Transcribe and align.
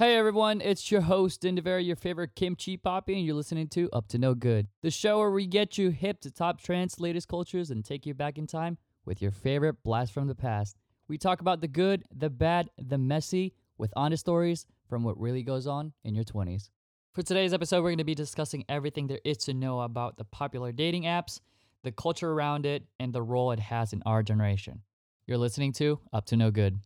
Hey 0.00 0.16
everyone, 0.16 0.62
it's 0.62 0.90
your 0.90 1.02
host, 1.02 1.42
Indivera, 1.42 1.84
your 1.84 1.94
favorite 1.94 2.34
kimchi 2.34 2.78
poppy, 2.78 3.18
and 3.18 3.26
you're 3.26 3.34
listening 3.34 3.68
to 3.68 3.90
Up 3.92 4.08
to 4.08 4.16
No 4.16 4.34
Good, 4.34 4.68
the 4.80 4.90
show 4.90 5.18
where 5.18 5.30
we 5.30 5.46
get 5.46 5.76
you 5.76 5.90
hip 5.90 6.22
to 6.22 6.30
top 6.30 6.58
trends, 6.62 7.00
latest 7.00 7.28
cultures, 7.28 7.70
and 7.70 7.84
take 7.84 8.06
you 8.06 8.14
back 8.14 8.38
in 8.38 8.46
time 8.46 8.78
with 9.04 9.20
your 9.20 9.30
favorite 9.30 9.82
blast 9.82 10.14
from 10.14 10.26
the 10.26 10.34
past. 10.34 10.78
We 11.06 11.18
talk 11.18 11.42
about 11.42 11.60
the 11.60 11.68
good, 11.68 12.04
the 12.16 12.30
bad, 12.30 12.70
the 12.78 12.96
messy, 12.96 13.52
with 13.76 13.92
honest 13.94 14.22
stories 14.22 14.64
from 14.88 15.04
what 15.04 15.20
really 15.20 15.42
goes 15.42 15.66
on 15.66 15.92
in 16.02 16.14
your 16.14 16.24
20s. 16.24 16.70
For 17.12 17.22
today's 17.22 17.52
episode, 17.52 17.82
we're 17.82 17.90
going 17.90 17.98
to 17.98 18.04
be 18.04 18.14
discussing 18.14 18.64
everything 18.70 19.06
there 19.06 19.20
is 19.22 19.36
to 19.36 19.52
know 19.52 19.82
about 19.82 20.16
the 20.16 20.24
popular 20.24 20.72
dating 20.72 21.02
apps, 21.02 21.40
the 21.82 21.92
culture 21.92 22.32
around 22.32 22.64
it, 22.64 22.84
and 22.98 23.12
the 23.12 23.20
role 23.20 23.52
it 23.52 23.60
has 23.60 23.92
in 23.92 24.02
our 24.06 24.22
generation. 24.22 24.80
You're 25.26 25.36
listening 25.36 25.74
to 25.74 26.00
Up 26.10 26.24
to 26.28 26.38
No 26.38 26.50
Good. 26.50 26.78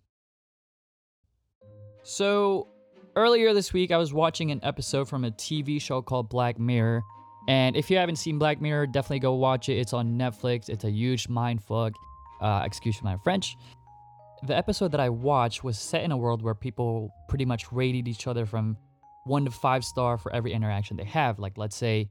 So, 2.03 2.74
earlier 3.17 3.55
this 3.55 3.73
week, 3.73 3.91
I 3.91 3.97
was 3.97 4.13
watching 4.13 4.51
an 4.51 4.61
episode 4.63 5.09
from 5.09 5.25
a 5.25 5.31
TV 5.31 5.81
show 5.81 6.03
called 6.03 6.29
Black 6.29 6.59
Mirror. 6.59 7.03
And 7.49 7.77
if 7.77 7.91
you 7.91 7.97
haven't 7.97 8.17
seen 8.17 8.39
Black 8.39 8.61
Mirror, 8.61 8.89
definitely 8.89 9.21
go 9.21 9.35
watch 9.35 9.69
it. 9.69 9.79
It's 9.79 9.93
on 9.93 10.19
Netflix. 10.19 10.69
It's 10.69 10.85
a 10.85 10.91
huge 10.91 11.29
mindfuck. 11.29 11.93
Uh, 12.41 12.63
excuse 12.65 13.03
my 13.03 13.17
French. 13.19 13.57
The 14.47 14.57
episode 14.57 14.93
that 14.93 15.01
I 15.01 15.09
watched 15.09 15.65
was 15.65 15.79
set 15.79 16.03
in 16.03 16.13
a 16.13 16.17
world 16.17 16.43
where 16.43 16.55
people 16.55 17.11
pretty 17.29 17.45
much 17.45 17.71
rated 17.73 18.09
each 18.09 18.27
other 18.27 18.47
from 18.47 18.77
one 19.25 19.45
to 19.45 19.51
five 19.51 19.85
star 19.85 20.19
for 20.19 20.35
every 20.35 20.53
interaction 20.53 20.97
they 20.97 21.05
have. 21.05 21.39
Like, 21.39 21.57
let's 21.57 21.77
say 21.77 22.09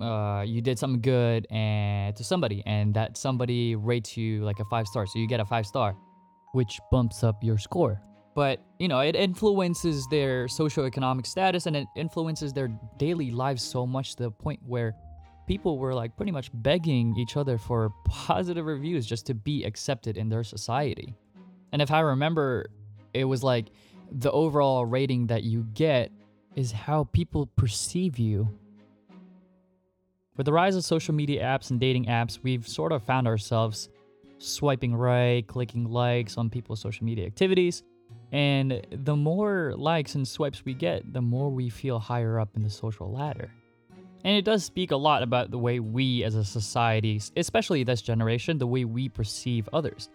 uh, 0.00 0.44
you 0.46 0.60
did 0.60 0.78
something 0.78 1.00
good 1.00 1.46
and 1.50 2.14
to 2.16 2.24
somebody, 2.24 2.62
and 2.66 2.92
that 2.94 3.16
somebody 3.16 3.74
rates 3.74 4.16
you 4.16 4.44
like 4.44 4.60
a 4.60 4.64
five 4.66 4.86
star, 4.86 5.06
so 5.06 5.18
you 5.18 5.26
get 5.26 5.40
a 5.40 5.46
five 5.46 5.66
star, 5.66 5.96
which 6.52 6.78
bumps 6.90 7.24
up 7.24 7.42
your 7.42 7.56
score 7.56 8.02
but 8.36 8.60
you 8.78 8.86
know 8.86 9.00
it 9.00 9.16
influences 9.16 10.06
their 10.08 10.46
socioeconomic 10.46 11.26
status 11.26 11.64
and 11.66 11.74
it 11.74 11.88
influences 11.96 12.52
their 12.52 12.68
daily 12.98 13.30
lives 13.32 13.62
so 13.62 13.86
much 13.86 14.14
to 14.14 14.24
the 14.24 14.30
point 14.30 14.60
where 14.64 14.94
people 15.48 15.78
were 15.78 15.94
like 15.94 16.14
pretty 16.16 16.30
much 16.30 16.50
begging 16.52 17.16
each 17.16 17.36
other 17.36 17.56
for 17.56 17.90
positive 18.04 18.66
reviews 18.66 19.06
just 19.06 19.26
to 19.26 19.34
be 19.34 19.64
accepted 19.64 20.16
in 20.18 20.28
their 20.28 20.44
society. 20.44 21.14
And 21.72 21.80
if 21.82 21.90
i 21.90 22.00
remember 22.00 22.66
it 23.14 23.24
was 23.24 23.42
like 23.42 23.70
the 24.12 24.30
overall 24.30 24.84
rating 24.84 25.26
that 25.28 25.42
you 25.42 25.66
get 25.72 26.12
is 26.54 26.70
how 26.70 27.04
people 27.04 27.46
perceive 27.46 28.18
you. 28.18 28.48
With 30.36 30.46
the 30.46 30.52
rise 30.52 30.76
of 30.76 30.84
social 30.84 31.14
media 31.14 31.42
apps 31.42 31.70
and 31.70 31.80
dating 31.80 32.04
apps 32.04 32.40
we've 32.42 32.68
sort 32.68 32.92
of 32.92 33.02
found 33.02 33.26
ourselves 33.26 33.88
swiping 34.36 34.94
right 34.94 35.46
clicking 35.46 35.90
likes 35.90 36.36
on 36.36 36.50
people's 36.50 36.78
social 36.78 37.06
media 37.06 37.24
activities 37.24 37.82
and 38.32 38.86
the 38.90 39.16
more 39.16 39.74
likes 39.76 40.14
and 40.14 40.26
swipes 40.26 40.64
we 40.64 40.74
get, 40.74 41.12
the 41.12 41.22
more 41.22 41.50
we 41.50 41.68
feel 41.68 41.98
higher 41.98 42.40
up 42.40 42.56
in 42.56 42.62
the 42.62 42.70
social 42.70 43.12
ladder. 43.12 43.50
And 44.24 44.36
it 44.36 44.44
does 44.44 44.64
speak 44.64 44.90
a 44.90 44.96
lot 44.96 45.22
about 45.22 45.50
the 45.50 45.58
way 45.58 45.78
we 45.78 46.24
as 46.24 46.34
a 46.34 46.44
society, 46.44 47.20
especially 47.36 47.84
this 47.84 48.02
generation, 48.02 48.58
the 48.58 48.66
way 48.66 48.84
we 48.84 49.08
perceive 49.08 49.68
others. 49.72 50.08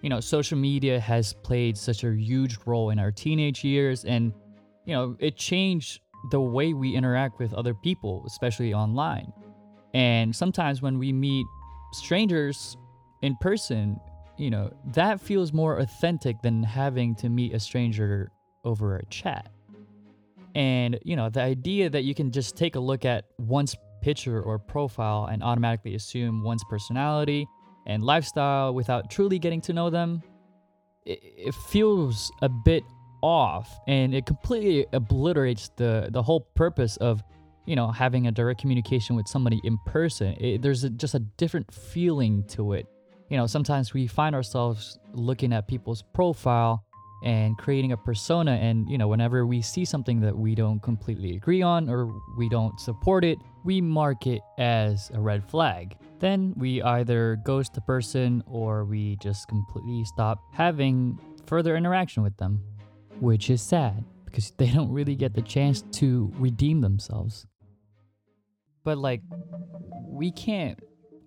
You 0.00 0.08
know, 0.08 0.20
social 0.20 0.56
media 0.56 0.98
has 0.98 1.34
played 1.34 1.76
such 1.76 2.04
a 2.04 2.14
huge 2.14 2.56
role 2.64 2.88
in 2.88 2.98
our 2.98 3.12
teenage 3.12 3.62
years, 3.62 4.06
and, 4.06 4.32
you 4.86 4.94
know, 4.94 5.14
it 5.18 5.36
changed 5.36 6.00
the 6.30 6.40
way 6.40 6.72
we 6.72 6.94
interact 6.94 7.38
with 7.38 7.52
other 7.52 7.74
people, 7.74 8.24
especially 8.26 8.72
online. 8.72 9.30
And 9.92 10.34
sometimes 10.34 10.80
when 10.80 10.98
we 10.98 11.12
meet 11.12 11.46
strangers 11.92 12.78
in 13.20 13.36
person, 13.42 14.00
you 14.40 14.50
know, 14.50 14.72
that 14.94 15.20
feels 15.20 15.52
more 15.52 15.78
authentic 15.80 16.40
than 16.40 16.62
having 16.62 17.14
to 17.16 17.28
meet 17.28 17.52
a 17.52 17.60
stranger 17.60 18.32
over 18.64 18.96
a 18.96 19.04
chat. 19.06 19.50
And, 20.54 20.98
you 21.04 21.14
know, 21.14 21.28
the 21.28 21.42
idea 21.42 21.90
that 21.90 22.04
you 22.04 22.14
can 22.14 22.32
just 22.32 22.56
take 22.56 22.74
a 22.74 22.80
look 22.80 23.04
at 23.04 23.26
one's 23.38 23.76
picture 24.00 24.40
or 24.40 24.58
profile 24.58 25.26
and 25.26 25.42
automatically 25.42 25.94
assume 25.94 26.42
one's 26.42 26.64
personality 26.70 27.46
and 27.86 28.02
lifestyle 28.02 28.72
without 28.72 29.10
truly 29.10 29.38
getting 29.38 29.60
to 29.60 29.74
know 29.74 29.90
them, 29.90 30.22
it, 31.04 31.20
it 31.22 31.54
feels 31.54 32.32
a 32.40 32.48
bit 32.48 32.82
off. 33.22 33.78
And 33.86 34.14
it 34.14 34.24
completely 34.24 34.86
obliterates 34.94 35.70
the, 35.76 36.08
the 36.10 36.22
whole 36.22 36.40
purpose 36.40 36.96
of 36.96 37.22
you 37.66 37.76
know 37.76 37.88
having 37.88 38.26
a 38.26 38.32
direct 38.32 38.58
communication 38.58 39.16
with 39.16 39.28
somebody 39.28 39.60
in 39.64 39.78
person. 39.86 40.34
It, 40.40 40.62
there's 40.62 40.82
a, 40.82 40.90
just 40.90 41.14
a 41.14 41.18
different 41.18 41.72
feeling 41.72 42.42
to 42.48 42.72
it 42.72 42.86
you 43.30 43.36
know, 43.36 43.46
sometimes 43.46 43.94
we 43.94 44.06
find 44.08 44.34
ourselves 44.34 44.98
looking 45.14 45.52
at 45.52 45.68
people's 45.68 46.02
profile 46.12 46.84
and 47.22 47.56
creating 47.58 47.92
a 47.92 47.96
persona. 47.96 48.52
And, 48.52 48.90
you 48.90 48.98
know, 48.98 49.06
whenever 49.06 49.46
we 49.46 49.62
see 49.62 49.84
something 49.84 50.20
that 50.20 50.36
we 50.36 50.54
don't 50.54 50.82
completely 50.82 51.36
agree 51.36 51.62
on 51.62 51.88
or 51.88 52.12
we 52.36 52.48
don't 52.48 52.78
support 52.80 53.24
it, 53.24 53.38
we 53.64 53.80
mark 53.80 54.26
it 54.26 54.40
as 54.58 55.10
a 55.14 55.20
red 55.20 55.48
flag. 55.48 55.96
Then 56.18 56.54
we 56.56 56.82
either 56.82 57.38
ghost 57.44 57.74
the 57.74 57.82
person 57.82 58.42
or 58.46 58.84
we 58.84 59.16
just 59.22 59.48
completely 59.48 60.04
stop 60.04 60.40
having 60.52 61.18
further 61.46 61.76
interaction 61.76 62.22
with 62.24 62.36
them, 62.36 62.62
which 63.20 63.48
is 63.48 63.62
sad 63.62 64.04
because 64.24 64.50
they 64.58 64.70
don't 64.70 64.90
really 64.90 65.14
get 65.14 65.34
the 65.34 65.42
chance 65.42 65.82
to 65.92 66.32
redeem 66.36 66.80
themselves. 66.80 67.46
But, 68.82 68.98
like, 68.98 69.20
we 70.08 70.32
can't 70.32 70.80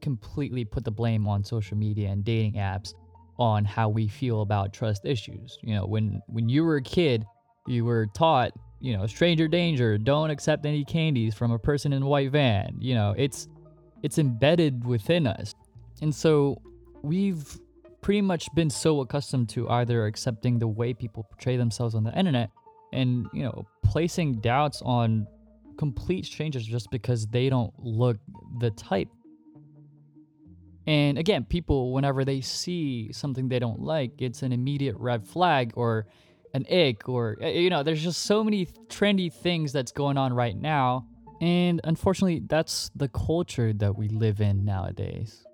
completely 0.04 0.66
put 0.66 0.84
the 0.84 0.92
blame 0.92 1.28
on 1.28 1.44
social 1.44 1.78
media 1.78 2.10
and 2.10 2.24
dating 2.24 2.54
apps 2.54 2.94
on 3.40 3.66
how 3.66 3.90
we 3.90 4.08
feel 4.08 4.42
about 4.42 4.74
trust 4.74 5.06
issues. 5.06 5.58
You 5.64 5.76
know, 5.76 5.86
when 5.86 6.22
when 6.28 6.50
you 6.50 6.64
were 6.64 6.76
a 6.76 6.84
kid, 6.84 7.26
you 7.66 7.86
were 7.86 8.06
taught, 8.14 8.52
you 8.80 8.96
know, 8.96 9.08
stranger 9.08 9.48
danger, 9.48 9.98
don't 9.98 10.30
accept 10.30 10.66
any 10.66 10.84
candies 10.86 11.34
from 11.34 11.52
a 11.52 11.58
person 11.58 11.94
in 11.94 12.04
a 12.04 12.06
white 12.06 12.32
van. 12.32 12.76
You 12.80 12.94
know, 12.94 13.16
it's 13.18 13.48
it's 14.04 14.20
embedded 14.20 14.86
within 14.86 15.26
us. 15.26 15.56
And 16.02 16.14
so 16.14 16.62
we've 17.02 17.58
pretty 18.02 18.22
much 18.22 18.54
been 18.54 18.70
so 18.70 19.00
accustomed 19.00 19.48
to 19.50 19.70
either 19.70 20.06
accepting 20.06 20.60
the 20.60 20.68
way 20.68 20.94
people 20.94 21.24
portray 21.24 21.56
themselves 21.56 21.96
on 21.96 22.04
the 22.04 22.14
internet 22.20 22.50
and, 22.92 23.28
you 23.34 23.44
know, 23.44 23.66
placing 23.84 24.42
doubts 24.42 24.82
on 24.82 25.26
complete 25.78 26.26
strangers 26.26 26.66
just 26.66 26.92
because 26.92 27.26
they 27.28 27.50
don't 27.50 27.74
look 27.80 28.18
the 28.60 28.70
type 28.72 29.08
and 30.86 31.18
again, 31.18 31.46
people, 31.46 31.94
whenever 31.94 32.26
they 32.26 32.42
see 32.42 33.12
something 33.14 33.48
they 33.48 33.60
don't 33.60 33.82
like, 33.82 34.22
it's 34.22 34.42
an 34.44 34.52
immediate 34.52 34.98
red 34.98 35.26
flag 35.26 35.74
or 35.76 36.08
an 36.54 36.66
ick, 36.72 37.08
or, 37.08 37.38
you 37.42 37.70
know, 37.70 37.84
there's 37.84 38.04
just 38.04 38.24
so 38.24 38.44
many 38.44 38.68
trendy 38.88 39.32
things 39.32 39.72
that's 39.72 39.92
going 39.92 40.18
on 40.18 40.34
right 40.34 40.56
now. 40.56 41.08
And 41.42 41.82
unfortunately, 41.84 42.44
that's 42.48 42.92
the 42.96 43.08
culture 43.08 43.74
that 43.74 43.98
we 43.98 44.08
live 44.08 44.40
in 44.40 44.64
nowadays. 44.64 45.46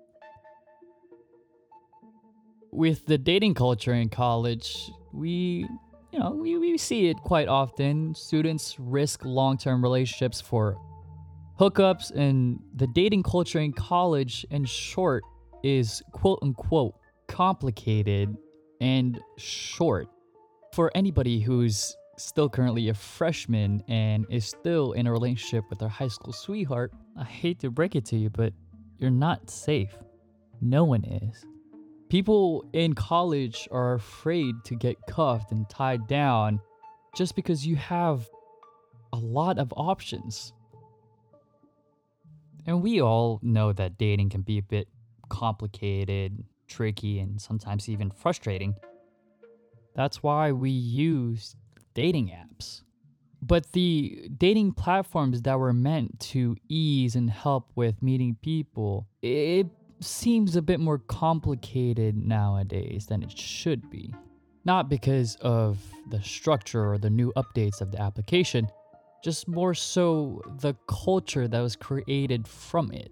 With 2.72 3.06
the 3.06 3.18
dating 3.18 3.54
culture 3.54 3.94
in 3.94 4.08
college, 4.08 4.90
we, 5.12 5.66
you 6.12 6.18
know, 6.18 6.30
we, 6.32 6.58
we 6.58 6.76
see 6.76 7.08
it 7.08 7.16
quite 7.18 7.48
often. 7.48 8.14
Students 8.14 8.76
risk 8.78 9.24
long 9.24 9.58
term 9.58 9.82
relationships 9.82 10.40
for 10.40 10.76
hookups 11.60 12.10
and 12.12 12.58
the 12.74 12.86
dating 12.86 13.22
culture 13.22 13.60
in 13.60 13.70
college, 13.72 14.46
in 14.50 14.64
short, 14.64 15.22
is 15.62 16.02
quote 16.12 16.38
unquote 16.40 16.94
complicated 17.28 18.34
and 18.80 19.20
short. 19.36 20.08
For 20.72 20.90
anybody 20.94 21.38
who's 21.40 21.94
still 22.16 22.48
currently 22.48 22.88
a 22.88 22.94
freshman 22.94 23.82
and 23.88 24.24
is 24.30 24.46
still 24.46 24.92
in 24.92 25.06
a 25.06 25.12
relationship 25.12 25.64
with 25.68 25.78
their 25.78 25.88
high 25.88 26.08
school 26.08 26.32
sweetheart, 26.32 26.92
I 27.18 27.24
hate 27.24 27.60
to 27.60 27.70
break 27.70 27.94
it 27.94 28.06
to 28.06 28.16
you, 28.16 28.30
but 28.30 28.54
you're 28.96 29.10
not 29.10 29.50
safe. 29.50 29.94
No 30.62 30.84
one 30.84 31.04
is. 31.04 31.44
People 32.08 32.64
in 32.72 32.94
college 32.94 33.68
are 33.70 33.94
afraid 33.94 34.54
to 34.64 34.74
get 34.76 34.96
cuffed 35.06 35.52
and 35.52 35.68
tied 35.68 36.06
down 36.06 36.58
just 37.14 37.36
because 37.36 37.66
you 37.66 37.76
have 37.76 38.26
a 39.12 39.18
lot 39.18 39.58
of 39.58 39.72
options. 39.76 40.54
And 42.66 42.82
we 42.82 43.00
all 43.00 43.40
know 43.42 43.72
that 43.72 43.98
dating 43.98 44.30
can 44.30 44.42
be 44.42 44.58
a 44.58 44.62
bit 44.62 44.88
complicated, 45.28 46.44
tricky, 46.68 47.18
and 47.18 47.40
sometimes 47.40 47.88
even 47.88 48.10
frustrating. 48.10 48.74
That's 49.94 50.22
why 50.22 50.52
we 50.52 50.70
use 50.70 51.56
dating 51.94 52.28
apps. 52.28 52.82
But 53.42 53.72
the 53.72 54.28
dating 54.36 54.72
platforms 54.72 55.42
that 55.42 55.58
were 55.58 55.72
meant 55.72 56.20
to 56.20 56.56
ease 56.68 57.16
and 57.16 57.30
help 57.30 57.70
with 57.74 58.02
meeting 58.02 58.36
people, 58.42 59.08
it 59.22 59.66
seems 60.00 60.56
a 60.56 60.62
bit 60.62 60.80
more 60.80 60.98
complicated 60.98 62.16
nowadays 62.16 63.06
than 63.06 63.22
it 63.22 63.36
should 63.36 63.90
be. 63.90 64.14
Not 64.64 64.90
because 64.90 65.36
of 65.36 65.78
the 66.10 66.22
structure 66.22 66.92
or 66.92 66.98
the 66.98 67.08
new 67.08 67.32
updates 67.34 67.80
of 67.80 67.92
the 67.92 68.00
application, 68.00 68.68
just 69.22 69.48
more 69.48 69.74
so 69.74 70.40
the 70.60 70.74
culture 70.88 71.48
that 71.48 71.60
was 71.60 71.76
created 71.76 72.46
from 72.48 72.92
it. 72.92 73.10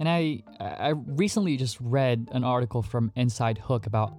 And 0.00 0.08
I 0.08 0.42
I 0.60 0.90
recently 0.90 1.56
just 1.56 1.78
read 1.80 2.28
an 2.32 2.44
article 2.44 2.82
from 2.82 3.12
Inside 3.16 3.58
Hook 3.58 3.86
about 3.86 4.14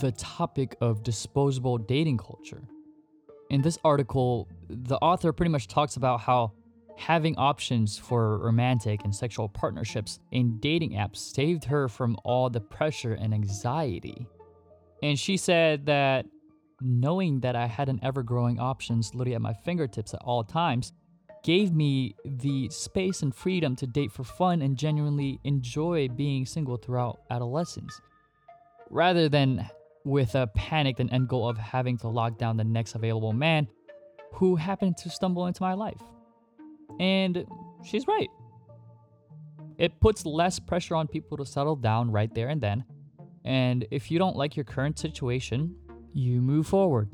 the 0.00 0.12
topic 0.12 0.76
of 0.80 1.02
disposable 1.02 1.78
dating 1.78 2.18
culture. 2.18 2.62
in 3.50 3.62
this 3.62 3.78
article, 3.84 4.48
the 4.68 4.96
author 4.96 5.32
pretty 5.32 5.50
much 5.50 5.68
talks 5.68 5.96
about 5.96 6.20
how 6.20 6.52
having 6.96 7.36
options 7.36 7.98
for 7.98 8.38
romantic 8.38 9.04
and 9.04 9.14
sexual 9.14 9.48
partnerships 9.48 10.18
in 10.32 10.58
dating 10.60 10.92
apps 10.92 11.16
saved 11.18 11.64
her 11.64 11.88
from 11.88 12.16
all 12.24 12.48
the 12.48 12.60
pressure 12.60 13.12
and 13.14 13.34
anxiety. 13.34 14.26
And 15.02 15.18
she 15.18 15.36
said 15.36 15.86
that 15.86 16.26
knowing 16.80 17.40
that 17.40 17.56
I 17.56 17.66
had 17.66 17.88
an 17.88 18.00
ever 18.02 18.22
growing 18.22 18.58
options 18.58 19.14
literally 19.14 19.34
at 19.34 19.40
my 19.40 19.52
fingertips 19.52 20.14
at 20.14 20.20
all 20.22 20.44
times 20.44 20.92
gave 21.42 21.72
me 21.72 22.14
the 22.24 22.68
space 22.70 23.22
and 23.22 23.34
freedom 23.34 23.76
to 23.76 23.86
date 23.86 24.10
for 24.10 24.24
fun 24.24 24.62
and 24.62 24.76
genuinely 24.76 25.38
enjoy 25.44 26.08
being 26.08 26.44
single 26.44 26.76
throughout 26.76 27.20
adolescence. 27.30 28.00
Rather 28.90 29.28
than 29.28 29.68
with 30.04 30.34
a 30.34 30.48
panicked 30.48 31.00
and 31.00 31.12
end 31.12 31.28
goal 31.28 31.48
of 31.48 31.56
having 31.56 31.96
to 31.98 32.08
lock 32.08 32.36
down 32.38 32.56
the 32.56 32.64
next 32.64 32.94
available 32.94 33.32
man 33.32 33.68
who 34.32 34.56
happened 34.56 34.96
to 34.96 35.08
stumble 35.08 35.46
into 35.46 35.62
my 35.62 35.74
life. 35.74 36.02
And 37.00 37.44
she's 37.84 38.06
right. 38.06 38.28
It 39.78 40.00
puts 40.00 40.26
less 40.26 40.58
pressure 40.58 40.94
on 40.94 41.06
people 41.06 41.36
to 41.36 41.46
settle 41.46 41.76
down 41.76 42.10
right 42.10 42.32
there 42.34 42.48
and 42.48 42.60
then. 42.60 42.84
And 43.44 43.86
if 43.90 44.10
you 44.10 44.18
don't 44.18 44.36
like 44.36 44.56
your 44.56 44.64
current 44.64 44.98
situation, 44.98 45.76
you 46.16 46.40
move 46.40 46.66
forward. 46.66 47.10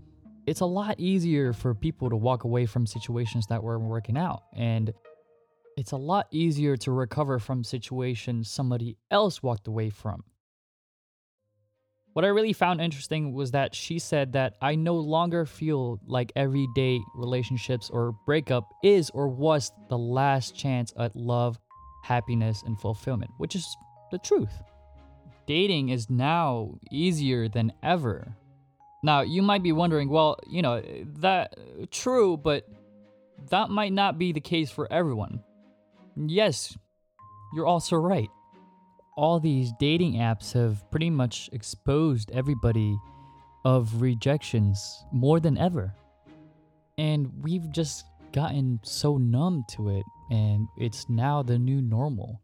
It's 0.47 0.61
a 0.61 0.67
lot 0.67 0.99
easier 0.99 1.53
for 1.53 1.75
people 1.75 2.09
to 2.11 2.17
walk 2.17 2.45
away 2.45 2.67
from 2.67 2.87
situations 2.87 3.47
that 3.49 3.63
weren't 3.63 3.83
working 3.83 4.17
out. 4.17 4.43
And 4.57 4.93
it's 5.77 5.91
a 5.93 5.97
lot 5.97 6.27
easier 6.31 6.77
to 6.79 6.93
recover 6.93 7.39
from 7.39 7.65
situations 7.65 8.49
somebody 8.49 8.97
else 9.11 9.43
walked 9.43 9.67
away 9.67 9.91
from. 9.91 10.23
What 12.13 12.25
I 12.25 12.29
really 12.29 12.53
found 12.53 12.81
interesting 12.81 13.33
was 13.33 13.51
that 13.53 13.75
she 13.75 13.99
said 13.99 14.35
that 14.35 14.55
I 14.61 14.77
no 14.77 14.95
longer 14.95 15.47
feel 15.47 15.99
like 16.07 16.31
everyday 16.37 17.01
relationships 17.17 17.91
or 17.91 18.13
breakup 18.27 18.69
is 18.85 19.11
or 19.11 19.29
was 19.29 19.73
the 19.89 19.99
last 19.99 20.55
chance 20.55 20.93
at 20.99 21.17
love, 21.17 21.59
happiness, 22.05 22.63
and 22.67 22.79
fulfillment, 22.79 23.31
which 23.39 23.57
is 23.57 23.67
the 24.11 24.19
truth. 24.19 24.63
Dating 25.47 25.89
is 25.89 26.11
now 26.11 26.75
easier 26.91 27.49
than 27.49 27.73
ever. 27.83 28.37
Now, 29.03 29.23
you 29.23 29.43
might 29.43 29.63
be 29.63 29.73
wondering, 29.73 30.09
well, 30.09 30.39
you 30.47 30.63
know, 30.63 30.83
that 31.21 31.57
true, 31.91 32.37
but 32.37 32.69
that 33.51 33.71
might 33.71 33.93
not 33.93 34.19
be 34.19 34.33
the 34.33 34.41
case 34.41 34.71
for 34.71 34.91
everyone. 34.93 35.43
Yes, 36.17 36.77
you're 37.55 37.67
also 37.67 37.97
right 37.97 38.29
all 39.17 39.39
these 39.39 39.73
dating 39.79 40.15
apps 40.15 40.53
have 40.53 40.89
pretty 40.91 41.11
much 41.11 41.51
exposed 41.53 42.31
everybody 42.33 42.99
of 43.65 44.01
rejections 44.01 45.05
more 45.13 45.39
than 45.39 45.59
ever. 45.59 45.95
And 46.99 47.31
we've 47.43 47.71
just 47.71 48.05
gotten 48.33 48.81
so 48.83 49.19
numb 49.19 49.65
to 49.73 49.91
it, 49.91 50.05
and 50.31 50.67
it's 50.79 51.09
now 51.09 51.43
the 51.43 51.59
new 51.59 51.83
normal. 51.83 52.41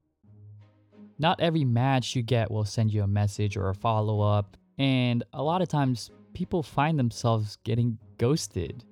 Not 1.18 1.40
every 1.40 1.64
match 1.64 2.14
you 2.14 2.22
get 2.22 2.50
will 2.50 2.64
send 2.64 2.92
you 2.92 3.02
a 3.02 3.08
message 3.08 3.56
or 3.56 3.70
a 3.70 3.74
follow 3.74 4.20
up, 4.20 4.56
and 4.78 5.24
a 5.32 5.42
lot 5.42 5.62
of 5.62 5.68
times 5.68 6.10
people 6.38 6.62
find 6.62 6.96
themselves 6.96 7.58
getting 7.64 7.98
ghosted. 8.16 8.84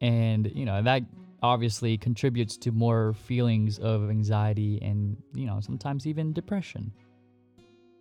And, 0.00 0.48
you 0.54 0.64
know, 0.64 0.80
that 0.80 1.02
obviously 1.42 1.98
contributes 1.98 2.56
to 2.58 2.70
more 2.70 3.14
feelings 3.14 3.80
of 3.80 4.08
anxiety 4.08 4.78
and, 4.80 5.16
you 5.34 5.44
know, 5.44 5.58
sometimes 5.60 6.06
even 6.06 6.32
depression. 6.32 6.92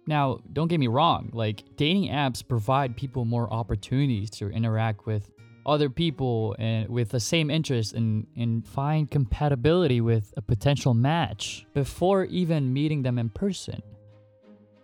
Now, 0.05 0.41
don't 0.53 0.67
get 0.67 0.79
me 0.79 0.85
wrong, 0.85 1.31
like 1.33 1.63
dating 1.75 2.09
apps 2.09 2.47
provide 2.47 2.95
people 2.95 3.25
more 3.25 3.51
opportunities 3.51 4.29
to 4.31 4.49
interact 4.49 5.07
with 5.07 5.31
other 5.65 5.89
people 5.89 6.55
and 6.59 6.87
with 6.87 7.09
the 7.09 7.19
same 7.19 7.49
interests 7.49 7.93
and, 7.93 8.27
and 8.37 8.63
find 8.63 9.09
compatibility 9.09 10.01
with 10.01 10.35
a 10.37 10.41
potential 10.43 10.93
match 10.93 11.65
before 11.73 12.25
even 12.25 12.71
meeting 12.71 13.01
them 13.01 13.17
in 13.17 13.29
person. 13.29 13.81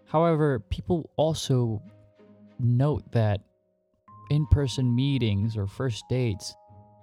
However, 0.05 0.61
people 0.61 1.11
also 1.15 1.83
note 2.59 3.11
that 3.11 3.41
in 4.29 4.45
person 4.47 4.95
meetings 4.95 5.57
or 5.57 5.67
first 5.67 6.03
dates 6.09 6.55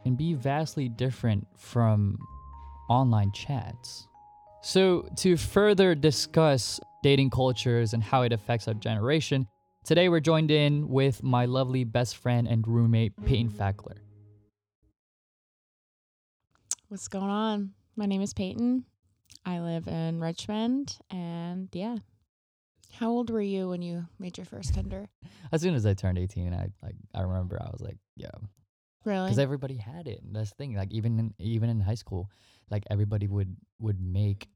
can 0.02 0.16
be 0.16 0.34
vastly 0.34 0.88
different 0.88 1.46
from 1.56 2.18
online 2.88 3.32
chats. 3.32 4.06
So, 4.62 5.08
to 5.16 5.36
further 5.36 5.94
discuss 5.94 6.78
dating 7.02 7.30
cultures 7.30 7.94
and 7.94 8.02
how 8.02 8.22
it 8.22 8.32
affects 8.32 8.68
our 8.68 8.74
generation, 8.74 9.46
today 9.84 10.08
we're 10.08 10.20
joined 10.20 10.50
in 10.50 10.88
with 10.88 11.22
my 11.22 11.46
lovely 11.46 11.84
best 11.84 12.16
friend 12.16 12.46
and 12.46 12.66
roommate, 12.66 13.12
Peyton 13.24 13.50
Fackler. 13.50 13.98
What's 16.88 17.08
going 17.08 17.30
on? 17.30 17.72
My 17.96 18.06
name 18.06 18.22
is 18.22 18.34
Peyton. 18.34 18.84
I 19.44 19.60
live 19.60 19.88
in 19.88 20.20
Richmond, 20.20 20.96
and 21.10 21.68
yeah. 21.72 21.96
How 22.98 23.10
old 23.10 23.30
were 23.30 23.40
you 23.40 23.68
when 23.68 23.82
you 23.82 24.06
made 24.18 24.36
your 24.38 24.44
first 24.44 24.74
Tinder? 24.74 25.08
As 25.50 25.60
soon 25.62 25.74
as 25.74 25.86
I 25.86 25.94
turned 25.94 26.18
18, 26.18 26.52
I 26.52 26.68
like 26.82 26.96
I 27.14 27.22
remember 27.22 27.60
I 27.60 27.70
was 27.70 27.80
like, 27.80 27.96
yeah, 28.16 28.30
Really? 29.04 29.26
because 29.26 29.38
everybody 29.38 29.76
had 29.76 30.06
it. 30.06 30.20
That's 30.30 30.50
the 30.50 30.56
thing. 30.56 30.74
Like 30.76 30.92
even 30.92 31.18
in, 31.18 31.34
even 31.38 31.70
in 31.70 31.80
high 31.80 31.94
school, 31.94 32.30
like 32.70 32.84
everybody 32.90 33.26
would 33.26 33.56
would 33.80 34.00
make 34.00 34.48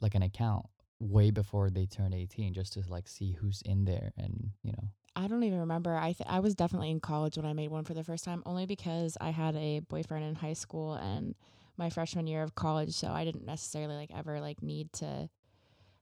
like 0.00 0.14
an 0.14 0.22
account 0.22 0.66
way 1.00 1.30
before 1.30 1.70
they 1.70 1.86
turned 1.86 2.14
eighteen, 2.14 2.54
just 2.54 2.72
to 2.74 2.82
like 2.88 3.08
see 3.08 3.32
who's 3.32 3.62
in 3.64 3.84
there, 3.84 4.12
and 4.16 4.50
you 4.62 4.72
know. 4.72 4.88
I 5.16 5.28
don't 5.28 5.44
even 5.44 5.60
remember. 5.60 5.94
I 5.96 6.12
th- 6.12 6.28
I 6.28 6.40
was 6.40 6.56
definitely 6.56 6.90
in 6.90 6.98
college 6.98 7.36
when 7.36 7.46
I 7.46 7.52
made 7.52 7.70
one 7.70 7.84
for 7.84 7.94
the 7.94 8.02
first 8.02 8.24
time, 8.24 8.42
only 8.46 8.66
because 8.66 9.16
I 9.20 9.30
had 9.30 9.54
a 9.54 9.80
boyfriend 9.80 10.24
in 10.24 10.34
high 10.34 10.54
school 10.54 10.94
and 10.94 11.34
my 11.76 11.88
freshman 11.90 12.26
year 12.26 12.42
of 12.42 12.54
college, 12.54 12.92
so 12.94 13.08
I 13.08 13.24
didn't 13.24 13.46
necessarily 13.46 13.94
like 13.94 14.10
ever 14.16 14.40
like 14.40 14.62
need 14.62 14.92
to 14.94 15.28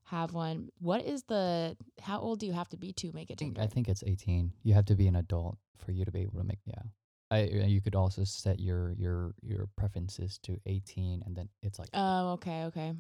have 0.05 0.35
one. 0.35 0.69
What 0.81 1.05
is 1.05 1.23
the 1.25 1.77
how 2.01 2.21
old 2.21 2.41
do 2.41 2.47
you 2.47 2.53
have 2.53 2.69
to 2.71 2.77
be 2.77 2.93
to 2.95 3.13
make 3.13 3.31
a 3.31 3.35
I 3.35 3.37
think, 3.37 3.55
Tinder? 3.55 3.61
I 3.63 3.67
think 3.67 3.89
it's 3.89 4.03
eighteen. 4.07 4.53
You 4.63 4.75
have 4.75 4.85
to 4.87 4.95
be 4.95 5.07
an 5.07 5.17
adult 5.17 5.59
for 5.79 5.93
you 5.93 6.05
to 6.05 6.11
be 6.13 6.21
able 6.23 6.39
to 6.39 6.45
make. 6.45 6.59
Yeah. 6.65 6.83
I, 7.31 7.45
uh, 7.45 7.67
you 7.67 7.81
could 7.81 7.95
also 7.95 8.25
set 8.25 8.61
your 8.61 8.93
your 8.99 9.35
your 9.43 9.67
preferences 9.77 10.39
to 10.43 10.59
18 10.67 11.23
and 11.25 11.35
then 11.35 11.49
it's 11.63 11.79
like 11.79 11.89
Oh, 11.95 12.33
okay, 12.33 12.65
okay. 12.65 12.93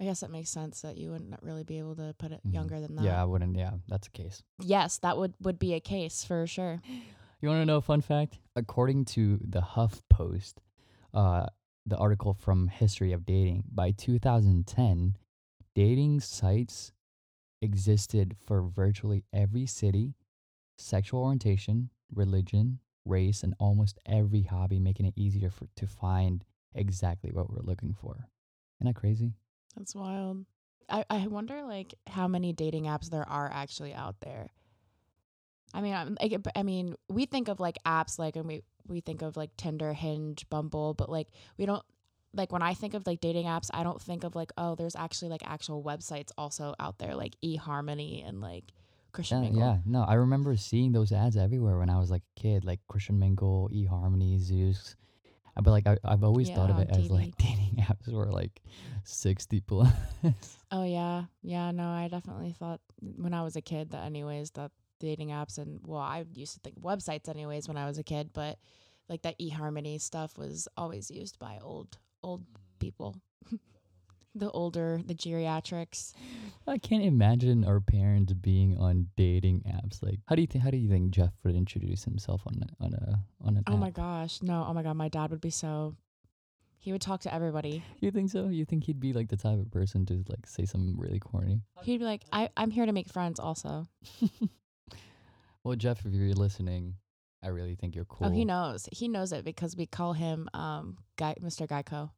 I 0.00 0.04
guess 0.04 0.20
that 0.20 0.30
makes 0.30 0.48
sense 0.48 0.80
that 0.82 0.96
you 0.96 1.10
wouldn't 1.10 1.34
really 1.42 1.64
be 1.64 1.78
able 1.78 1.96
to 1.96 2.14
put 2.16 2.30
it 2.30 2.40
Mhm. 2.46 2.54
younger 2.54 2.80
than 2.80 2.94
that. 2.94 3.04
yeah 3.04 3.20
i 3.20 3.24
wouldn't 3.24 3.56
yeah 3.58 3.72
that's 3.88 4.06
the 4.06 4.12
case 4.12 4.44
Yes, 4.62 4.98
that 4.98 5.18
would 5.18 5.34
would 5.40 5.58
be 5.58 5.74
a 5.74 5.80
case 5.80 6.22
for 6.24 6.46
sure. 6.46 6.80
You 7.42 7.48
want 7.48 7.62
to 7.62 7.66
know 7.66 7.78
a 7.78 7.82
fun 7.82 8.00
fact? 8.00 8.38
According 8.54 9.06
to 9.16 9.40
the 9.42 9.60
Huff 9.62 10.02
Post, 10.08 10.60
uh, 11.12 11.46
the 11.84 11.96
article 11.96 12.32
from 12.34 12.68
History 12.68 13.12
of 13.12 13.24
Dating, 13.26 13.64
by 13.72 13.90
2010, 13.90 15.16
dating 15.74 16.20
sites 16.20 16.92
existed 17.62 18.36
for 18.46 18.62
virtually 18.62 19.24
every 19.32 19.66
city, 19.66 20.14
sexual 20.78 21.22
orientation, 21.22 21.90
religion, 22.14 22.78
race, 23.04 23.42
and 23.42 23.54
almost 23.58 23.98
every 24.06 24.42
hobby, 24.42 24.78
making 24.78 25.06
it 25.06 25.14
easier 25.16 25.50
for, 25.50 25.66
to 25.76 25.86
find 25.86 26.44
exactly 26.74 27.30
what 27.30 27.50
we're 27.50 27.62
looking 27.62 27.94
for. 27.94 28.28
Isn't 28.80 28.92
that 28.92 28.98
crazy? 28.98 29.34
That's 29.76 29.94
wild. 29.94 30.44
I, 30.88 31.04
I 31.08 31.26
wonder 31.26 31.62
like 31.62 31.94
how 32.06 32.26
many 32.26 32.52
dating 32.52 32.84
apps 32.84 33.10
there 33.10 33.28
are 33.28 33.50
actually 33.52 33.94
out 33.94 34.16
there. 34.20 34.48
I 35.72 35.82
mean, 35.82 36.16
like, 36.20 36.34
I 36.56 36.62
mean, 36.64 36.96
we 37.08 37.26
think 37.26 37.48
of 37.48 37.60
like 37.60 37.78
apps 37.86 38.18
like, 38.18 38.34
and 38.36 38.46
we 38.46 38.62
we 38.88 39.00
think 39.00 39.22
of 39.22 39.36
like 39.36 39.56
Tinder, 39.56 39.92
Hinge, 39.92 40.48
Bumble, 40.50 40.94
but 40.94 41.08
like 41.08 41.28
we 41.56 41.66
don't 41.66 41.84
like 42.32 42.52
when 42.52 42.62
I 42.62 42.74
think 42.74 42.94
of 42.94 43.06
like 43.06 43.20
dating 43.20 43.46
apps, 43.46 43.70
I 43.72 43.82
don't 43.82 44.00
think 44.00 44.24
of 44.24 44.34
like 44.34 44.52
oh, 44.56 44.74
there's 44.74 44.96
actually 44.96 45.30
like 45.30 45.42
actual 45.44 45.82
websites 45.82 46.30
also 46.38 46.74
out 46.78 46.98
there 46.98 47.14
like 47.14 47.34
eHarmony 47.44 48.26
and 48.26 48.40
like 48.40 48.64
Christian 49.12 49.38
Yeah, 49.42 49.50
Mingle. 49.50 49.60
yeah, 49.62 49.76
no, 49.84 50.04
I 50.04 50.14
remember 50.14 50.56
seeing 50.56 50.92
those 50.92 51.10
ads 51.12 51.36
everywhere 51.36 51.78
when 51.78 51.90
I 51.90 51.98
was 51.98 52.10
like 52.10 52.22
a 52.36 52.40
kid, 52.40 52.64
like 52.64 52.80
Christian 52.88 53.18
Mingle, 53.18 53.68
eHarmony, 53.72 54.38
Zoosk. 54.38 54.94
But 55.60 55.72
like 55.72 55.86
I, 55.86 55.98
I've 56.04 56.24
always 56.24 56.48
thought 56.48 56.70
of 56.70 56.78
it 56.78 56.90
on 56.92 57.00
as 57.00 57.10
like 57.10 57.36
dating 57.38 57.76
apps 57.84 58.10
were 58.12 58.30
like 58.30 58.62
sixty 59.04 59.60
plus. 59.60 59.90
Oh 60.70 60.84
yeah, 60.84 61.24
yeah. 61.42 61.70
No, 61.72 61.88
I 61.88 62.08
definitely 62.08 62.52
thought 62.52 62.80
when 63.00 63.34
I 63.34 63.42
was 63.42 63.56
a 63.56 63.60
kid 63.60 63.90
that 63.90 64.04
anyways 64.04 64.52
that 64.52 64.70
dating 65.00 65.30
apps 65.30 65.58
and 65.58 65.80
well, 65.84 66.00
I 66.00 66.24
used 66.34 66.54
to 66.54 66.60
think 66.60 66.80
websites 66.80 67.28
anyways 67.28 67.66
when 67.68 67.76
I 67.76 67.86
was 67.86 67.98
a 67.98 68.02
kid, 68.04 68.30
but 68.32 68.58
like 69.08 69.22
that 69.22 69.38
eHarmony 69.40 70.00
stuff 70.00 70.38
was 70.38 70.68
always 70.76 71.10
used 71.10 71.38
by 71.38 71.58
old 71.60 71.98
old 72.22 72.42
mm-hmm. 72.42 72.78
people, 72.78 73.16
the 74.34 74.50
older 74.50 75.00
the 75.04 75.14
geriatrics. 75.14 76.12
I 76.66 76.78
can't 76.78 77.02
imagine 77.02 77.64
our 77.64 77.80
parents 77.80 78.32
being 78.32 78.76
on 78.78 79.08
dating 79.16 79.62
apps. 79.62 80.02
Like, 80.02 80.20
how 80.26 80.34
do 80.34 80.42
you 80.42 80.46
think? 80.46 80.64
How 80.64 80.70
do 80.70 80.76
you 80.76 80.88
think 80.88 81.10
Jeff 81.10 81.32
would 81.44 81.54
introduce 81.54 82.04
himself 82.04 82.42
on 82.46 82.62
a, 82.62 82.84
on 82.84 82.94
a 82.94 83.24
on 83.46 83.56
an 83.56 83.64
Oh 83.66 83.74
app? 83.74 83.78
my 83.78 83.90
gosh, 83.90 84.42
no, 84.42 84.64
oh 84.68 84.74
my 84.74 84.82
god, 84.82 84.96
my 84.96 85.08
dad 85.08 85.30
would 85.30 85.40
be 85.40 85.50
so. 85.50 85.96
He 86.78 86.92
would 86.92 87.02
talk 87.02 87.20
to 87.22 87.34
everybody. 87.34 87.84
You 88.00 88.10
think 88.10 88.30
so? 88.30 88.48
You 88.48 88.64
think 88.64 88.84
he'd 88.84 89.00
be 89.00 89.12
like 89.12 89.28
the 89.28 89.36
type 89.36 89.58
of 89.58 89.70
person 89.70 90.06
to 90.06 90.24
like 90.30 90.46
say 90.46 90.64
something 90.64 90.96
really 90.96 91.18
corny? 91.18 91.60
He'd 91.82 91.98
be 91.98 92.06
like, 92.06 92.22
I, 92.32 92.48
I'm 92.56 92.70
here 92.70 92.86
to 92.86 92.92
make 92.92 93.10
friends 93.10 93.38
also. 93.38 93.86
Well, 95.62 95.76
Jeff, 95.76 96.06
if 96.06 96.12
you're 96.12 96.32
listening, 96.32 96.94
I 97.42 97.48
really 97.48 97.74
think 97.74 97.94
you're 97.94 98.04
cool. 98.04 98.26
Oh, 98.28 98.30
he 98.30 98.44
knows. 98.44 98.88
He 98.92 99.08
knows 99.08 99.32
it 99.32 99.44
because 99.44 99.76
we 99.76 99.86
call 99.86 100.12
him 100.12 100.48
um 100.54 100.98
Guy 101.16 101.34
Mr. 101.42 101.66
Geico. 101.66 102.10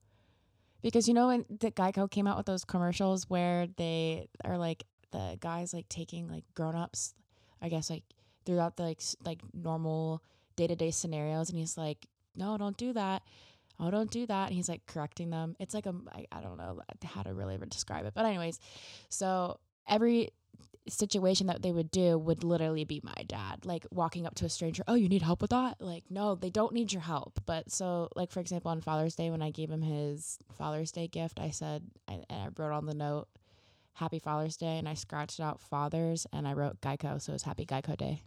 Because 0.82 1.06
you 1.06 1.14
know 1.14 1.28
when 1.28 1.44
the 1.48 1.70
Geico 1.70 2.10
came 2.10 2.26
out 2.26 2.36
with 2.36 2.46
those 2.46 2.64
commercials 2.64 3.30
where 3.30 3.68
they 3.76 4.28
are 4.44 4.58
like 4.58 4.84
the 5.12 5.36
guys 5.40 5.72
like 5.72 5.88
taking 5.88 6.28
like 6.28 6.44
grown 6.54 6.74
ups, 6.74 7.14
I 7.60 7.68
guess 7.68 7.88
like 7.88 8.02
throughout 8.44 8.76
the 8.76 8.82
like 8.82 8.98
s- 9.00 9.14
like 9.24 9.40
normal 9.54 10.22
day 10.56 10.66
to 10.66 10.74
day 10.74 10.90
scenarios, 10.90 11.50
and 11.50 11.58
he's 11.58 11.78
like, 11.78 12.06
"No, 12.34 12.58
don't 12.58 12.76
do 12.76 12.92
that. 12.94 13.22
Oh, 13.78 13.90
don't 13.92 14.10
do 14.10 14.26
that." 14.26 14.46
And 14.48 14.54
he's 14.56 14.68
like 14.68 14.84
correcting 14.86 15.30
them. 15.30 15.54
It's 15.60 15.72
like 15.72 15.86
a 15.86 15.94
I, 16.12 16.26
I 16.32 16.40
don't 16.40 16.56
know 16.58 16.80
how 17.04 17.22
to 17.22 17.32
really 17.32 17.56
describe 17.68 18.04
it, 18.06 18.12
but 18.14 18.24
anyways, 18.26 18.58
so 19.08 19.60
every 19.88 20.30
situation 20.88 21.46
that 21.46 21.62
they 21.62 21.70
would 21.70 21.90
do 21.90 22.18
would 22.18 22.42
literally 22.42 22.84
be 22.84 23.00
my 23.04 23.22
dad 23.28 23.64
like 23.64 23.86
walking 23.92 24.26
up 24.26 24.34
to 24.34 24.44
a 24.44 24.48
stranger 24.48 24.82
oh 24.88 24.94
you 24.94 25.08
need 25.08 25.22
help 25.22 25.40
with 25.40 25.50
that 25.50 25.80
like 25.80 26.02
no 26.10 26.34
they 26.34 26.50
don't 26.50 26.74
need 26.74 26.92
your 26.92 27.02
help 27.02 27.40
but 27.46 27.70
so 27.70 28.08
like 28.16 28.32
for 28.32 28.40
example 28.40 28.68
on 28.70 28.80
father's 28.80 29.14
day 29.14 29.30
when 29.30 29.42
i 29.42 29.50
gave 29.50 29.70
him 29.70 29.80
his 29.80 30.38
father's 30.52 30.90
day 30.90 31.06
gift 31.06 31.38
i 31.38 31.50
said 31.50 31.84
I, 32.08 32.14
and 32.28 32.42
i 32.42 32.48
wrote 32.56 32.72
on 32.72 32.86
the 32.86 32.94
note 32.94 33.28
happy 33.94 34.18
father's 34.18 34.56
day 34.56 34.76
and 34.78 34.88
i 34.88 34.94
scratched 34.94 35.38
out 35.38 35.60
fathers 35.60 36.26
and 36.32 36.48
i 36.48 36.52
wrote 36.52 36.80
geico 36.80 37.22
so 37.22 37.30
it 37.30 37.34
was 37.34 37.44
happy 37.44 37.64
geico 37.64 37.96
day 37.96 38.20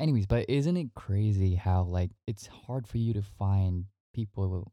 Anyways, 0.00 0.24
but 0.24 0.48
isn't 0.48 0.78
it 0.78 0.94
crazy 0.94 1.54
how 1.54 1.82
like 1.82 2.10
it's 2.26 2.46
hard 2.46 2.88
for 2.88 2.96
you 2.96 3.12
to 3.12 3.20
find 3.20 3.84
people 4.14 4.72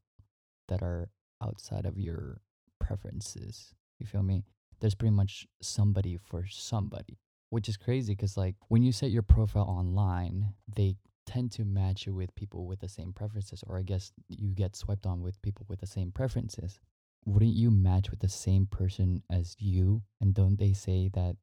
that 0.70 0.82
are 0.82 1.10
outside 1.44 1.86
of 1.86 1.98
your 1.98 2.40
preferences? 2.80 3.76
You 4.00 4.06
feel 4.06 4.24
me? 4.24 4.46
There's 4.80 4.96
pretty 4.96 5.16
much 5.16 5.48
somebody 5.62 6.18
for 6.18 6.46
somebody, 6.48 7.20
which 7.50 7.68
is 7.70 7.78
crazy 7.78 8.14
because 8.14 8.38
like 8.38 8.56
when 8.68 8.84
you 8.84 8.92
set 8.92 9.12
your 9.12 9.24
profile 9.24 9.64
online, 9.64 10.54
they 10.76 10.96
tend 11.26 11.52
to 11.54 11.66
match 11.66 12.06
you 12.06 12.14
with 12.14 12.34
people 12.36 12.66
with 12.66 12.80
the 12.80 12.88
same 12.88 13.12
preferences, 13.14 13.64
or 13.68 13.78
I 13.78 13.82
guess 13.84 14.12
you 14.30 14.54
get 14.54 14.76
swiped 14.76 15.06
on 15.06 15.22
with 15.22 15.42
people 15.42 15.66
with 15.68 15.80
the 15.80 15.88
same 15.88 16.12
preferences. 16.12 16.80
Wouldn't 17.26 17.54
you 17.56 17.70
match 17.72 18.10
with 18.10 18.20
the 18.22 18.30
same 18.30 18.66
person 18.68 19.22
as 19.30 19.56
you? 19.60 20.04
And 20.22 20.34
don't 20.34 20.58
they 20.58 20.74
say 20.74 21.10
that, 21.14 21.36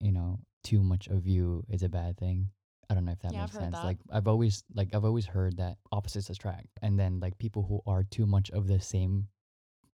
you 0.00 0.12
know, 0.12 0.40
too 0.62 0.82
much 0.82 1.08
of 1.08 1.26
you 1.26 1.64
is 1.70 1.82
a 1.82 1.88
bad 1.88 2.18
thing? 2.18 2.50
I 2.90 2.94
don't 2.94 3.04
know 3.04 3.12
if 3.12 3.20
that 3.20 3.32
Yeah, 3.32 3.42
makes 3.42 3.56
sense. 3.56 3.76
that. 3.80 3.84
Like 3.84 3.98
I've 4.10 4.26
always 4.28 4.64
like 4.74 4.94
I've 4.94 5.04
always 5.04 5.26
heard 5.26 5.56
that 5.58 5.78
opposites 5.92 6.28
attract, 6.28 6.66
and 6.82 6.98
then 6.98 7.20
like 7.20 7.38
people 7.38 7.62
who 7.62 7.80
are 7.86 8.02
too 8.02 8.26
much 8.26 8.50
of 8.50 8.66
the 8.66 8.80
same 8.80 9.28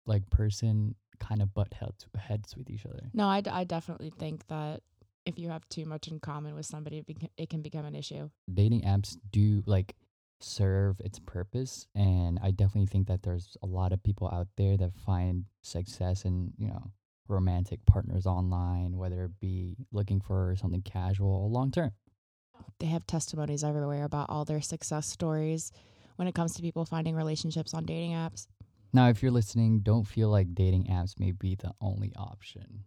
like 0.06 0.30
person 0.30 0.94
kind 1.28 1.40
of 1.42 1.48
butt 1.54 1.72
heads 1.80 2.06
heads 2.28 2.56
with 2.56 2.68
each 2.70 2.84
other. 2.86 3.04
no 3.12 3.26
I, 3.28 3.40
d- 3.40 3.50
I 3.50 3.64
definitely 3.64 4.10
think 4.18 4.46
that 4.48 4.80
if 5.26 5.38
you 5.38 5.48
have 5.48 5.66
too 5.70 5.86
much 5.86 6.08
in 6.08 6.18
common 6.20 6.54
with 6.54 6.66
somebody 6.66 6.98
it, 6.98 7.06
beca- 7.06 7.30
it 7.36 7.48
can 7.48 7.62
become 7.62 7.86
an 7.86 7.94
issue 7.94 8.28
Dating 8.52 8.82
apps 8.82 9.16
do 9.30 9.62
like 9.66 9.94
serve 10.40 11.00
its 11.00 11.18
purpose, 11.20 11.86
and 11.94 12.38
I 12.42 12.50
definitely 12.50 12.86
think 12.92 13.06
that 13.08 13.22
there's 13.22 13.56
a 13.62 13.66
lot 13.66 13.92
of 13.94 14.02
people 14.02 14.28
out 14.28 14.48
there 14.58 14.76
that 14.76 14.92
find 15.06 15.44
success 15.62 16.24
in 16.24 16.52
you 16.58 16.68
know 16.68 16.90
romantic 17.28 17.80
partners 17.86 18.26
online, 18.26 18.98
whether 18.98 19.24
it 19.24 19.40
be 19.40 19.76
looking 19.92 20.20
for 20.20 20.54
something 20.60 20.82
casual 20.82 21.30
or 21.30 21.48
long 21.48 21.70
term. 21.70 21.92
they 22.80 22.86
have 22.86 23.06
testimonies 23.06 23.64
everywhere 23.64 24.04
about 24.04 24.28
all 24.28 24.44
their 24.44 24.60
success 24.60 25.06
stories 25.06 25.72
when 26.16 26.28
it 26.28 26.34
comes 26.34 26.54
to 26.54 26.60
people 26.62 26.84
finding 26.84 27.14
relationships 27.16 27.72
on 27.74 27.84
dating 27.86 28.12
apps 28.12 28.46
Now, 28.94 29.08
if 29.08 29.24
you're 29.24 29.32
listening, 29.32 29.80
don't 29.80 30.06
feel 30.06 30.28
like 30.28 30.54
dating 30.54 30.84
apps 30.84 31.18
may 31.18 31.32
be 31.32 31.56
the 31.56 31.72
only 31.80 32.12
option 32.16 32.84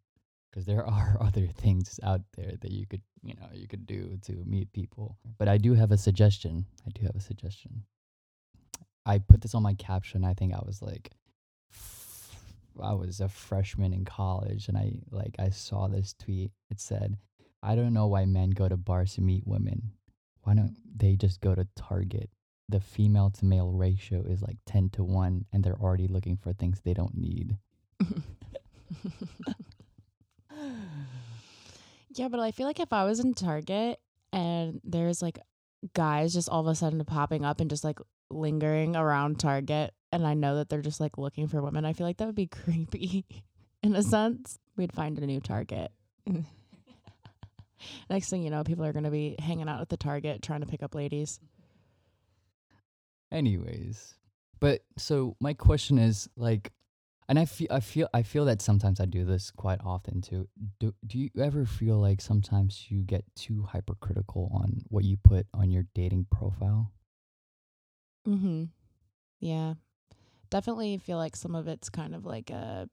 because 0.49 0.65
there 0.65 0.85
are 0.87 1.17
other 1.19 1.47
things 1.47 1.99
out 2.01 2.21
there 2.37 2.53
that 2.61 2.71
you 2.71 2.87
could, 2.87 3.01
you 3.21 3.35
know, 3.35 3.49
you 3.53 3.67
could 3.67 3.85
do 3.85 4.17
to 4.23 4.31
meet 4.45 4.71
people. 4.71 5.17
But 5.37 5.49
I 5.49 5.57
do 5.57 5.73
have 5.73 5.91
a 5.91 5.97
suggestion. 5.97 6.65
I 6.85 6.91
do 6.97 7.05
have 7.05 7.15
a 7.17 7.19
suggestion. 7.19 7.83
I 9.05 9.19
put 9.19 9.41
this 9.41 9.53
on 9.53 9.63
my 9.63 9.73
caption. 9.73 10.23
I 10.23 10.33
think 10.33 10.53
I 10.53 10.61
was 10.65 10.81
like 10.81 11.11
I 12.81 12.93
was 12.93 13.19
a 13.19 13.27
freshman 13.27 13.91
in 13.91 14.05
college 14.05 14.67
and 14.67 14.77
I 14.77 14.99
like 15.11 15.35
I 15.39 15.49
saw 15.49 15.87
this 15.87 16.13
tweet. 16.13 16.51
It 16.69 16.79
said, 16.79 17.17
"I 17.61 17.75
don't 17.75 17.93
know 17.93 18.07
why 18.07 18.25
men 18.25 18.51
go 18.51 18.69
to 18.69 18.77
bars 18.77 19.15
to 19.15 19.21
meet 19.21 19.47
women. 19.47 19.91
Why 20.43 20.53
don't 20.53 20.75
they 20.95 21.15
just 21.15 21.41
go 21.41 21.55
to 21.55 21.67
Target 21.75 22.29
the 22.69 22.79
female 22.79 23.29
to 23.31 23.45
male 23.45 23.71
ratio 23.71 24.21
is 24.21 24.41
like 24.41 24.57
10 24.65 24.89
to 24.91 25.03
1 25.03 25.45
and 25.53 25.63
they're 25.63 25.79
already 25.79 26.07
looking 26.07 26.37
for 26.37 26.53
things 26.53 26.81
they 26.81 26.93
don't 26.93 27.17
need. 27.17 27.57
yeah, 32.13 32.27
but 32.27 32.39
I 32.39 32.51
feel 32.51 32.65
like 32.67 32.79
if 32.79 32.91
I 32.91 33.05
was 33.05 33.19
in 33.19 33.33
Target 33.33 33.99
and 34.33 34.81
there's 34.83 35.21
like 35.21 35.39
guys 35.93 36.33
just 36.33 36.49
all 36.49 36.61
of 36.61 36.67
a 36.67 36.75
sudden 36.75 37.03
popping 37.05 37.45
up 37.45 37.61
and 37.61 37.69
just 37.69 37.83
like 37.83 37.99
lingering 38.29 38.95
around 38.95 39.39
Target 39.39 39.93
and 40.11 40.25
I 40.27 40.33
know 40.33 40.55
that 40.55 40.69
they're 40.69 40.81
just 40.81 40.99
like 40.99 41.17
looking 41.17 41.47
for 41.47 41.61
women, 41.61 41.85
I 41.85 41.93
feel 41.93 42.05
like 42.07 42.17
that 42.17 42.25
would 42.25 42.35
be 42.35 42.47
creepy 42.63 43.25
in 43.81 43.95
a 43.95 44.03
sense. 44.03 44.59
We'd 44.75 44.93
find 44.93 45.17
a 45.17 45.25
new 45.25 45.39
Target. 45.39 45.91
Next 48.09 48.29
thing 48.29 48.43
you 48.43 48.49
know, 48.49 48.63
people 48.63 48.85
are 48.85 48.93
going 48.93 49.05
to 49.05 49.11
be 49.11 49.35
hanging 49.39 49.69
out 49.69 49.81
at 49.81 49.89
the 49.89 49.97
Target 49.97 50.41
trying 50.41 50.61
to 50.61 50.67
pick 50.67 50.83
up 50.83 50.95
ladies. 50.95 51.39
Anyways, 53.31 54.15
but 54.59 54.81
so 54.97 55.35
my 55.39 55.53
question 55.53 55.97
is 55.97 56.29
like 56.35 56.71
and 57.29 57.37
I 57.37 57.45
feel 57.45 57.67
I 57.69 57.81
feel 57.81 58.07
I 58.13 58.23
feel 58.23 58.45
that 58.45 58.61
sometimes 58.61 59.01
I 59.01 59.05
do 59.05 59.25
this 59.25 59.51
quite 59.51 59.79
often 59.83 60.21
too. 60.21 60.47
Do 60.79 60.93
do 61.05 61.19
you 61.19 61.29
ever 61.39 61.65
feel 61.65 61.99
like 61.99 62.21
sometimes 62.21 62.85
you 62.89 63.03
get 63.03 63.25
too 63.35 63.63
hypercritical 63.63 64.49
on 64.53 64.81
what 64.87 65.03
you 65.03 65.17
put 65.17 65.45
on 65.53 65.69
your 65.69 65.83
dating 65.93 66.27
profile? 66.31 66.93
Mm-hmm. 68.25 68.65
Yeah. 69.39 69.73
Definitely 70.49 70.97
feel 70.97 71.17
like 71.17 71.35
some 71.35 71.55
of 71.55 71.67
it's 71.67 71.89
kind 71.89 72.15
of 72.15 72.25
like 72.25 72.49
a 72.49 72.89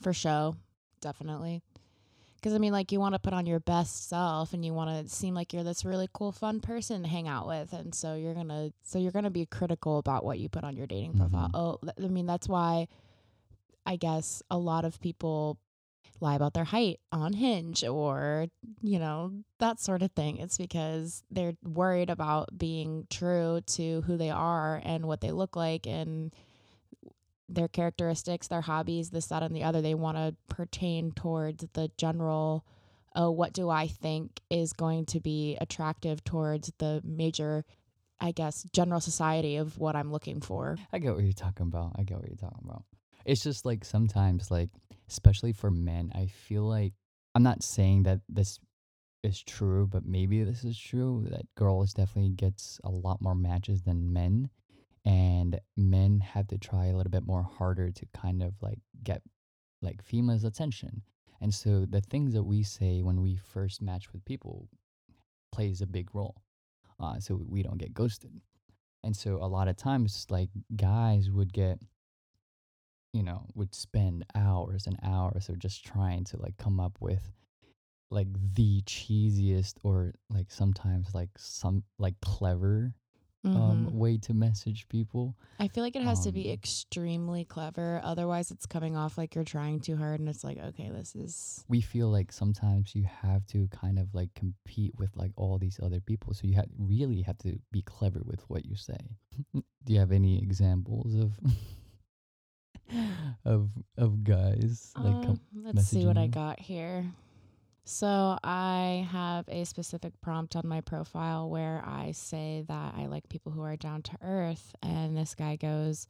for 0.00 0.12
show. 0.12 0.54
Definitely. 1.00 1.62
Because 2.40 2.54
I 2.54 2.58
mean, 2.58 2.72
like, 2.72 2.90
you 2.90 3.00
want 3.00 3.14
to 3.14 3.18
put 3.18 3.34
on 3.34 3.44
your 3.44 3.60
best 3.60 4.08
self, 4.08 4.54
and 4.54 4.64
you 4.64 4.72
want 4.72 5.06
to 5.06 5.14
seem 5.14 5.34
like 5.34 5.52
you're 5.52 5.62
this 5.62 5.84
really 5.84 6.08
cool, 6.14 6.32
fun 6.32 6.60
person 6.60 7.02
to 7.02 7.08
hang 7.08 7.28
out 7.28 7.46
with, 7.46 7.72
and 7.74 7.94
so 7.94 8.14
you're 8.14 8.34
gonna, 8.34 8.70
so 8.82 8.98
you're 8.98 9.12
gonna 9.12 9.30
be 9.30 9.44
critical 9.44 9.98
about 9.98 10.24
what 10.24 10.38
you 10.38 10.48
put 10.48 10.64
on 10.64 10.74
your 10.76 10.86
dating 10.86 11.14
profile. 11.18 11.48
Mhm. 11.48 11.54
Oh, 11.54 11.78
th- 11.82 11.94
I 12.02 12.08
mean, 12.08 12.26
that's 12.26 12.48
why, 12.48 12.88
I 13.84 13.96
guess 13.96 14.42
a 14.50 14.56
lot 14.58 14.84
of 14.84 15.00
people 15.00 15.58
lie 16.20 16.34
about 16.34 16.52
their 16.54 16.64
height 16.64 17.00
on 17.12 17.32
Hinge 17.32 17.82
or 17.84 18.46
you 18.82 18.98
know 18.98 19.32
that 19.58 19.80
sort 19.80 20.02
of 20.02 20.12
thing. 20.12 20.36
It's 20.36 20.58
because 20.58 21.22
they're 21.30 21.54
worried 21.62 22.10
about 22.10 22.58
being 22.58 23.06
true 23.10 23.60
to 23.68 24.02
who 24.02 24.16
they 24.18 24.30
are 24.30 24.80
and 24.84 25.06
what 25.06 25.20
they 25.22 25.32
look 25.32 25.56
like 25.56 25.86
and 25.86 26.34
their 27.50 27.68
characteristics, 27.68 28.48
their 28.48 28.60
hobbies, 28.60 29.10
this, 29.10 29.26
that, 29.26 29.42
and 29.42 29.54
the 29.54 29.64
other. 29.64 29.82
They 29.82 29.94
want 29.94 30.16
to 30.16 30.34
pertain 30.54 31.12
towards 31.12 31.64
the 31.72 31.90
general, 31.96 32.64
oh, 33.14 33.30
what 33.30 33.52
do 33.52 33.68
I 33.68 33.88
think 33.88 34.40
is 34.50 34.72
going 34.72 35.06
to 35.06 35.20
be 35.20 35.56
attractive 35.60 36.22
towards 36.24 36.72
the 36.78 37.02
major, 37.04 37.64
I 38.20 38.32
guess, 38.32 38.64
general 38.72 39.00
society 39.00 39.56
of 39.56 39.78
what 39.78 39.96
I'm 39.96 40.12
looking 40.12 40.40
for. 40.40 40.78
I 40.92 40.98
get 40.98 41.14
what 41.14 41.24
you're 41.24 41.32
talking 41.32 41.66
about. 41.66 41.92
I 41.96 42.02
get 42.04 42.18
what 42.18 42.28
you're 42.28 42.36
talking 42.36 42.64
about. 42.64 42.84
It's 43.24 43.42
just 43.42 43.66
like 43.66 43.84
sometimes, 43.84 44.50
like, 44.50 44.70
especially 45.08 45.52
for 45.52 45.70
men, 45.70 46.12
I 46.14 46.26
feel 46.26 46.62
like 46.62 46.92
I'm 47.34 47.42
not 47.42 47.62
saying 47.62 48.04
that 48.04 48.20
this 48.28 48.58
is 49.22 49.42
true, 49.42 49.86
but 49.86 50.06
maybe 50.06 50.42
this 50.44 50.64
is 50.64 50.78
true 50.78 51.26
that 51.30 51.42
girls 51.54 51.92
definitely 51.92 52.30
gets 52.30 52.80
a 52.84 52.90
lot 52.90 53.20
more 53.20 53.34
matches 53.34 53.82
than 53.82 54.12
men. 54.12 54.48
And 55.04 55.60
men 55.76 56.20
have 56.20 56.46
to 56.48 56.58
try 56.58 56.86
a 56.86 56.96
little 56.96 57.10
bit 57.10 57.26
more 57.26 57.42
harder 57.42 57.90
to 57.90 58.06
kind 58.14 58.42
of 58.42 58.54
like 58.60 58.78
get 59.02 59.22
like 59.82 60.02
females' 60.02 60.44
attention. 60.44 61.02
And 61.40 61.54
so 61.54 61.86
the 61.88 62.02
things 62.02 62.34
that 62.34 62.42
we 62.42 62.62
say 62.62 63.02
when 63.02 63.22
we 63.22 63.36
first 63.36 63.80
match 63.80 64.12
with 64.12 64.24
people 64.24 64.68
plays 65.52 65.80
a 65.80 65.86
big 65.86 66.14
role. 66.14 66.42
Uh, 66.98 67.18
so 67.18 67.40
we 67.48 67.62
don't 67.62 67.78
get 67.78 67.94
ghosted. 67.94 68.40
And 69.02 69.16
so 69.16 69.36
a 69.36 69.48
lot 69.48 69.68
of 69.68 69.76
times, 69.76 70.26
like 70.28 70.50
guys 70.76 71.30
would 71.30 71.52
get, 71.52 71.78
you 73.14 73.22
know, 73.22 73.46
would 73.54 73.74
spend 73.74 74.26
hours 74.34 74.86
and 74.86 74.98
hours 75.02 75.48
of 75.48 75.58
just 75.58 75.84
trying 75.84 76.24
to 76.24 76.36
like 76.36 76.58
come 76.58 76.78
up 76.78 76.98
with 77.00 77.32
like 78.10 78.28
the 78.54 78.82
cheesiest 78.82 79.74
or 79.82 80.12
like 80.28 80.50
sometimes 80.50 81.14
like 81.14 81.30
some 81.38 81.84
like 81.98 82.20
clever 82.20 82.92
um 83.44 83.86
Mhm. 83.86 83.92
way 83.92 84.18
to 84.18 84.34
message 84.34 84.86
people. 84.88 85.34
I 85.58 85.68
feel 85.68 85.82
like 85.82 85.96
it 85.96 86.02
has 86.02 86.24
to 86.24 86.32
be 86.32 86.48
um, 86.48 86.52
extremely 86.54 87.44
clever. 87.44 88.00
Otherwise, 88.04 88.50
it's 88.50 88.66
coming 88.66 88.96
off 88.96 89.16
like 89.16 89.34
you're 89.34 89.44
trying 89.44 89.80
too 89.80 89.96
hard, 89.96 90.20
and 90.20 90.28
it's 90.28 90.44
like, 90.44 90.58
okay, 90.58 90.90
this 90.90 91.14
is. 91.16 91.64
We 91.68 91.80
feel 91.80 92.08
like 92.08 92.32
sometimes 92.32 92.94
you 92.94 93.04
have 93.04 93.46
to 93.48 93.68
kind 93.68 93.98
of 93.98 94.14
like 94.14 94.34
compete 94.34 94.94
with 94.98 95.16
like 95.16 95.32
all 95.36 95.58
these 95.58 95.80
other 95.82 96.00
people. 96.00 96.34
So 96.34 96.46
you 96.46 96.54
have 96.56 96.68
really 96.78 97.22
have 97.22 97.38
to 97.38 97.58
be 97.72 97.82
clever 97.82 98.20
with 98.24 98.48
what 98.48 98.66
you 98.66 98.76
say. 98.76 98.98
Do 99.84 99.92
you 99.92 99.98
have 100.00 100.12
any 100.12 100.38
examples 100.38 101.14
of 101.14 101.32
of 103.44 103.70
of 103.96 104.24
guys 104.24 104.92
like 104.96 105.28
Uh, 105.28 105.34
let's 105.54 105.86
see 105.86 106.04
what 106.06 106.16
messaging 106.16 106.18
I 106.18 106.26
got 106.26 106.60
here. 106.60 107.12
So 107.84 108.38
I 108.44 109.08
have 109.10 109.48
a 109.48 109.64
specific 109.64 110.12
prompt 110.20 110.54
on 110.54 110.66
my 110.66 110.80
profile 110.80 111.50
where 111.50 111.82
I 111.84 112.12
say 112.12 112.64
that 112.68 112.94
I 112.96 113.06
like 113.06 113.28
people 113.28 113.52
who 113.52 113.62
are 113.62 113.76
down 113.76 114.02
to 114.02 114.18
earth, 114.22 114.74
and 114.82 115.16
this 115.16 115.34
guy 115.34 115.56
goes, 115.56 116.06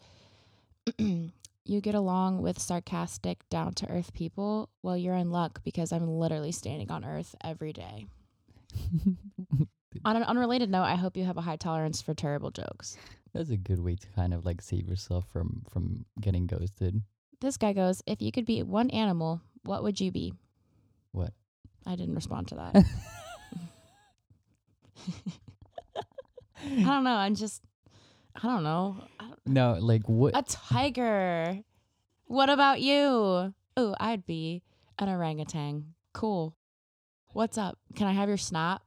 "You 0.99 1.81
get 1.81 1.95
along 1.95 2.43
with 2.43 2.59
sarcastic, 2.59 3.49
down 3.49 3.75
to 3.75 3.91
earth 3.91 4.13
people. 4.13 4.69
Well, 4.83 4.97
you're 4.97 5.15
in 5.15 5.31
luck 5.31 5.63
because 5.65 5.93
I'm 5.93 6.07
literally 6.09 6.53
standing 6.53 6.91
on 6.91 7.05
earth 7.05 7.35
every 7.43 7.73
day." 7.73 8.07
on 10.05 10.17
an 10.17 10.23
unrelated 10.23 10.71
note, 10.71 10.85
I 10.85 10.95
hope 10.97 11.17
you 11.17 11.25
have 11.25 11.37
a 11.37 11.43
high 11.43 11.57
tolerance 11.57 12.01
for 12.03 12.15
terrible 12.15 12.51
jokes. 12.51 12.97
That's 13.33 13.51
a 13.51 13.57
good 13.57 13.81
way 13.81 13.97
to 13.97 14.07
kind 14.09 14.35
of 14.35 14.45
like 14.45 14.61
save 14.61 14.89
yourself 14.89 15.25
from 15.33 15.63
from 15.71 16.05
getting 16.21 16.47
ghosted. 16.47 17.01
This 17.41 17.57
guy 17.57 17.73
goes, 17.73 18.03
"If 18.07 18.21
you 18.21 18.33
could 18.33 18.45
be 18.45 18.63
one 18.63 18.91
animal, 18.91 19.41
what 19.63 19.83
would 19.83 20.01
you 20.01 20.11
be?" 20.11 20.35
What? 21.13 21.33
I 21.87 21.97
didn't 21.97 22.15
respond 22.15 22.49
to 22.49 22.55
that. 22.57 22.85
I 26.63 26.83
don't 26.85 27.05
know. 27.05 27.15
I'm 27.15 27.35
just, 27.35 27.63
I 28.43 28.47
don't 28.47 28.63
know. 28.63 28.97
I 29.19 29.25
don't, 29.29 29.39
No, 29.47 29.77
like 29.81 30.09
what? 30.09 30.37
a 30.37 30.43
tiger. 30.43 31.59
What 32.27 32.51
about 32.51 32.81
you? 32.81 33.55
Oh, 33.77 33.95
I'd 33.99 34.27
be 34.27 34.63
an 34.99 35.09
orangutan. 35.09 35.95
Cool. 36.13 36.55
What's 37.33 37.57
up? 37.59 37.79
Can 37.97 38.07
I 38.07 38.13
have 38.13 38.29
your 38.29 38.37
snap? 38.37 38.83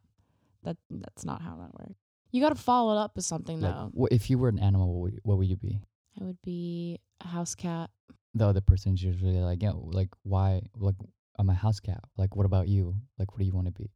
That 0.64 0.78
that's 0.90 1.26
not 1.26 1.42
how 1.42 1.56
that 1.58 1.74
works. 1.80 2.00
You 2.32 2.42
got 2.42 2.50
to 2.50 2.56
follow 2.62 2.96
it 2.98 3.00
up 3.00 3.16
with 3.16 3.26
something 3.26 3.60
like, 3.60 3.72
though. 3.74 3.92
wh- 4.00 4.14
if 4.14 4.30
you 4.30 4.38
were 4.38 4.50
an 4.50 4.60
animal, 4.60 4.94
what 4.94 5.02
would, 5.12 5.20
what 5.24 5.38
would 5.40 5.48
you 5.48 5.56
be? 5.58 5.80
I 6.20 6.24
would 6.24 6.42
be 6.42 7.00
a 7.22 7.28
house 7.28 7.54
cat. 7.56 7.90
The 8.36 8.48
other 8.48 8.62
person's 8.62 9.04
usually 9.04 9.34
like, 9.40 9.62
yeah, 9.62 9.72
like 9.76 10.10
why? 10.24 10.62
Like 10.78 10.96
I'm 11.40 11.50
a 11.50 11.54
house 11.54 11.80
cat. 11.80 12.02
Like 12.18 12.36
what 12.36 12.46
about 12.46 12.68
you? 12.68 12.96
Like 13.18 13.32
what 13.32 13.40
do 13.40 13.46
you 13.46 13.54
want 13.54 13.68
to 13.68 13.74
be? 13.74 13.90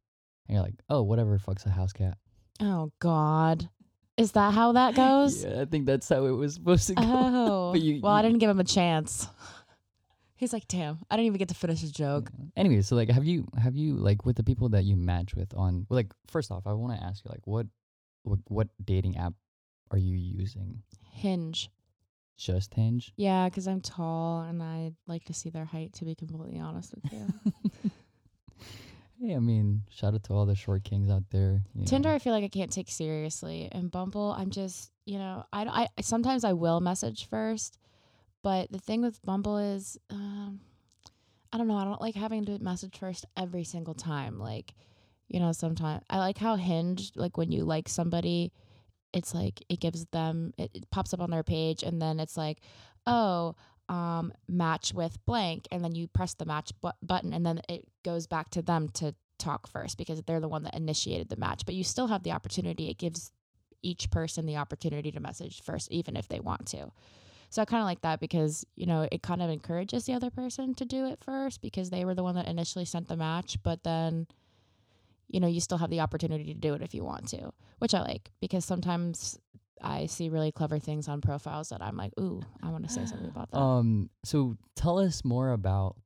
And 0.48 0.54
you're 0.56 0.62
like, 0.62 0.74
oh, 0.88 1.02
whatever. 1.02 1.38
Fucks 1.38 1.66
a 1.66 1.70
house 1.70 1.92
cat. 1.92 2.16
Oh 2.60 2.90
God, 2.98 3.68
is 4.16 4.32
that 4.32 4.52
how 4.54 4.72
that 4.72 4.94
goes? 4.96 5.44
Yeah, 5.44 5.60
I 5.62 5.64
think 5.66 5.86
that's 5.86 6.08
how 6.08 6.24
it 6.26 6.30
was 6.32 6.54
supposed 6.54 6.88
to 6.88 6.94
go. 6.94 7.02
Oh, 7.04 7.74
you- 7.76 8.00
well, 8.02 8.12
I 8.12 8.22
didn't 8.22 8.38
give 8.38 8.50
him 8.50 8.60
a 8.60 8.64
chance. 8.64 9.28
He's 10.36 10.52
like, 10.52 10.68
damn, 10.68 10.98
I 11.10 11.16
didn't 11.16 11.26
even 11.26 11.38
get 11.38 11.48
to 11.48 11.54
finish 11.54 11.80
his 11.80 11.90
joke. 11.90 12.30
Yeah. 12.38 12.44
Anyway, 12.56 12.80
so 12.82 12.94
like, 12.94 13.10
have 13.10 13.24
you 13.24 13.46
have 13.60 13.74
you 13.74 13.96
like 13.96 14.24
with 14.24 14.36
the 14.36 14.44
people 14.44 14.68
that 14.70 14.84
you 14.84 14.94
match 14.96 15.34
with 15.34 15.52
on 15.54 15.84
well, 15.88 15.96
like 15.96 16.12
first 16.28 16.52
off, 16.52 16.66
I 16.66 16.72
want 16.74 16.96
to 16.98 17.04
ask 17.04 17.24
you 17.24 17.30
like 17.30 17.44
what 17.46 17.66
what 18.22 18.38
what 18.46 18.68
dating 18.84 19.16
app 19.16 19.34
are 19.90 19.98
you 19.98 20.14
using? 20.16 20.82
Hinge. 21.12 21.70
Just 22.38 22.72
Hinge? 22.72 23.12
Yeah, 23.16 23.48
because 23.48 23.66
I'm 23.68 23.80
tall 23.80 24.42
and 24.42 24.62
I'd 24.62 24.94
like 25.06 25.24
to 25.24 25.34
see 25.34 25.50
their 25.50 25.64
height, 25.66 25.92
to 25.94 26.04
be 26.04 26.14
completely 26.14 26.58
honest 26.58 26.94
with 26.94 27.12
you. 27.12 27.26
Hey, 29.20 29.34
I 29.34 29.40
mean, 29.40 29.82
shout 29.90 30.14
out 30.14 30.22
to 30.24 30.32
all 30.32 30.46
the 30.46 30.54
short 30.54 30.84
kings 30.84 31.10
out 31.10 31.24
there. 31.30 31.62
you 31.74 31.80
know. 31.80 31.86
Tinder, 31.86 32.08
I 32.08 32.20
feel 32.20 32.32
like 32.32 32.44
I 32.44 32.48
can't 32.48 32.70
take 32.70 32.88
seriously. 32.88 33.68
And 33.72 33.90
Bumble, 33.90 34.32
I'm 34.38 34.50
just, 34.50 34.92
you 35.06 35.18
know, 35.18 35.44
I, 35.52 35.88
I 35.96 36.02
sometimes 36.02 36.44
I 36.44 36.52
will 36.52 36.78
message 36.80 37.28
first, 37.28 37.78
but 38.44 38.70
the 38.70 38.78
thing 38.78 39.02
with 39.02 39.20
Bumble 39.24 39.58
is, 39.58 39.98
um, 40.10 40.60
I 41.52 41.58
don't 41.58 41.66
know, 41.66 41.74
I 41.78 41.84
don't 41.84 42.00
like 42.00 42.14
having 42.14 42.44
to 42.44 42.60
message 42.60 42.96
first 42.96 43.26
every 43.36 43.64
single 43.64 43.94
time. 43.94 44.38
Like, 44.38 44.72
you 45.26 45.40
know, 45.40 45.50
sometimes 45.50 46.04
I 46.08 46.18
like 46.18 46.38
how 46.38 46.54
Hinge, 46.54 47.10
like 47.16 47.36
when 47.36 47.50
you 47.50 47.64
like 47.64 47.88
somebody, 47.88 48.52
it's 49.12 49.34
like 49.34 49.62
it 49.68 49.80
gives 49.80 50.06
them, 50.06 50.52
it, 50.58 50.70
it 50.74 50.90
pops 50.90 51.14
up 51.14 51.20
on 51.20 51.30
their 51.30 51.42
page, 51.42 51.82
and 51.82 52.00
then 52.00 52.20
it's 52.20 52.36
like, 52.36 52.60
oh, 53.06 53.54
um, 53.88 54.32
match 54.48 54.92
with 54.92 55.24
blank, 55.24 55.66
and 55.70 55.82
then 55.82 55.94
you 55.94 56.08
press 56.08 56.34
the 56.34 56.44
match 56.44 56.72
bu- 56.80 56.90
button, 57.02 57.32
and 57.32 57.44
then 57.44 57.60
it 57.68 57.86
goes 58.04 58.26
back 58.26 58.50
to 58.50 58.62
them 58.62 58.88
to 58.94 59.14
talk 59.38 59.66
first 59.66 59.96
because 59.96 60.20
they're 60.22 60.40
the 60.40 60.48
one 60.48 60.64
that 60.64 60.74
initiated 60.74 61.28
the 61.28 61.36
match. 61.36 61.64
But 61.64 61.74
you 61.74 61.84
still 61.84 62.08
have 62.08 62.22
the 62.22 62.32
opportunity. 62.32 62.90
It 62.90 62.98
gives 62.98 63.32
each 63.82 64.10
person 64.10 64.46
the 64.46 64.56
opportunity 64.56 65.10
to 65.12 65.20
message 65.20 65.62
first, 65.62 65.90
even 65.90 66.16
if 66.16 66.28
they 66.28 66.40
want 66.40 66.66
to. 66.68 66.90
So 67.50 67.62
I 67.62 67.64
kind 67.64 67.80
of 67.80 67.86
like 67.86 68.02
that 68.02 68.20
because 68.20 68.66
you 68.76 68.86
know 68.86 69.08
it 69.10 69.22
kind 69.22 69.40
of 69.40 69.48
encourages 69.48 70.04
the 70.04 70.12
other 70.12 70.30
person 70.30 70.74
to 70.74 70.84
do 70.84 71.06
it 71.06 71.18
first 71.24 71.62
because 71.62 71.90
they 71.90 72.04
were 72.04 72.14
the 72.14 72.22
one 72.22 72.34
that 72.34 72.48
initially 72.48 72.84
sent 72.84 73.08
the 73.08 73.16
match, 73.16 73.58
but 73.62 73.84
then 73.84 74.26
you 75.28 75.40
know 75.40 75.46
you 75.46 75.60
still 75.60 75.78
have 75.78 75.90
the 75.90 76.00
opportunity 76.00 76.44
to 76.44 76.54
do 76.54 76.74
it 76.74 76.82
if 76.82 76.94
you 76.94 77.04
want 77.04 77.28
to, 77.28 77.52
which 77.78 77.94
I 77.94 78.00
like 78.00 78.30
because 78.40 78.64
sometimes 78.64 79.38
I 79.82 80.06
see 80.06 80.28
really 80.28 80.52
clever 80.52 80.78
things 80.78 81.08
on 81.08 81.20
profiles 81.20 81.68
that 81.68 81.82
I'm 81.82 81.96
like, 81.96 82.12
ooh, 82.18 82.42
I 82.62 82.70
want 82.70 82.86
to 82.86 82.92
say 82.92 83.04
something 83.06 83.28
about 83.34 83.50
that. 83.50 83.58
Um, 83.58 84.10
so 84.24 84.56
tell 84.74 84.98
us 84.98 85.24
more 85.24 85.52
about 85.52 85.96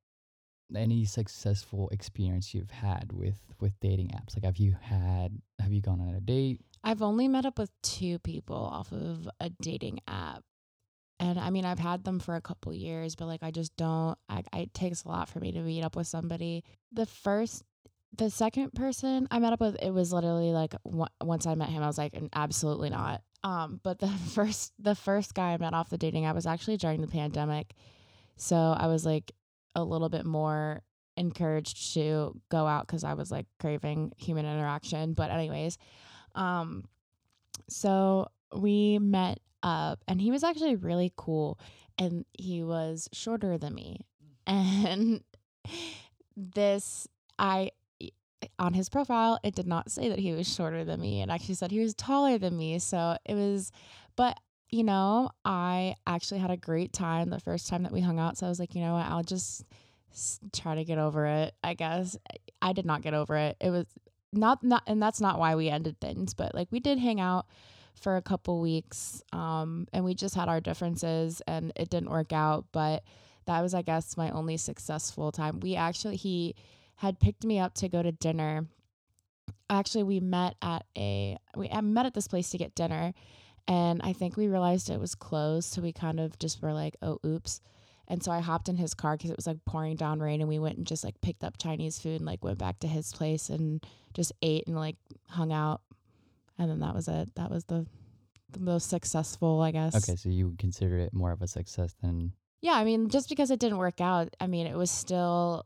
any 0.75 1.05
successful 1.05 1.89
experience 1.91 2.55
you've 2.55 2.71
had 2.71 3.13
with 3.13 3.41
with 3.61 3.79
dating 3.81 4.09
apps. 4.09 4.37
Like, 4.37 4.45
have 4.45 4.57
you 4.57 4.77
had? 4.81 5.39
Have 5.61 5.73
you 5.73 5.81
gone 5.81 6.01
on 6.01 6.15
a 6.15 6.21
date? 6.21 6.61
I've 6.85 7.03
only 7.03 7.29
met 7.29 7.47
up 7.47 7.59
with 7.59 7.71
two 7.83 8.19
people 8.19 8.57
off 8.57 8.93
of 8.93 9.29
a 9.41 9.51
dating 9.61 10.01
app. 10.09 10.43
And 11.21 11.39
I 11.39 11.51
mean, 11.51 11.65
I've 11.65 11.79
had 11.79 12.03
them 12.03 12.19
for 12.19 12.35
a 12.35 12.41
couple 12.41 12.75
years, 12.75 13.15
but 13.15 13.27
like, 13.27 13.45
I 13.45 13.53
just 13.53 13.77
don't, 13.77 14.19
I, 14.29 14.43
I, 14.53 14.59
it 14.61 14.75
takes 14.75 15.05
a 15.05 15.09
lot 15.09 15.29
for 15.29 15.39
me 15.39 15.53
to 15.53 15.61
meet 15.61 15.85
up 15.85 15.95
with 15.95 16.09
somebody. 16.09 16.65
The 16.93 17.07
first, 17.07 17.63
the 18.17 18.31
second 18.31 18.75
person 18.75 19.27
I 19.31 19.39
met 19.39 19.53
up 19.53 19.61
with, 19.61 19.77
it 19.83 19.91
was 19.91 20.13
literally 20.13 20.53
like, 20.53 20.75
on- 20.85 21.09
once 21.21 21.47
I 21.47 21.55
met 21.55 21.71
him, 21.71 21.83
I 21.83 21.87
was 21.87 21.99
like, 21.99 22.15
absolutely 22.35 22.91
not. 22.91 23.23
Um, 23.43 23.81
but 23.83 23.99
the 23.99 24.09
first, 24.35 24.73
the 24.79 24.95
first 24.95 25.35
guy 25.35 25.53
I 25.53 25.57
met 25.57 25.75
off 25.75 25.91
the 25.91 25.99
dating 25.99 26.27
app 26.27 26.35
was 26.35 26.47
actually 26.47 26.77
during 26.77 27.01
the 27.01 27.07
pandemic. 27.07 27.73
So 28.37 28.57
I 28.57 28.87
was 28.87 29.07
like 29.07 29.33
a 29.75 29.83
little 29.83 30.09
bit 30.09 30.27
more 30.27 30.83
encouraged 31.17 31.95
to 31.95 32.39
go 32.51 32.67
out 32.67 32.87
because 32.87 33.05
I 33.05 33.15
was 33.15 33.31
like 33.31 33.47
craving 33.61 34.13
human 34.17 34.47
interaction. 34.47 35.15
But, 35.15 35.31
anyways, 35.31 35.79
um, 36.35 36.85
so 37.69 38.29
we 38.55 38.99
met 38.99 39.41
up, 39.63 40.01
and 40.09 40.21
he 40.21 40.31
was 40.31 40.45
actually 40.45 40.77
really 40.77 41.13
cool, 41.17 41.59
and 41.99 42.25
he 42.33 42.63
was 42.63 43.09
shorter 43.13 43.59
than 43.59 43.75
me, 43.75 44.07
and 44.47 45.23
this 46.37 47.07
I 47.39 47.71
on 48.59 48.75
his 48.75 48.89
profile 48.89 49.39
it 49.43 49.55
did 49.55 49.67
not 49.67 49.91
say 49.91 50.09
that 50.09 50.19
he 50.19 50.33
was 50.33 50.53
shorter 50.53 50.85
than 50.85 51.01
me, 51.01 51.23
It 51.23 51.31
actually 51.31 51.55
said 51.55 51.71
he 51.71 51.81
was 51.81 51.95
taller 51.95 52.39
than 52.39 52.57
me. 52.57 52.79
So 52.79 53.17
it 53.25 53.35
was, 53.35 53.73
but 54.17 54.39
you 54.71 54.85
know, 54.85 55.31
I 55.45 55.97
actually 56.07 56.41
had 56.41 56.51
a 56.51 56.57
great 56.57 56.93
time 56.93 57.29
the 57.29 57.39
first 57.41 57.69
time 57.69 57.83
that 57.83 57.93
we 57.93 58.01
hung 58.01 58.19
out. 58.19 58.39
So 58.39 58.47
I 58.47 58.49
was 58.49 58.59
like, 58.59 58.75
you 58.75 58.81
know 58.81 58.95
what, 58.95 59.07
I'll 59.07 59.23
just 59.23 59.65
try 60.53 60.75
to 60.75 60.85
get 60.85 60.99
over 60.99 61.27
it. 61.27 61.55
I 61.63 61.75
guess 61.75 62.17
I 62.61 62.73
did 62.73 62.87
not 62.87 63.03
get 63.03 63.15
over 63.15 63.37
it. 63.37 63.57
It 63.61 63.71
was 63.71 63.87
not 64.33 64.63
not 64.63 64.83
and 64.87 65.03
that's 65.03 65.21
not 65.21 65.39
why 65.39 65.55
we 65.55 65.69
ended 65.69 66.01
things 66.01 66.35
but 66.35 66.55
like 66.55 66.69
we 66.71 66.81
did 66.81 66.99
hang 66.99 67.21
out 67.21 67.47
for 67.95 68.17
a 68.17 68.23
couple 68.23 68.61
weeks 68.61 69.23
um 69.33 69.87
and 69.93 70.05
we 70.05 70.15
just 70.15 70.35
had 70.35 70.49
our 70.49 70.61
differences 70.61 71.43
and 71.47 71.73
it 71.77 71.91
didn't 71.91 72.11
work 72.11 72.33
out 72.33 72.65
but 72.73 73.03
that 73.45 73.61
was 73.61 73.75
i 73.75 73.83
guess 73.83 74.17
my 74.17 74.31
only 74.31 74.57
successful 74.57 75.31
time 75.31 75.61
we 75.61 75.77
actually 75.77 76.17
he 76.17 76.55
had 77.03 77.21
picked 77.21 77.45
me 77.45 77.59
up 77.59 77.75
to 77.75 77.89
go 77.89 78.03
to 78.03 78.13
dinner 78.13 78.67
actually 79.69 80.03
we 80.03 80.21
met 80.21 80.55
at 80.63 80.85
a 80.97 81.37
we 81.57 81.69
met 81.83 82.07
at 82.07 82.15
this 82.15 82.29
place 82.29 82.51
to 82.51 82.59
get 82.59 82.75
dinner 82.75 83.13
and 83.69 84.01
i 84.03 84.13
think 84.13 84.37
we 84.37 84.49
realized 84.49 84.89
it 84.89 85.01
was 85.01 85.15
closed 85.15 85.73
so 85.73 85.83
we 85.83 85.93
kind 85.93 86.21
of 86.21 86.39
just 86.39 86.63
were 86.63 86.73
like 86.73 86.97
oh 87.03 87.19
oops 87.25 87.61
and 88.09 88.23
so 88.23 88.31
I 88.31 88.41
hopped 88.41 88.69
in 88.69 88.77
his 88.77 88.95
car 88.95 89.17
because 89.17 89.31
it 89.31 89.37
was 89.37 89.47
like 89.47 89.65
pouring 89.65 89.97
down 89.97 90.21
rain, 90.21 90.41
and 90.41 90.49
we 90.49 90.59
went 90.59 90.77
and 90.77 90.87
just 90.87 91.05
like 91.05 91.21
picked 91.21 91.45
up 91.45 91.57
Chinese 91.57 91.99
food 91.99 92.17
and 92.17 92.27
like 92.27 92.45
went 92.45 92.59
back 92.59 92.81
to 92.81 92.87
his 92.87 93.13
place 93.13 93.49
and 93.49 93.83
just 94.13 94.33
ate 94.43 94.67
and 94.67 94.77
like 94.77 94.97
hung 95.29 95.53
out. 95.53 95.81
And 96.59 96.71
then 96.71 96.81
that 96.81 96.95
was 96.95 97.09
it. 97.09 97.35
That 97.37 97.51
was 97.51 97.65
the 97.65 97.87
the 98.51 98.61
most 98.61 98.91
successful, 98.91 99.63
I 99.63 99.71
guess. 99.71 99.97
Okay, 99.97 100.17
so 100.17 100.29
you 100.29 100.49
would 100.49 100.59
consider 100.59 100.99
it 100.99 101.15
more 101.15 101.33
of 101.33 101.41
a 101.41 101.49
success 101.49 101.95
than 102.03 102.33
Yeah, 102.61 102.75
I 102.75 102.85
mean, 102.85 103.09
just 103.09 103.29
because 103.29 103.51
it 103.51 103.59
didn't 103.59 103.79
work 103.79 104.01
out, 104.01 104.35
I 104.39 104.47
mean, 104.47 104.67
it 104.67 104.77
was 104.77 104.91
still, 104.91 105.65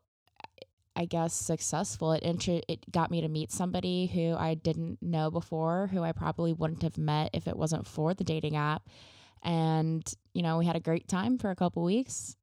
I 0.97 1.05
guess, 1.05 1.35
successful. 1.35 2.13
It 2.13 2.23
intro- 2.23 2.63
it 2.69 2.91
got 2.91 3.11
me 3.11 3.21
to 3.21 3.29
meet 3.29 3.53
somebody 3.53 4.07
who 4.07 4.35
I 4.35 4.55
didn't 4.55 5.03
know 5.03 5.31
before, 5.31 5.89
who 5.89 6.03
I 6.03 6.13
probably 6.13 6.55
wouldn't 6.55 6.83
have 6.83 6.97
met 6.97 7.31
if 7.35 7.47
it 7.47 7.57
wasn't 7.57 7.87
for 7.87 8.15
the 8.15 8.25
dating 8.25 8.57
app. 8.57 8.89
And 9.43 10.03
you 10.33 10.43
know, 10.43 10.57
we 10.59 10.65
had 10.65 10.75
a 10.77 10.81
great 10.81 11.07
time 11.07 11.37
for 11.37 11.51
a 11.51 11.57
couple 11.57 11.85
weeks. 11.85 12.35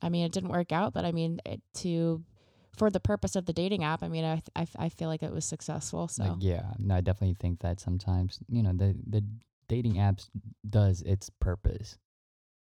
I 0.00 0.08
mean, 0.08 0.24
it 0.24 0.32
didn't 0.32 0.50
work 0.50 0.72
out, 0.72 0.94
but 0.94 1.04
I 1.04 1.12
mean, 1.12 1.40
it, 1.44 1.60
to 1.74 2.24
for 2.76 2.90
the 2.90 3.00
purpose 3.00 3.36
of 3.36 3.44
the 3.44 3.52
dating 3.52 3.84
app, 3.84 4.02
I 4.02 4.08
mean, 4.08 4.24
I 4.24 4.42
I, 4.56 4.66
I 4.78 4.88
feel 4.88 5.08
like 5.08 5.22
it 5.22 5.32
was 5.32 5.44
successful. 5.44 6.08
So 6.08 6.24
like 6.24 6.36
yeah. 6.40 6.72
No, 6.78 6.94
I 6.94 7.00
definitely 7.02 7.36
think 7.38 7.60
that 7.60 7.78
sometimes 7.78 8.38
you 8.48 8.62
know 8.62 8.72
the 8.72 8.96
the 9.06 9.22
dating 9.68 9.96
apps 9.96 10.30
does 10.68 11.02
its 11.02 11.30
purpose. 11.40 11.98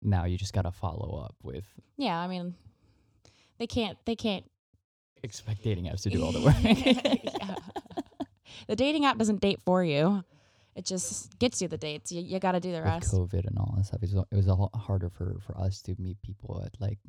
Now 0.02 0.26
you 0.26 0.38
just 0.38 0.54
gotta 0.54 0.72
follow 0.72 1.20
up 1.24 1.36
with 1.44 1.68
yeah, 1.96 2.18
I 2.18 2.28
mean, 2.28 2.56
they 3.60 3.68
can't 3.68 3.98
they 4.06 4.16
can't 4.16 4.46
expect 5.28 5.64
dating 5.64 5.86
apps 5.86 6.02
to 6.04 6.10
do 6.10 6.24
all 6.24 6.32
the 6.32 6.42
work. 6.48 6.56
Yeah. 6.64 7.56
The 8.68 8.76
dating 8.76 9.06
app 9.06 9.18
doesn't 9.18 9.40
date 9.42 9.60
for 9.66 9.84
you. 9.84 10.24
it 10.76 10.86
just 10.86 11.38
gets 11.40 11.62
you 11.62 11.68
the 11.68 11.78
dates. 11.78 12.12
You, 12.12 12.22
you 12.22 12.40
got 12.40 12.52
to 12.54 12.60
do 12.60 12.72
the 12.72 12.78
with 12.80 12.86
rest. 12.86 13.14
COVID 13.14 13.46
and 13.48 13.58
all 13.58 13.74
that 13.78 13.86
stuff. 13.86 14.02
It 14.04 14.14
was, 14.14 14.26
it 14.32 14.36
was 14.36 14.48
a 14.48 14.54
lot 14.54 14.76
harder 14.76 15.10
for, 15.10 15.38
for 15.46 15.58
us 15.60 15.82
to 15.84 15.96
meet 16.00 16.22
people 16.22 16.62
at 16.66 16.72
like 16.80 17.00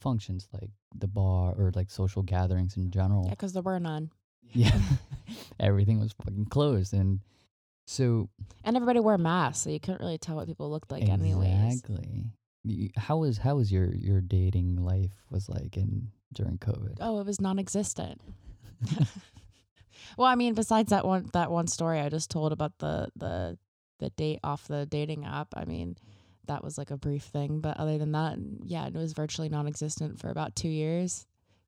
functions 0.00 0.46
like 0.52 0.70
the 0.94 1.06
bar 1.08 1.54
or 1.56 1.72
like 1.74 1.90
social 1.90 2.22
gatherings 2.22 2.76
in 2.76 2.90
general. 2.90 3.24
Yeah, 3.24 3.30
because 3.30 3.52
there 3.52 3.62
were 3.62 3.80
none. 3.80 4.10
Yeah. 4.52 4.78
Everything 5.60 5.98
was 6.00 6.12
fucking 6.12 6.46
closed. 6.46 6.92
And 6.92 7.20
so 7.86 8.28
And 8.64 8.76
everybody 8.76 9.00
wore 9.00 9.16
masks, 9.18 9.64
so 9.64 9.70
you 9.70 9.80
couldn't 9.80 10.00
really 10.00 10.18
tell 10.18 10.36
what 10.36 10.46
people 10.46 10.70
looked 10.70 10.90
like 10.92 11.08
anyways. 11.08 11.74
exactly. 11.82 12.26
How 12.96 13.18
was 13.18 13.38
how 13.38 13.54
was 13.56 13.70
your 13.72 13.94
your 13.94 14.20
dating 14.20 14.76
life 14.76 15.12
was 15.30 15.48
like 15.48 15.76
in 15.76 16.08
during 16.32 16.58
COVID? 16.58 16.98
Oh, 17.00 17.20
it 17.20 17.26
was 17.26 17.40
non-existent. 17.40 18.20
well, 20.16 20.28
I 20.28 20.34
mean, 20.34 20.54
besides 20.54 20.90
that 20.90 21.06
one 21.06 21.28
that 21.32 21.50
one 21.50 21.66
story 21.66 22.00
I 22.00 22.08
just 22.08 22.30
told 22.30 22.52
about 22.52 22.78
the 22.78 23.08
the 23.16 23.58
the 23.98 24.10
date 24.10 24.40
off 24.44 24.68
the 24.68 24.86
dating 24.86 25.24
app, 25.24 25.48
I 25.56 25.64
mean, 25.64 25.96
that 26.46 26.62
was 26.62 26.76
like 26.78 26.90
a 26.90 26.96
brief 26.96 27.24
thing. 27.24 27.60
But 27.60 27.78
other 27.78 27.98
than 27.98 28.12
that, 28.12 28.38
yeah, 28.64 28.86
it 28.86 28.94
was 28.94 29.12
virtually 29.12 29.48
non-existent 29.48 30.20
for 30.20 30.28
about 30.28 30.54
two 30.54 30.68
years. 30.68 31.26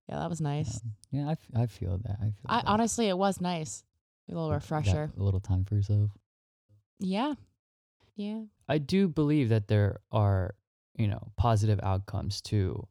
Yeah, 0.09 0.19
that 0.19 0.31
was 0.31 0.41
nice. 0.41 0.81
Yeah, 1.11 1.23
yeah 1.23 1.29
I, 1.29 1.33
f- 1.33 1.49
I 1.55 1.67
feel 1.67 1.99
that. 1.99 2.17
I 2.21 2.25
feel 2.25 2.47
I 2.47 2.57
that. 2.57 2.67
honestly, 2.67 3.09
it 3.09 3.19
was 3.19 3.41
nice. 3.41 3.85
A 4.31 4.35
little 4.35 4.49
Got 4.49 4.57
refresher. 4.57 5.11
A 5.19 5.23
little 5.23 5.41
time 5.41 5.65
for 5.65 5.75
yourself. 5.75 6.11
Yeah, 6.99 7.35
yeah. 8.17 8.43
I 8.69 8.79
do 8.79 9.09
believe 9.09 9.49
that 9.51 9.69
there 9.69 10.01
are, 10.11 10.55
you 10.97 11.07
know, 11.07 11.33
positive 11.37 11.81
outcomes 11.83 12.41
to 12.43 12.87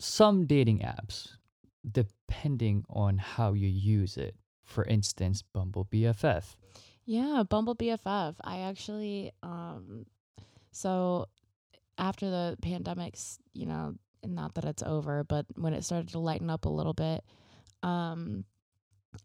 some 0.00 0.46
dating 0.46 0.78
apps, 0.78 1.36
depending 1.90 2.84
on 2.88 3.18
how 3.18 3.52
you 3.52 3.68
use 3.68 4.16
it. 4.16 4.34
For 4.64 4.84
instance, 4.84 5.42
Bumble 5.42 5.86
BFF. 5.92 6.56
Yeah, 7.04 7.42
Bumble 7.48 7.74
BFF. 7.74 8.36
I 8.42 8.60
actually 8.60 9.32
um 9.42 10.06
so 10.72 11.26
after 11.98 12.30
the 12.30 12.56
pandemics, 12.62 13.38
you 13.52 13.66
know, 13.66 13.94
not 14.24 14.54
that 14.54 14.64
it's 14.64 14.82
over, 14.82 15.24
but 15.24 15.46
when 15.56 15.74
it 15.74 15.84
started 15.84 16.08
to 16.10 16.18
lighten 16.18 16.48
up 16.48 16.64
a 16.64 16.70
little 16.70 16.94
bit, 16.94 17.24
um 17.82 18.44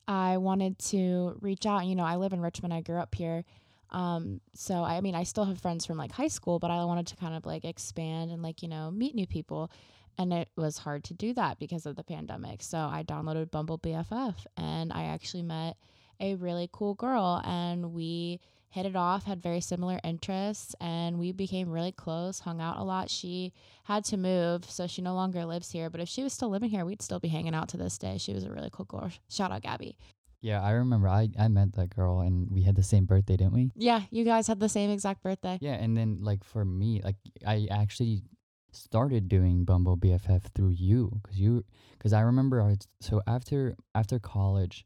I 0.08 0.38
wanted 0.38 0.80
to 0.80 1.38
reach 1.42 1.66
out, 1.68 1.86
you 1.86 1.96
know, 1.96 2.06
I 2.06 2.16
live 2.16 2.34
in 2.34 2.42
Richmond. 2.42 2.74
I 2.74 2.82
grew 2.82 2.98
up 2.98 3.14
here. 3.16 3.46
Um 3.92 4.42
so 4.56 4.84
I 4.84 5.00
mean, 5.02 5.16
I 5.16 5.24
still 5.24 5.46
have 5.46 5.62
friends 5.62 5.86
from 5.86 5.98
like 5.98 6.12
high 6.12 6.28
school, 6.28 6.60
but 6.60 6.72
I 6.72 6.84
wanted 6.86 7.08
to 7.08 7.16
kind 7.18 7.36
of 7.36 7.46
like 7.46 7.64
expand 7.66 8.32
and 8.32 8.42
like, 8.42 8.64
you 8.64 8.68
know, 8.68 8.90
meet 8.92 9.16
new 9.16 9.28
people. 9.28 9.72
And 10.18 10.32
it 10.32 10.50
was 10.56 10.78
hard 10.78 11.04
to 11.06 11.14
do 11.14 11.34
that 11.34 11.60
because 11.60 11.86
of 11.86 11.96
the 11.96 12.04
pandemic. 12.04 12.64
So 12.64 12.78
I 12.78 13.04
downloaded 13.04 13.52
Bumble 13.52 13.78
BFF 13.78 14.36
and 14.56 14.94
I 14.94 15.06
actually 15.06 15.44
met 15.44 15.78
a 16.20 16.36
really 16.36 16.70
cool 16.72 16.94
girl 16.94 17.42
and 17.44 17.94
we 17.94 18.40
hit 18.70 18.86
it 18.86 18.96
off 18.96 19.24
had 19.24 19.42
very 19.42 19.62
similar 19.62 20.00
interests 20.04 20.76
and 20.82 21.18
we 21.18 21.32
became 21.32 21.70
really 21.70 21.94
close 21.94 22.40
hung 22.40 22.60
out 22.60 22.78
a 22.78 22.84
lot. 22.84 23.10
She 23.10 23.54
had 23.84 24.04
to 24.06 24.18
move 24.18 24.70
so 24.70 24.86
she 24.88 25.02
no 25.02 25.14
longer 25.16 25.46
lives 25.46 25.72
here 25.72 25.90
but 25.90 26.02
if 26.02 26.10
she 26.10 26.24
was 26.24 26.34
still 26.34 26.50
living 26.50 26.70
here 26.70 26.86
we'd 26.86 27.02
still 27.02 27.20
be 27.20 27.30
hanging 27.30 27.56
out 27.56 27.70
to 27.70 27.78
this 27.78 27.98
day. 27.98 28.18
She 28.18 28.34
was 28.34 28.44
a 28.44 28.52
really 28.52 28.70
cool 28.72 28.86
girl. 28.86 29.12
Shout 29.30 29.52
out 29.52 29.62
gabby. 29.62 29.98
Yeah, 30.42 30.62
I 30.62 30.72
remember 30.72 31.08
I, 31.08 31.30
I 31.40 31.48
met 31.48 31.74
that 31.74 31.96
girl 31.96 32.20
and 32.20 32.48
we 32.52 32.64
had 32.64 32.76
the 32.76 32.84
same 32.84 33.06
birthday, 33.06 33.36
didn't 33.38 33.54
we? 33.54 33.72
yeah 33.76 34.02
you 34.12 34.24
guys 34.24 34.48
had 34.48 34.60
the 34.60 34.70
same 34.70 34.90
exact 34.90 35.24
birthday. 35.24 35.58
Yeah, 35.62 35.74
and 35.74 35.98
then 35.98 36.20
like 36.22 36.44
for 36.44 36.64
me, 36.64 37.02
like 37.04 37.16
I 37.46 37.68
actually 37.72 38.24
started 38.76 39.28
doing 39.28 39.66
Bumble 39.66 39.98
BFF 39.98 40.44
through 40.54 40.72
you 40.72 41.20
because 41.22 41.40
you 41.40 41.64
because 41.98 42.14
I 42.14 42.22
remember 42.22 42.62
I 42.62 42.68
was, 42.68 42.88
so 43.02 43.22
after 43.28 43.76
after 43.94 44.20
college, 44.20 44.86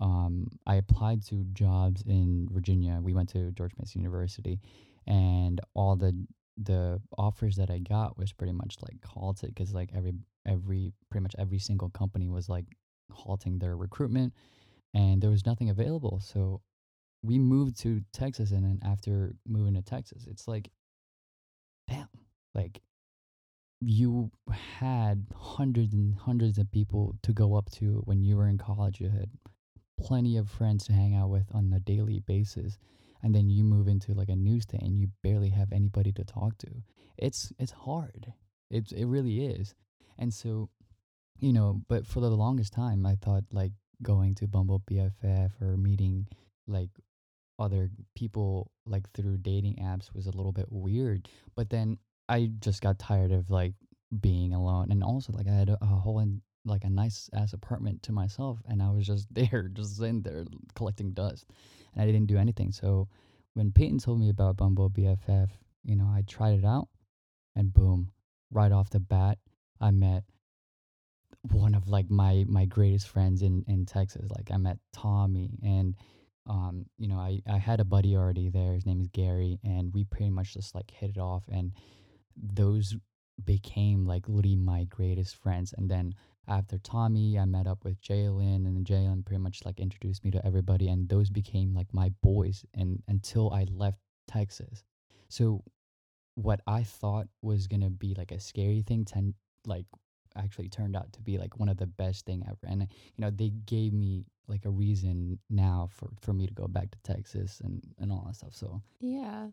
um, 0.00 0.48
I 0.66 0.76
applied 0.76 1.24
to 1.26 1.44
jobs 1.52 2.02
in 2.02 2.48
Virginia. 2.50 3.00
We 3.02 3.14
went 3.14 3.30
to 3.30 3.50
George 3.52 3.72
Mason 3.78 4.00
University, 4.00 4.60
and 5.06 5.60
all 5.74 5.96
the 5.96 6.26
the 6.56 7.00
offers 7.16 7.56
that 7.56 7.70
I 7.70 7.78
got 7.78 8.18
was 8.18 8.32
pretty 8.32 8.52
much 8.52 8.76
like 8.82 9.04
halted 9.04 9.54
because 9.54 9.72
like 9.72 9.90
every 9.94 10.14
every 10.46 10.92
pretty 11.10 11.22
much 11.22 11.34
every 11.38 11.58
single 11.58 11.90
company 11.90 12.28
was 12.28 12.48
like 12.48 12.66
halting 13.10 13.58
their 13.58 13.76
recruitment, 13.76 14.34
and 14.94 15.20
there 15.22 15.30
was 15.30 15.46
nothing 15.46 15.70
available. 15.70 16.20
So 16.20 16.62
we 17.22 17.38
moved 17.38 17.78
to 17.80 18.02
Texas, 18.12 18.50
and 18.50 18.64
then 18.64 18.80
after 18.84 19.34
moving 19.46 19.74
to 19.74 19.82
Texas, 19.82 20.26
it's 20.30 20.46
like, 20.46 20.70
damn, 21.88 22.08
like 22.54 22.80
you 23.80 24.30
had 24.48 25.26
hundreds 25.34 25.94
and 25.94 26.14
hundreds 26.14 26.58
of 26.58 26.70
people 26.70 27.14
to 27.22 27.32
go 27.32 27.54
up 27.54 27.70
to 27.70 28.02
when 28.04 28.22
you 28.22 28.36
were 28.36 28.48
in 28.48 28.58
college. 28.58 29.00
You 29.00 29.08
had 29.08 29.30
plenty 29.98 30.36
of 30.36 30.48
friends 30.48 30.86
to 30.86 30.92
hang 30.92 31.14
out 31.14 31.30
with 31.30 31.46
on 31.52 31.72
a 31.72 31.80
daily 31.80 32.20
basis, 32.20 32.78
and 33.22 33.34
then 33.34 33.48
you 33.48 33.64
move 33.64 33.88
into 33.88 34.14
like 34.14 34.28
a 34.28 34.36
new 34.36 34.60
state 34.60 34.82
and 34.82 34.98
you 34.98 35.08
barely 35.22 35.50
have 35.50 35.72
anybody 35.72 36.12
to 36.12 36.24
talk 36.24 36.58
to. 36.58 36.68
It's 37.16 37.52
it's 37.58 37.72
hard. 37.72 38.32
It's 38.70 38.92
it 38.92 39.04
really 39.04 39.46
is, 39.46 39.74
and 40.18 40.32
so, 40.32 40.70
you 41.38 41.52
know. 41.52 41.82
But 41.88 42.06
for 42.06 42.20
the 42.20 42.30
longest 42.30 42.72
time, 42.72 43.06
I 43.06 43.14
thought 43.14 43.44
like 43.52 43.72
going 44.02 44.34
to 44.36 44.46
Bumble 44.46 44.82
BFF 44.90 45.50
or 45.60 45.76
meeting 45.76 46.26
like 46.66 46.90
other 47.58 47.90
people 48.14 48.70
like 48.86 49.10
through 49.12 49.38
dating 49.38 49.76
apps 49.76 50.14
was 50.14 50.26
a 50.26 50.30
little 50.30 50.52
bit 50.52 50.66
weird. 50.70 51.28
But 51.56 51.70
then 51.70 51.98
I 52.28 52.50
just 52.60 52.82
got 52.82 52.98
tired 52.98 53.32
of 53.32 53.50
like 53.50 53.74
being 54.20 54.54
alone, 54.54 54.88
and 54.90 55.02
also 55.02 55.32
like 55.32 55.48
I 55.48 55.54
had 55.54 55.68
a, 55.70 55.78
a 55.80 55.86
whole 55.86 56.18
in, 56.20 56.42
like 56.64 56.84
a 56.84 56.90
nice 56.90 57.30
ass 57.34 57.52
apartment 57.52 58.02
to 58.04 58.12
myself, 58.12 58.58
and 58.68 58.82
I 58.82 58.90
was 58.90 59.06
just 59.06 59.26
there, 59.34 59.70
just 59.72 59.96
sitting 59.96 60.22
there 60.22 60.44
collecting 60.74 61.12
dust, 61.12 61.46
and 61.94 62.02
I 62.02 62.06
didn't 62.06 62.26
do 62.26 62.38
anything. 62.38 62.72
So 62.72 63.08
when 63.54 63.72
Peyton 63.72 63.98
told 63.98 64.20
me 64.20 64.30
about 64.30 64.56
Bumble 64.56 64.90
BFF, 64.90 65.48
you 65.84 65.96
know, 65.96 66.06
I 66.06 66.22
tried 66.26 66.58
it 66.58 66.64
out, 66.64 66.88
and 67.56 67.72
boom, 67.72 68.10
right 68.50 68.72
off 68.72 68.90
the 68.90 69.00
bat, 69.00 69.38
I 69.80 69.90
met 69.90 70.24
one 71.42 71.74
of 71.74 71.88
like 71.88 72.10
my 72.10 72.44
my 72.48 72.64
greatest 72.64 73.08
friends 73.08 73.42
in 73.42 73.64
in 73.68 73.86
Texas. 73.86 74.30
Like 74.36 74.50
I 74.52 74.56
met 74.56 74.78
Tommy 74.92 75.58
and 75.62 75.94
um 76.46 76.86
you 76.98 77.08
know 77.08 77.16
I 77.16 77.40
I 77.48 77.58
had 77.58 77.80
a 77.80 77.84
buddy 77.84 78.16
already 78.16 78.48
there. 78.48 78.74
His 78.74 78.86
name 78.86 79.00
is 79.00 79.08
Gary 79.08 79.58
and 79.62 79.92
we 79.94 80.04
pretty 80.04 80.30
much 80.30 80.54
just 80.54 80.74
like 80.74 80.90
hit 80.90 81.10
it 81.10 81.18
off 81.18 81.44
and 81.50 81.72
those 82.42 82.96
became 83.44 84.04
like 84.04 84.28
literally 84.28 84.56
my 84.56 84.84
greatest 84.84 85.36
friends. 85.36 85.74
And 85.76 85.90
then 85.90 86.14
after 86.46 86.78
Tommy, 86.78 87.38
I 87.38 87.44
met 87.44 87.66
up 87.66 87.84
with 87.84 88.00
Jalen 88.00 88.66
and 88.66 88.84
Jalen 88.86 89.24
pretty 89.24 89.42
much 89.42 89.64
like 89.64 89.80
introduced 89.80 90.24
me 90.24 90.30
to 90.32 90.44
everybody 90.46 90.88
and 90.88 91.08
those 91.08 91.30
became 91.30 91.74
like 91.74 91.92
my 91.92 92.10
boys 92.22 92.64
and 92.74 93.02
until 93.08 93.52
I 93.52 93.66
left 93.70 94.00
Texas. 94.26 94.82
So 95.28 95.62
what 96.34 96.60
I 96.66 96.84
thought 96.84 97.28
was 97.42 97.66
gonna 97.66 97.90
be 97.90 98.14
like 98.14 98.30
a 98.30 98.40
scary 98.40 98.82
thing 98.82 99.04
ten 99.04 99.34
like 99.66 99.86
actually 100.36 100.68
turned 100.68 100.96
out 100.96 101.12
to 101.12 101.20
be 101.20 101.36
like 101.36 101.58
one 101.58 101.68
of 101.68 101.76
the 101.76 101.86
best 101.86 102.24
thing 102.24 102.44
ever 102.46 102.58
and 102.68 102.82
you 102.82 103.18
know 103.18 103.30
they 103.30 103.50
gave 103.66 103.92
me 103.92 104.24
like 104.46 104.64
a 104.64 104.70
reason 104.70 105.38
now 105.50 105.88
for 105.90 106.08
for 106.20 106.32
me 106.32 106.46
to 106.46 106.54
go 106.54 106.68
back 106.68 106.90
to 106.90 106.98
texas 107.02 107.60
and 107.64 107.82
and 107.98 108.12
all 108.12 108.22
that 108.24 108.36
stuff 108.36 108.54
so 108.54 108.80
yeah 109.00 109.46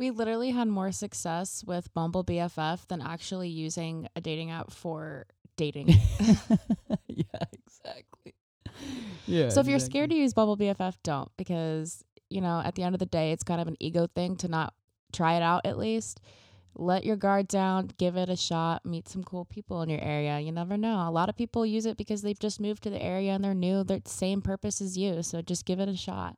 we 0.00 0.10
literally 0.10 0.50
had 0.50 0.66
more 0.66 0.90
success 0.90 1.62
with 1.66 1.92
bumble 1.92 2.24
bff 2.24 2.86
than 2.88 3.02
actually 3.02 3.50
using 3.50 4.08
a 4.16 4.20
dating 4.20 4.50
app 4.50 4.72
for 4.72 5.26
dating 5.56 5.88
yeah 7.06 7.44
exactly 7.52 8.34
yeah 9.26 9.50
so 9.50 9.60
if 9.60 9.66
you're 9.68 9.78
scared 9.78 10.08
to 10.08 10.16
use 10.16 10.32
bumble 10.32 10.56
bff 10.56 10.94
don't 11.04 11.30
because 11.36 12.02
you 12.30 12.40
know 12.40 12.62
at 12.64 12.74
the 12.74 12.82
end 12.82 12.94
of 12.94 12.98
the 12.98 13.06
day 13.06 13.30
it's 13.30 13.44
kind 13.44 13.60
of 13.60 13.68
an 13.68 13.76
ego 13.78 14.08
thing 14.14 14.36
to 14.36 14.48
not 14.48 14.72
try 15.12 15.34
it 15.34 15.42
out 15.42 15.60
at 15.66 15.76
least 15.76 16.20
let 16.76 17.04
your 17.04 17.16
guard 17.16 17.48
down, 17.48 17.90
give 17.98 18.16
it 18.16 18.30
a 18.30 18.36
shot, 18.36 18.86
meet 18.86 19.08
some 19.08 19.24
cool 19.24 19.44
people 19.44 19.82
in 19.82 19.88
your 19.88 20.00
area. 20.00 20.38
You 20.38 20.52
never 20.52 20.76
know. 20.76 21.06
A 21.06 21.10
lot 21.10 21.28
of 21.28 21.36
people 21.36 21.66
use 21.66 21.84
it 21.84 21.96
because 21.96 22.22
they've 22.22 22.38
just 22.38 22.60
moved 22.60 22.84
to 22.84 22.90
the 22.90 23.02
area 23.02 23.32
and 23.32 23.42
they're 23.42 23.54
new. 23.54 23.82
They're 23.82 23.98
the 23.98 24.08
same 24.08 24.40
purpose 24.40 24.80
as 24.80 24.96
you. 24.96 25.22
So 25.24 25.42
just 25.42 25.66
give 25.66 25.80
it 25.80 25.88
a 25.88 25.96
shot. 25.96 26.36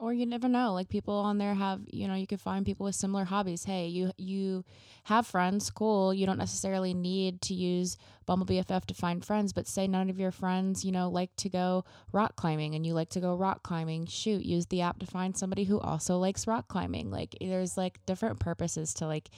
Or 0.00 0.12
you 0.12 0.26
never 0.26 0.48
know. 0.48 0.74
Like 0.74 0.88
people 0.88 1.14
on 1.14 1.38
there 1.38 1.54
have, 1.54 1.80
you 1.88 2.06
know, 2.06 2.14
you 2.14 2.26
could 2.28 2.40
find 2.40 2.64
people 2.64 2.84
with 2.84 2.94
similar 2.94 3.24
hobbies. 3.24 3.64
Hey, 3.64 3.88
you 3.88 4.12
you 4.16 4.64
have 5.04 5.26
friends, 5.26 5.70
cool. 5.70 6.14
You 6.14 6.24
don't 6.24 6.38
necessarily 6.38 6.94
need 6.94 7.40
to 7.42 7.54
use 7.54 7.96
Bumble 8.24 8.46
BFF 8.46 8.84
to 8.86 8.94
find 8.94 9.24
friends, 9.24 9.52
but 9.52 9.66
say 9.66 9.88
none 9.88 10.08
of 10.08 10.20
your 10.20 10.30
friends, 10.30 10.84
you 10.84 10.92
know, 10.92 11.08
like 11.08 11.34
to 11.36 11.48
go 11.48 11.84
rock 12.12 12.36
climbing 12.36 12.76
and 12.76 12.86
you 12.86 12.94
like 12.94 13.08
to 13.10 13.20
go 13.20 13.34
rock 13.34 13.64
climbing. 13.64 14.06
Shoot, 14.06 14.44
use 14.44 14.66
the 14.66 14.82
app 14.82 15.00
to 15.00 15.06
find 15.06 15.36
somebody 15.36 15.64
who 15.64 15.80
also 15.80 16.16
likes 16.18 16.46
rock 16.46 16.68
climbing. 16.68 17.10
Like 17.10 17.36
there's 17.40 17.76
like 17.76 17.98
different 18.06 18.38
purposes 18.38 18.94
to 18.94 19.06
like 19.06 19.30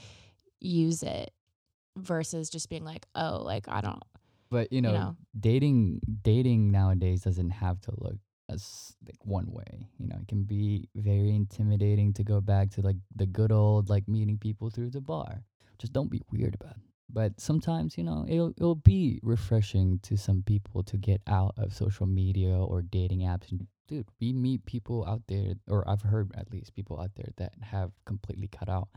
use 0.60 1.02
it 1.02 1.32
versus 1.96 2.50
just 2.50 2.68
being 2.68 2.84
like, 2.84 3.06
oh, 3.14 3.40
like 3.42 3.66
I 3.66 3.80
don't. 3.80 4.02
but 4.50 4.70
you 4.72 4.82
know, 4.82 4.92
know. 4.92 5.16
dating 5.38 6.00
dating 6.22 6.70
nowadays 6.70 7.22
doesn't 7.22 7.50
have 7.50 7.80
to 7.82 7.92
look 7.96 8.18
as 8.52 8.94
like 9.06 9.18
one 9.24 9.46
way 9.50 9.88
you 9.98 10.06
know 10.06 10.16
it 10.20 10.28
can 10.28 10.42
be 10.42 10.88
very 10.96 11.34
intimidating 11.34 12.12
to 12.12 12.22
go 12.22 12.40
back 12.40 12.70
to 12.70 12.80
like 12.82 12.96
the 13.16 13.26
good 13.26 13.52
old 13.52 13.88
like 13.88 14.06
meeting 14.08 14.38
people 14.38 14.70
through 14.70 14.90
the 14.90 15.00
bar 15.00 15.42
just 15.78 15.92
don't 15.92 16.10
be 16.10 16.20
weird 16.30 16.54
about 16.54 16.76
it 16.76 16.90
But 17.12 17.40
sometimes, 17.40 17.98
you 17.98 18.04
know, 18.04 18.24
it'll 18.28 18.50
it'll 18.50 18.74
be 18.74 19.18
refreshing 19.22 19.98
to 20.02 20.16
some 20.16 20.42
people 20.42 20.82
to 20.84 20.96
get 20.96 21.20
out 21.26 21.54
of 21.58 21.74
social 21.74 22.06
media 22.06 22.54
or 22.54 22.82
dating 22.82 23.20
apps. 23.20 23.50
And 23.50 23.66
dude, 23.88 24.08
we 24.20 24.32
meet 24.32 24.64
people 24.64 25.04
out 25.06 25.22
there, 25.26 25.54
or 25.66 25.88
I've 25.90 26.02
heard 26.02 26.30
at 26.36 26.52
least 26.52 26.74
people 26.74 27.00
out 27.00 27.10
there 27.16 27.30
that 27.36 27.52
have 27.62 27.90
completely 28.06 28.48
cut 28.48 28.68
out 28.68 28.88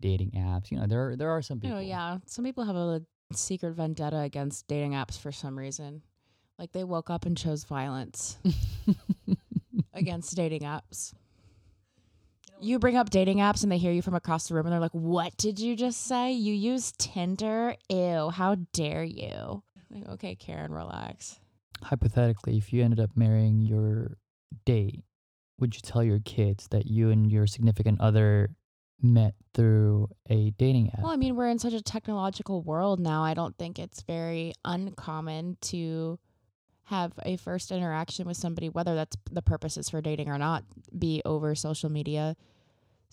dating 0.00 0.32
apps. 0.32 0.70
You 0.70 0.78
know, 0.78 0.86
there 0.86 1.08
are, 1.08 1.16
there 1.16 1.30
are 1.30 1.42
some 1.42 1.58
oh, 1.58 1.60
people. 1.60 1.78
Oh 1.78 1.80
yeah, 1.80 2.18
some 2.26 2.44
people 2.44 2.64
have 2.64 2.76
a 2.76 3.02
secret 3.32 3.72
vendetta 3.72 4.18
against 4.20 4.68
dating 4.68 4.92
apps 4.92 5.18
for 5.18 5.32
some 5.32 5.58
reason. 5.58 6.02
Like 6.62 6.70
they 6.70 6.84
woke 6.84 7.10
up 7.10 7.26
and 7.26 7.36
chose 7.36 7.64
violence 7.64 8.38
against 9.94 10.36
dating 10.36 10.60
apps. 10.60 11.12
You 12.60 12.78
bring 12.78 12.96
up 12.96 13.10
dating 13.10 13.38
apps 13.38 13.64
and 13.64 13.72
they 13.72 13.78
hear 13.78 13.90
you 13.90 14.00
from 14.00 14.14
across 14.14 14.46
the 14.46 14.54
room 14.54 14.66
and 14.66 14.72
they're 14.72 14.78
like, 14.78 14.94
"What 14.94 15.36
did 15.36 15.58
you 15.58 15.74
just 15.74 16.06
say? 16.06 16.30
You 16.30 16.54
use 16.54 16.92
Tinder? 16.98 17.74
Ew! 17.88 18.30
How 18.30 18.54
dare 18.72 19.02
you?" 19.02 19.64
Like, 19.90 20.08
okay, 20.10 20.36
Karen, 20.36 20.70
relax. 20.70 21.40
Hypothetically, 21.82 22.58
if 22.58 22.72
you 22.72 22.84
ended 22.84 23.00
up 23.00 23.10
marrying 23.16 23.60
your 23.60 24.18
date, 24.64 25.02
would 25.58 25.74
you 25.74 25.80
tell 25.82 26.04
your 26.04 26.20
kids 26.20 26.68
that 26.68 26.86
you 26.86 27.10
and 27.10 27.28
your 27.28 27.48
significant 27.48 28.00
other 28.00 28.54
met 29.00 29.34
through 29.52 30.10
a 30.30 30.50
dating 30.50 30.90
app? 30.90 31.02
Well, 31.02 31.10
I 31.10 31.16
mean, 31.16 31.34
we're 31.34 31.48
in 31.48 31.58
such 31.58 31.72
a 31.72 31.82
technological 31.82 32.62
world 32.62 33.00
now. 33.00 33.24
I 33.24 33.34
don't 33.34 33.58
think 33.58 33.80
it's 33.80 34.02
very 34.02 34.52
uncommon 34.64 35.56
to 35.62 36.20
have 36.92 37.12
a 37.24 37.36
first 37.36 37.72
interaction 37.72 38.26
with 38.26 38.36
somebody, 38.36 38.68
whether 38.68 38.94
that's 38.94 39.16
the 39.30 39.42
purposes 39.42 39.88
for 39.88 40.00
dating 40.00 40.28
or 40.28 40.38
not, 40.38 40.64
be 40.96 41.22
over 41.24 41.54
social 41.54 41.90
media. 41.90 42.36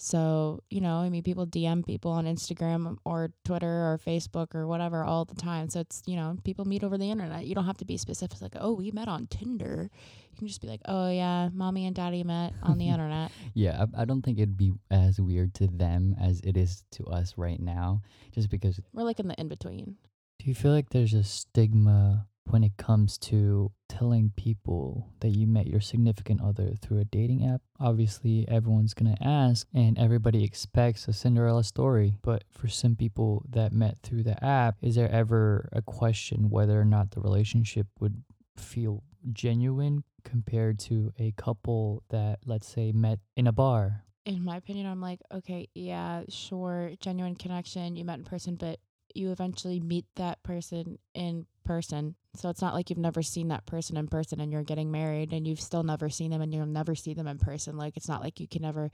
So, 0.02 0.64
you 0.70 0.80
know, 0.80 0.96
I 0.98 1.10
mean, 1.10 1.24
people 1.24 1.46
DM 1.46 1.86
people 1.86 2.12
on 2.12 2.26
Instagram 2.26 2.98
or 3.04 3.32
Twitter 3.44 3.68
or 3.68 4.00
Facebook 4.06 4.56
or 4.56 4.66
whatever 4.66 5.04
all 5.04 5.26
the 5.26 5.36
time. 5.36 5.70
So 5.70 5.82
it's, 5.82 6.02
you 6.06 6.16
know, 6.16 6.38
people 6.46 6.64
meet 6.64 6.86
over 6.86 6.98
the 6.98 7.12
internet. 7.12 7.46
You 7.46 7.54
don't 7.54 7.66
have 7.66 7.78
to 7.78 7.86
be 7.86 7.98
specific, 7.98 8.42
like, 8.42 8.56
oh, 8.60 8.72
we 8.72 8.92
met 8.92 9.10
on 9.10 9.28
Tinder. 9.28 9.90
You 10.32 10.38
can 10.38 10.48
just 10.48 10.62
be 10.62 10.68
like, 10.68 10.80
oh, 10.86 11.10
yeah, 11.10 11.50
mommy 11.54 11.86
and 11.86 11.94
daddy 11.94 12.24
met 12.24 12.54
on 12.64 12.78
the 12.78 12.88
internet. 12.96 13.32
Yeah, 13.54 13.88
I, 13.98 14.04
I 14.04 14.06
don't 14.06 14.22
think 14.22 14.38
it'd 14.38 14.56
be 14.56 14.72
as 14.90 15.20
weird 15.20 15.54
to 15.56 15.68
them 15.68 16.16
as 16.22 16.40
it 16.42 16.56
is 16.56 16.86
to 16.92 17.06
us 17.08 17.34
right 17.38 17.60
now, 17.60 18.02
just 18.32 18.50
because. 18.50 18.80
We're 18.94 19.04
like 19.04 19.20
in 19.20 19.28
the 19.28 19.36
in 19.36 19.50
between. 19.50 19.98
Do 20.40 20.46
you 20.46 20.56
feel 20.56 20.72
like 20.72 20.92
there's 20.92 21.14
a 21.14 21.26
stigma 21.26 22.29
when 22.50 22.64
it 22.64 22.78
comes 22.78 23.18
to 23.18 23.72
telling 23.88 24.32
people 24.36 25.10
that 25.20 25.30
you 25.30 25.48
met 25.48 25.68
your 25.68 25.82
significant 25.82 26.42
other 26.42 26.74
through 26.82 27.00
a 27.00 27.06
dating 27.06 27.46
app. 27.46 27.62
Obviously, 27.80 28.48
everyone's 28.48 28.94
going 28.94 29.16
to 29.16 29.24
ask, 29.24 29.68
and 29.74 29.98
everybody 29.98 30.44
expects 30.44 31.08
a 31.08 31.14
Cinderella 31.14 31.64
story. 31.64 32.16
But 32.22 32.44
for 32.50 32.68
some 32.68 32.96
people 32.96 33.44
that 33.50 33.72
met 33.72 33.98
through 34.04 34.24
the 34.24 34.44
app, 34.44 34.78
is 34.82 34.96
there 34.96 35.12
ever 35.12 35.70
a 35.72 35.82
question 35.82 36.50
whether 36.50 36.80
or 36.80 36.86
not 36.86 37.12
the 37.12 37.22
relationship 37.22 37.88
would 38.00 38.24
feel 38.58 39.04
genuine 39.32 40.04
compared 40.24 40.80
to 40.80 41.12
a 41.20 41.34
couple 41.38 42.04
that, 42.10 42.40
let's 42.46 42.68
say, 42.68 42.92
met 42.92 43.20
in 43.36 43.48
a 43.48 43.52
bar? 43.52 44.04
In 44.26 44.44
my 44.44 44.58
opinion, 44.58 44.86
I'm 44.86 45.02
like, 45.02 45.22
okay, 45.34 45.70
yeah, 45.74 46.24
sure, 46.30 46.92
genuine 47.00 47.36
connection, 47.36 47.96
you 47.96 48.06
met 48.06 48.20
in 48.20 48.26
person, 48.26 48.56
but 48.56 48.80
you 49.14 49.32
eventually 49.32 49.80
meet 49.80 50.06
that 50.16 50.42
person 50.44 51.00
in 51.14 51.46
person. 51.64 52.16
So 52.36 52.50
it's 52.50 52.62
not 52.62 52.74
like 52.74 52.90
you've 52.90 53.00
never 53.00 53.22
seen 53.22 53.50
that 53.50 53.66
person 53.66 53.98
in 53.98 54.08
person 54.08 54.40
and 54.40 54.52
you're 54.52 54.64
getting 54.64 54.92
married 54.92 55.34
and 55.34 55.48
you've 55.48 55.62
still 55.62 55.84
never 55.84 56.10
seen 56.10 56.32
them 56.32 56.42
and 56.42 56.54
you'll 56.54 56.66
never 56.66 56.96
see 56.96 57.14
them 57.14 57.28
in 57.28 57.38
person. 57.38 57.78
Like 57.78 57.98
it's 57.98 58.08
not 58.08 58.22
like 58.22 58.40
you 58.40 58.48
can 58.48 58.62
never 58.62 58.92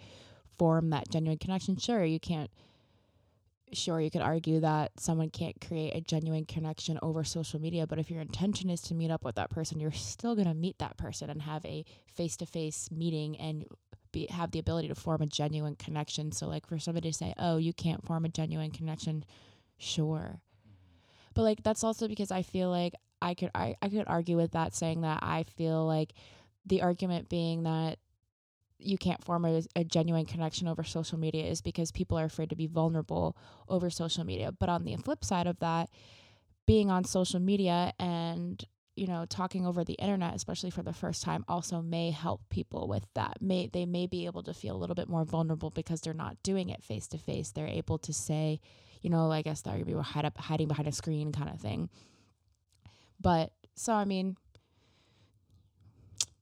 form 0.57 0.89
that 0.89 1.09
genuine 1.09 1.37
connection. 1.37 1.77
Sure, 1.77 2.03
you 2.03 2.19
can't 2.19 2.49
sure 3.73 3.99
you 3.99 4.11
could 4.11 4.21
argue 4.21 4.59
that 4.59 4.91
someone 4.99 5.29
can't 5.29 5.59
create 5.59 5.95
a 5.95 6.01
genuine 6.01 6.45
connection 6.45 6.99
over 7.01 7.23
social 7.23 7.59
media, 7.59 7.87
but 7.87 7.99
if 7.99 8.09
your 8.09 8.21
intention 8.21 8.69
is 8.69 8.81
to 8.81 8.93
meet 8.93 9.11
up 9.11 9.23
with 9.25 9.35
that 9.35 9.49
person, 9.49 9.79
you're 9.79 9.91
still 9.91 10.35
going 10.35 10.47
to 10.47 10.53
meet 10.53 10.77
that 10.79 10.97
person 10.97 11.29
and 11.29 11.41
have 11.41 11.65
a 11.65 11.83
face-to-face 12.13 12.89
meeting 12.91 13.37
and 13.37 13.65
be 14.11 14.27
have 14.29 14.51
the 14.51 14.59
ability 14.59 14.87
to 14.87 14.95
form 14.95 15.21
a 15.21 15.25
genuine 15.27 15.75
connection. 15.75 16.31
So 16.31 16.47
like 16.47 16.65
for 16.67 16.79
somebody 16.79 17.11
to 17.11 17.17
say, 17.17 17.33
"Oh, 17.37 17.57
you 17.57 17.73
can't 17.73 18.05
form 18.05 18.25
a 18.25 18.29
genuine 18.29 18.71
connection." 18.71 19.25
Sure. 19.77 20.39
Mm-hmm. 20.39 21.31
But 21.33 21.41
like 21.43 21.63
that's 21.63 21.83
also 21.83 22.07
because 22.07 22.31
I 22.31 22.41
feel 22.41 22.69
like 22.69 22.93
I 23.21 23.33
could 23.33 23.51
I, 23.55 23.75
I 23.81 23.89
could 23.89 24.05
argue 24.07 24.37
with 24.37 24.51
that 24.51 24.75
saying 24.75 25.01
that 25.01 25.19
I 25.21 25.43
feel 25.43 25.85
like 25.85 26.13
the 26.65 26.81
argument 26.81 27.29
being 27.29 27.63
that 27.63 27.99
you 28.77 28.97
can't 28.97 29.23
form 29.23 29.45
a, 29.45 29.63
a, 29.75 29.83
genuine 29.83 30.25
connection 30.25 30.67
over 30.67 30.83
social 30.83 31.17
media 31.17 31.45
is 31.45 31.61
because 31.61 31.91
people 31.91 32.19
are 32.19 32.25
afraid 32.25 32.49
to 32.49 32.55
be 32.55 32.67
vulnerable 32.67 33.37
over 33.69 33.89
social 33.89 34.25
media. 34.25 34.51
But 34.51 34.67
on 34.67 34.83
the 34.83 34.95
flip 34.97 35.23
side 35.23 35.47
of 35.47 35.59
that, 35.59 35.89
being 36.67 36.91
on 36.91 37.03
social 37.03 37.39
media 37.39 37.93
and 37.99 38.63
you 38.95 39.07
know 39.07 39.25
talking 39.25 39.65
over 39.65 39.83
the 39.83 39.93
internet 39.93 40.33
especially 40.33 40.69
for 40.69 40.81
the 40.81 40.93
first 40.93 41.21
time 41.21 41.43
also 41.47 41.81
may 41.81 42.11
help 42.11 42.41
people 42.49 42.87
with 42.87 43.05
that. 43.13 43.37
May 43.41 43.67
they 43.67 43.85
may 43.85 44.07
be 44.07 44.25
able 44.25 44.43
to 44.43 44.53
feel 44.53 44.75
a 44.75 44.77
little 44.79 44.95
bit 44.95 45.09
more 45.09 45.25
vulnerable 45.25 45.69
because 45.69 46.01
they're 46.01 46.13
not 46.13 46.41
doing 46.43 46.69
it 46.69 46.83
face 46.83 47.07
to 47.07 47.17
face. 47.17 47.51
They're 47.51 47.67
able 47.67 47.97
to 47.99 48.13
say 48.13 48.59
you 49.05 49.11
know, 49.11 49.31
I 49.31 49.43
guess 49.43 49.61
that 49.61 49.77
would 49.77 49.85
be 49.85 49.93
hide 49.93 50.25
up, 50.25 50.35
hiding 50.35 50.67
behind 50.67 50.87
a 50.87 50.91
screen 50.91 51.31
kind 51.31 51.47
of 51.47 51.59
thing. 51.59 51.89
But 53.21 53.51
so, 53.75 53.93
I 53.93 54.03
mean, 54.03 54.35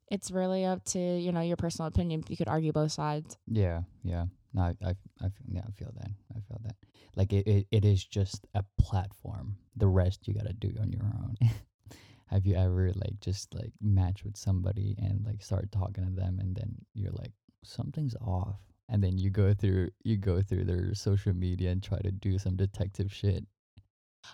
it's 0.10 0.32
really 0.32 0.64
up 0.64 0.86
to 0.86 1.00
you 1.00 1.34
know 1.34 1.42
your 1.42 1.58
personal 1.58 1.90
opinion. 1.90 2.24
You 2.30 2.38
could 2.38 2.48
argue 2.48 2.72
both 2.72 2.94
sides. 2.94 3.36
Yeah, 3.48 3.82
yeah. 4.02 4.28
No, 4.54 4.62
I, 4.62 4.76
I, 4.82 4.90
I 5.22 5.28
yeah, 5.52 5.64
I 5.68 5.72
feel 5.72 5.92
that. 5.94 6.12
I 6.32 6.40
feel 6.48 6.62
that. 6.64 6.76
Like 7.18 7.34
it, 7.34 7.46
it, 7.46 7.68
it 7.70 7.84
is 7.84 8.06
just 8.06 8.48
a 8.56 8.64
platform. 8.80 9.58
The 9.76 9.88
rest 9.88 10.26
you 10.26 10.34
gotta 10.34 10.54
do 10.54 10.72
on 10.80 10.90
your 10.90 11.04
own. 11.04 11.36
Have 12.28 12.46
you 12.46 12.56
ever 12.56 12.94
like 12.96 13.20
just 13.20 13.54
like 13.54 13.74
match 13.82 14.24
with 14.24 14.38
somebody 14.38 14.96
and 15.00 15.26
like 15.26 15.44
start 15.44 15.70
talking 15.70 16.06
to 16.06 16.12
them 16.12 16.40
and 16.40 16.56
then 16.56 16.76
you're 16.94 17.12
like 17.12 17.34
something's 17.66 18.16
off 18.22 18.62
and 18.90 19.04
then 19.04 19.18
you 19.18 19.30
go 19.30 19.54
through 19.54 19.90
you 20.04 20.18
go 20.18 20.42
through 20.42 20.66
their 20.66 20.94
social 20.94 21.34
media 21.34 21.72
and 21.72 21.82
try 21.82 22.00
to 22.00 22.12
do 22.12 22.38
some 22.38 22.56
detective 22.56 23.14
shit. 23.14 23.46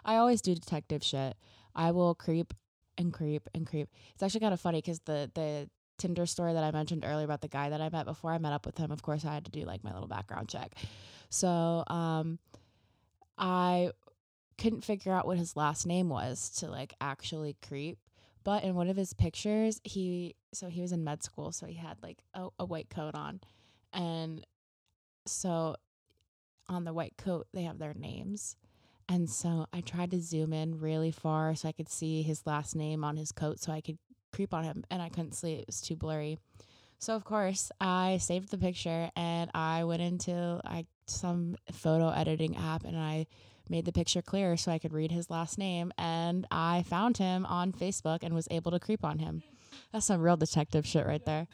I 0.06 0.18
always 0.18 0.42
do 0.42 0.54
detective 0.54 1.04
shit. 1.04 1.36
I 1.76 1.92
will 1.92 2.16
creep 2.16 2.54
and 2.98 3.14
creep 3.14 3.48
and 3.54 3.66
creep. 3.66 3.90
It's 4.14 4.24
actually 4.24 4.42
kind 4.42 4.54
of 4.54 4.62
funny 4.62 4.80
because 4.80 5.00
the 5.02 5.32
the 5.34 5.70
Tinder 5.98 6.26
story 6.26 6.54
that 6.54 6.64
I 6.64 6.72
mentioned 6.72 7.04
earlier 7.06 7.26
about 7.26 7.42
the 7.42 7.50
guy 7.50 7.70
that 7.70 7.82
I 7.82 7.90
met 7.90 8.06
before 8.06 8.32
I 8.32 8.38
met 8.38 8.54
up 8.54 8.66
with 8.66 8.78
him, 8.78 8.90
of 8.90 9.02
course 9.02 9.26
I 9.26 9.34
had 9.34 9.46
to 9.46 9.52
do 9.52 9.66
like 9.66 9.84
my 9.84 9.92
little 9.92 10.08
background 10.08 10.50
check. 10.50 10.74
So 11.30 11.84
um 11.88 12.40
I 13.38 13.92
couldn't 14.58 14.84
figure 14.84 15.14
out 15.14 15.26
what 15.26 15.38
his 15.38 15.56
last 15.56 15.86
name 15.86 16.10
was 16.10 16.50
to 16.58 16.70
like 16.70 16.94
actually 17.00 17.56
creep. 17.66 17.98
But 18.44 18.64
in 18.64 18.76
one 18.76 18.90
of 18.90 18.96
his 18.96 19.14
pictures, 19.14 19.80
he 19.84 20.36
so 20.54 20.70
he 20.70 20.82
was 20.82 20.92
in 20.92 21.04
med 21.04 21.24
school, 21.24 21.52
so 21.52 21.66
he 21.66 21.76
had 21.76 21.98
like 22.02 22.20
a, 22.34 22.48
a 22.60 22.66
white 22.66 22.90
coat 22.90 23.14
on 23.16 23.42
and 23.94 24.46
so 25.26 25.76
on 26.68 26.84
the 26.84 26.94
white 26.94 27.16
coat, 27.18 27.48
they 27.54 27.64
have 27.64 27.80
their 27.80 27.94
names. 27.94 28.56
And 29.08 29.30
so 29.30 29.66
I 29.74 29.82
tried 29.82 30.12
to 30.12 30.22
zoom 30.22 30.54
in 30.54 30.80
really 30.80 31.12
far 31.12 31.56
so 31.56 31.68
I 31.68 31.72
could 31.72 31.90
see 31.90 32.22
his 32.22 32.46
last 32.46 32.76
name 32.76 33.04
on 33.04 33.18
his 33.18 33.32
coat 33.32 33.60
so 33.60 33.72
I 33.72 33.82
could 33.82 33.98
creep 34.32 34.54
on 34.54 34.64
him. 34.64 34.84
And 34.92 35.02
I 35.02 35.10
couldn't 35.10 35.34
see 35.34 35.54
it, 35.54 35.60
it 35.62 35.68
was 35.68 35.82
too 35.82 35.96
blurry. 35.96 36.38
So 37.00 37.16
of 37.16 37.24
course 37.24 37.72
I 37.82 38.18
saved 38.18 38.52
the 38.52 38.58
picture 38.58 39.10
and 39.16 39.50
I 39.54 39.84
went 39.86 40.02
into 40.02 40.62
I 40.64 40.86
some 41.08 41.56
photo 41.72 42.10
editing 42.10 42.56
app 42.56 42.84
and 42.84 42.98
I 42.98 43.26
made 43.68 43.86
the 43.86 43.92
picture 43.92 44.22
clearer 44.22 44.58
so 44.58 44.72
I 44.72 44.80
could 44.80 44.94
read 44.94 45.12
his 45.12 45.30
last 45.30 45.58
name 45.58 45.92
and 45.98 46.46
I 46.52 46.84
found 46.84 47.18
him 47.18 47.46
on 47.46 47.72
Facebook 47.72 48.20
and 48.22 48.36
was 48.36 48.48
able 48.52 48.72
to 48.72 48.80
creep 48.80 49.04
on 49.04 49.20
him. 49.20 49.44
That's 49.92 50.06
some 50.06 50.22
real 50.22 50.38
detective 50.38 50.86
shit 50.86 51.06
right 51.06 51.24
there. 51.26 51.48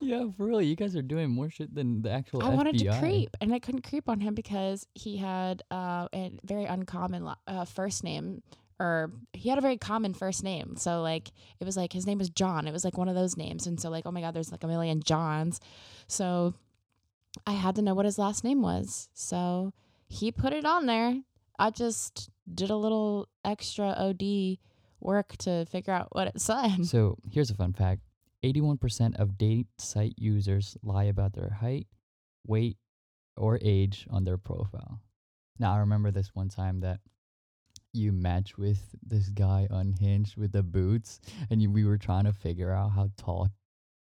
Yeah, 0.00 0.26
for 0.36 0.46
real. 0.46 0.62
You 0.62 0.76
guys 0.76 0.96
are 0.96 1.02
doing 1.02 1.30
more 1.30 1.50
shit 1.50 1.74
than 1.74 2.02
the 2.02 2.10
actual. 2.10 2.42
I 2.42 2.50
FBI. 2.50 2.56
wanted 2.56 2.78
to 2.78 2.98
creep, 2.98 3.36
and 3.40 3.54
I 3.54 3.58
couldn't 3.58 3.82
creep 3.82 4.08
on 4.08 4.20
him 4.20 4.34
because 4.34 4.86
he 4.94 5.16
had 5.16 5.62
uh, 5.70 6.08
a 6.12 6.32
very 6.44 6.64
uncommon 6.64 7.28
uh, 7.46 7.64
first 7.64 8.02
name, 8.04 8.42
or 8.78 9.12
he 9.32 9.48
had 9.48 9.58
a 9.58 9.62
very 9.62 9.76
common 9.76 10.14
first 10.14 10.42
name. 10.42 10.76
So 10.76 11.02
like, 11.02 11.30
it 11.60 11.64
was 11.64 11.76
like 11.76 11.92
his 11.92 12.06
name 12.06 12.18
was 12.18 12.30
John. 12.30 12.66
It 12.66 12.72
was 12.72 12.84
like 12.84 12.98
one 12.98 13.08
of 13.08 13.14
those 13.14 13.36
names, 13.36 13.66
and 13.66 13.80
so 13.80 13.90
like, 13.90 14.06
oh 14.06 14.10
my 14.10 14.20
god, 14.20 14.34
there's 14.34 14.50
like 14.50 14.64
a 14.64 14.68
million 14.68 15.02
Johns. 15.02 15.60
So 16.06 16.54
I 17.46 17.52
had 17.52 17.76
to 17.76 17.82
know 17.82 17.94
what 17.94 18.06
his 18.06 18.18
last 18.18 18.44
name 18.44 18.62
was. 18.62 19.08
So 19.14 19.72
he 20.08 20.32
put 20.32 20.52
it 20.52 20.64
on 20.64 20.86
there. 20.86 21.20
I 21.58 21.70
just 21.70 22.30
did 22.52 22.70
a 22.70 22.76
little 22.76 23.28
extra 23.44 23.88
OD 23.96 24.58
work 25.00 25.36
to 25.38 25.64
figure 25.66 25.92
out 25.92 26.08
what 26.12 26.28
it 26.28 26.40
said. 26.40 26.86
So 26.86 27.16
here's 27.30 27.50
a 27.50 27.54
fun 27.54 27.72
fact 27.72 28.02
81% 28.44 29.18
of 29.18 29.36
date 29.36 29.66
site 29.78 30.14
users 30.16 30.76
lie 30.82 31.04
about 31.04 31.34
their 31.34 31.50
height, 31.50 31.86
weight, 32.46 32.76
or 33.36 33.58
age 33.62 34.06
on 34.10 34.24
their 34.24 34.38
profile. 34.38 35.00
Now, 35.58 35.74
I 35.74 35.78
remember 35.78 36.10
this 36.10 36.30
one 36.34 36.48
time 36.48 36.80
that 36.80 37.00
you 37.92 38.12
match 38.12 38.56
with 38.56 38.80
this 39.02 39.28
guy 39.28 39.66
on 39.70 39.92
Hinge 39.92 40.36
with 40.36 40.52
the 40.52 40.62
boots, 40.62 41.20
and 41.50 41.60
you, 41.60 41.70
we 41.70 41.84
were 41.84 41.98
trying 41.98 42.24
to 42.24 42.32
figure 42.32 42.72
out 42.72 42.92
how 42.92 43.10
tall. 43.16 43.48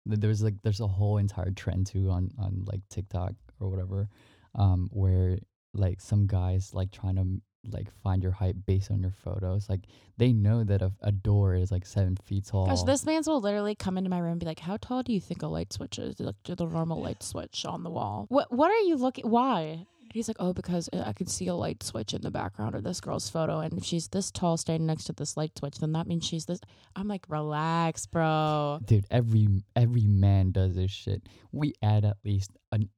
There's 0.04 0.42
like 0.42 0.54
there's 0.62 0.80
a 0.80 0.86
whole 0.86 1.18
entire 1.18 1.50
trend 1.50 1.86
too 1.86 2.10
on 2.10 2.30
on 2.38 2.64
like 2.66 2.80
TikTok 2.90 3.32
or 3.58 3.68
whatever, 3.68 4.08
um, 4.54 4.88
where 4.92 5.38
like 5.74 6.00
some 6.00 6.26
guys 6.26 6.72
like 6.72 6.92
trying 6.92 7.16
to 7.16 7.40
like 7.72 7.88
find 8.02 8.22
your 8.22 8.32
height 8.32 8.66
based 8.66 8.90
on 8.90 9.00
your 9.00 9.12
photos. 9.24 9.68
Like 9.68 9.80
they 10.16 10.32
know 10.32 10.64
that 10.64 10.82
a, 10.82 10.92
a 11.02 11.12
door 11.12 11.54
is 11.54 11.70
like 11.70 11.86
seven 11.86 12.16
feet 12.16 12.46
tall. 12.46 12.66
Gosh, 12.66 12.82
this 12.82 13.04
man's 13.04 13.26
will 13.26 13.40
literally 13.40 13.74
come 13.74 13.98
into 13.98 14.10
my 14.10 14.18
room 14.18 14.32
and 14.32 14.40
be 14.40 14.46
like, 14.46 14.60
"How 14.60 14.76
tall 14.76 15.02
do 15.02 15.12
you 15.12 15.20
think 15.20 15.42
a 15.42 15.46
light 15.46 15.72
switch 15.72 15.98
is? 15.98 16.18
Like 16.20 16.36
the 16.44 16.64
normal 16.64 17.00
light 17.00 17.22
switch 17.22 17.64
on 17.64 17.82
the 17.82 17.90
wall. 17.90 18.26
What 18.28 18.52
What 18.52 18.70
are 18.70 18.80
you 18.80 18.96
looking? 18.96 19.28
Why?" 19.28 19.86
He's 20.12 20.28
like, 20.28 20.36
"Oh, 20.40 20.52
because 20.54 20.88
I 20.94 21.12
can 21.12 21.26
see 21.26 21.46
a 21.48 21.54
light 21.54 21.82
switch 21.82 22.14
in 22.14 22.22
the 22.22 22.30
background 22.30 22.74
of 22.74 22.84
this 22.84 23.00
girl's 23.00 23.28
photo, 23.28 23.60
and 23.60 23.76
if 23.76 23.84
she's 23.84 24.08
this 24.08 24.30
tall 24.30 24.56
standing 24.56 24.86
next 24.86 25.04
to 25.04 25.12
this 25.12 25.36
light 25.36 25.58
switch, 25.58 25.78
then 25.78 25.92
that 25.92 26.06
means 26.06 26.24
she's 26.24 26.46
this." 26.46 26.60
I'm 26.94 27.08
like, 27.08 27.26
"Relax, 27.28 28.06
bro." 28.06 28.80
Dude, 28.84 29.06
every 29.10 29.48
every 29.74 30.06
man 30.06 30.52
does 30.52 30.74
this 30.74 30.90
shit. 30.90 31.22
We 31.52 31.74
add 31.82 32.04
at 32.04 32.16
least 32.24 32.52
an 32.72 32.88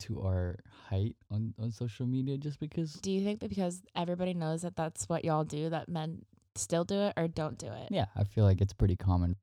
to 0.00 0.22
our 0.22 0.56
height 0.88 1.16
on 1.30 1.54
on 1.60 1.70
social 1.72 2.06
media 2.06 2.36
just 2.36 2.60
because. 2.60 2.94
Do 2.94 3.10
you 3.10 3.22
think 3.22 3.40
that 3.40 3.48
because 3.48 3.82
everybody 3.94 4.34
knows 4.34 4.62
that 4.62 4.76
that's 4.76 5.08
what 5.08 5.24
y'all 5.24 5.44
do, 5.44 5.70
that 5.70 5.88
men 5.88 6.22
still 6.54 6.84
do 6.84 7.00
it 7.00 7.14
or 7.16 7.28
don't 7.28 7.58
do 7.58 7.66
it? 7.68 7.88
Yeah, 7.90 8.06
I 8.16 8.24
feel 8.24 8.44
like 8.44 8.60
it's 8.60 8.72
pretty 8.72 8.96
common. 8.96 9.36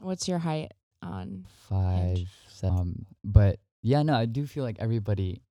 What's 0.00 0.28
your 0.28 0.38
height 0.38 0.72
on? 1.02 1.46
Five, 1.68 2.18
Inch. 2.18 2.28
seven. 2.48 2.78
Um, 2.78 3.06
but 3.24 3.58
yeah, 3.82 4.02
no, 4.02 4.14
I 4.14 4.26
do 4.26 4.46
feel 4.46 4.64
like 4.64 4.76
everybody 4.78 5.42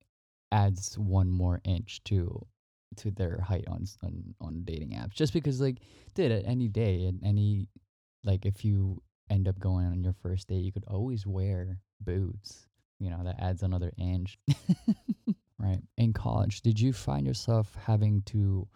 adds 0.51 0.97
one 0.97 1.29
more 1.29 1.61
inch 1.65 2.03
to 2.05 2.45
to 2.97 3.11
their 3.11 3.39
height 3.41 3.65
on 3.67 3.85
on 4.03 4.35
on 4.39 4.61
dating 4.63 4.91
apps 4.91 5.13
just 5.13 5.33
because 5.33 5.59
like 5.59 5.77
dude 6.13 6.31
at 6.31 6.45
any 6.45 6.67
day 6.67 7.05
and 7.05 7.19
any 7.23 7.67
like 8.23 8.45
if 8.45 8.63
you 8.63 9.01
end 9.29 9.47
up 9.47 9.59
going 9.59 9.85
on 9.85 10.01
your 10.03 10.13
first 10.13 10.47
date 10.47 10.63
you 10.63 10.71
could 10.71 10.85
always 10.87 11.25
wear 11.25 11.79
boots 11.99 12.64
you 12.99 13.09
know 13.09 13.23
that 13.23 13.35
adds 13.39 13.63
another 13.63 13.91
inch 13.97 14.37
right 15.59 15.81
in 15.97 16.13
college 16.13 16.61
did 16.61 16.79
you 16.79 16.93
find 16.93 17.25
yourself 17.25 17.75
having 17.85 18.21
to 18.23 18.67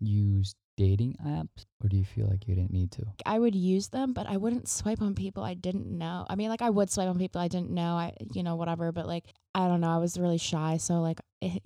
use 0.00 0.54
dating 0.76 1.14
apps 1.26 1.66
or 1.82 1.88
do 1.88 1.96
you 1.96 2.04
feel 2.04 2.26
like 2.26 2.48
you 2.48 2.54
didn't 2.54 2.72
need 2.72 2.90
to 2.90 3.04
I 3.24 3.38
would 3.38 3.54
use 3.54 3.88
them, 3.88 4.12
but 4.12 4.26
I 4.26 4.36
wouldn't 4.36 4.68
swipe 4.68 5.00
on 5.00 5.14
people 5.14 5.42
I 5.42 5.54
didn't 5.54 5.86
know. 5.86 6.26
I 6.28 6.34
mean, 6.34 6.48
like 6.50 6.62
I 6.62 6.70
would 6.70 6.90
swipe 6.90 7.08
on 7.08 7.18
people 7.18 7.40
I 7.40 7.48
didn't 7.48 7.70
know. 7.70 7.94
I, 7.94 8.12
you 8.32 8.42
know, 8.42 8.56
whatever. 8.56 8.92
But 8.92 9.06
like, 9.06 9.24
I 9.54 9.68
don't 9.68 9.80
know. 9.80 9.90
I 9.90 9.98
was 9.98 10.18
really 10.18 10.38
shy, 10.38 10.76
so 10.78 11.00
like, 11.00 11.20
it 11.40 11.62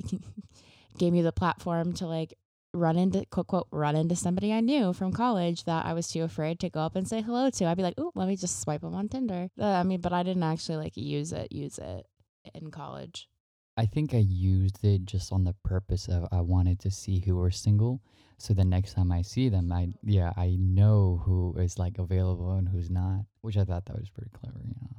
gave 0.99 1.13
me 1.13 1.23
the 1.23 1.33
platform 1.33 1.93
to 1.95 2.07
like 2.07 2.35
run 2.79 2.97
into 2.97 3.25
quote 3.27 3.47
quote 3.47 3.69
run 3.71 3.97
into 3.97 4.17
somebody 4.17 4.53
I 4.53 4.61
knew 4.61 4.93
from 4.93 5.13
college 5.13 5.65
that 5.65 5.85
I 5.85 5.93
was 5.93 6.09
too 6.09 6.23
afraid 6.23 6.61
to 6.61 6.71
go 6.71 6.81
up 6.81 6.97
and 6.97 7.07
say 7.07 7.21
hello 7.21 7.51
to. 7.51 7.65
I'd 7.67 7.77
be 7.77 7.83
like, 7.83 7.95
oh, 7.99 8.13
let 8.15 8.29
me 8.29 8.37
just 8.37 8.61
swipe 8.61 8.81
them 8.81 8.95
on 8.95 9.09
Tinder. 9.09 9.49
Uh, 9.61 9.65
I 9.65 9.83
mean, 9.83 10.01
but 10.01 10.13
I 10.13 10.23
didn't 10.23 10.43
actually 10.43 10.77
like 10.77 10.97
use 10.97 11.33
it, 11.33 11.53
use 11.53 11.79
it 11.79 12.07
in 12.55 12.71
college. 12.71 13.29
I 13.77 13.87
think 13.87 14.13
I 14.13 14.19
used 14.19 14.85
it 14.85 15.05
just 15.05 15.33
on 15.33 15.45
the 15.45 15.55
purpose 15.65 16.09
of 16.09 16.27
I 16.33 16.41
wanted 16.41 16.81
to 16.81 16.91
see 16.91 17.21
who 17.21 17.37
were 17.37 17.51
single. 17.51 18.01
So 18.39 18.55
the 18.55 18.65
next 18.65 18.95
time 18.95 19.13
I 19.13 19.23
see 19.23 19.49
them, 19.49 19.73
I 19.73 19.89
yeah, 20.03 20.33
I 20.37 20.57
know 20.59 21.23
who 21.25 21.55
is 21.59 21.79
like 21.79 21.99
available 21.99 22.53
and 22.53 22.69
who's 22.69 22.91
not, 22.91 23.25
which 23.41 23.57
I 23.57 23.65
thought 23.65 23.87
that 23.87 23.99
was 23.99 24.11
pretty 24.11 24.31
clever, 24.31 24.61
you 24.65 24.75
know. 24.81 24.97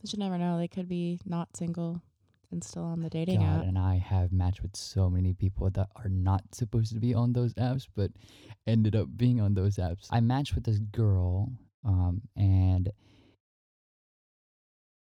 But 0.00 0.12
you 0.12 0.18
never 0.18 0.38
know. 0.38 0.58
They 0.58 0.68
could 0.68 0.88
be 0.88 1.20
not 1.24 1.56
single 1.56 2.02
and 2.52 2.62
still 2.62 2.84
on 2.84 3.00
the 3.00 3.10
dating 3.10 3.40
God, 3.40 3.60
app. 3.60 3.64
and 3.64 3.78
I 3.78 3.96
have 3.96 4.30
matched 4.32 4.62
with 4.62 4.76
so 4.76 5.10
many 5.10 5.32
people 5.32 5.70
that 5.70 5.88
are 5.96 6.08
not 6.08 6.42
supposed 6.52 6.92
to 6.92 7.00
be 7.00 7.14
on 7.14 7.32
those 7.32 7.54
apps, 7.54 7.88
but 7.94 8.10
ended 8.66 8.94
up 8.94 9.08
being 9.16 9.40
on 9.40 9.54
those 9.54 9.76
apps. 9.76 10.06
I 10.10 10.20
matched 10.20 10.54
with 10.54 10.64
this 10.64 10.78
girl, 10.78 11.50
um, 11.84 12.20
and 12.36 12.90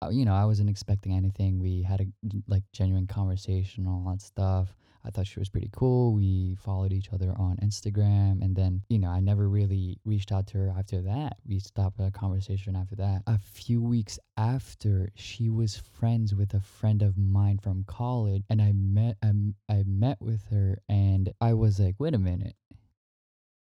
uh, 0.02 0.10
you 0.10 0.26
know, 0.26 0.34
I 0.34 0.46
wasn't 0.46 0.70
expecting 0.70 1.14
anything. 1.14 1.60
We 1.60 1.84
had 1.84 2.02
a 2.02 2.06
like 2.48 2.64
genuine 2.74 3.08
conversation, 3.08 3.86
all 3.88 4.04
that 4.10 4.22
stuff. 4.22 4.76
I 5.06 5.12
thought 5.12 5.28
she 5.28 5.40
was 5.40 5.50
pretty 5.50 5.70
cool. 5.72 6.14
We 6.14 6.56
followed 6.56 6.92
each 6.92 7.12
other 7.14 7.34
on 7.38 7.58
Instagram, 7.58 8.42
and 8.42 8.56
then 8.56 8.84
you 8.90 9.00
know, 9.00 9.10
I 9.10 9.20
never 9.20 9.48
really 9.48 10.00
reached 10.06 10.32
out 10.32 10.48
to 10.48 10.58
her 10.58 10.74
after 10.78 11.02
that. 11.04 11.38
We 11.48 11.60
stopped 11.60 12.00
a 12.00 12.12
conversation 12.12 12.76
after 12.76 12.96
that. 12.96 13.24
A 13.28 13.38
few 13.38 13.82
weeks 13.82 14.18
after, 14.38 15.10
she 15.16 15.50
was 15.50 15.78
friends 15.78 16.34
with 16.34 16.54
a 16.54 16.60
friend 16.60 17.02
of 17.02 17.18
mine 17.18 17.60
from 17.60 17.84
college, 17.86 18.44
and 18.50 18.62
I 18.62 18.72
met 18.74 19.18
I, 19.22 19.28
m- 19.28 19.56
I 19.70 19.84
met 19.86 20.18
with 20.20 20.44
her, 20.52 20.80
and 20.90 21.32
I 21.40 21.54
was 21.54 21.80
like, 21.80 21.96
wait 22.00 22.14
a 22.16 22.20
minute. 22.20 22.56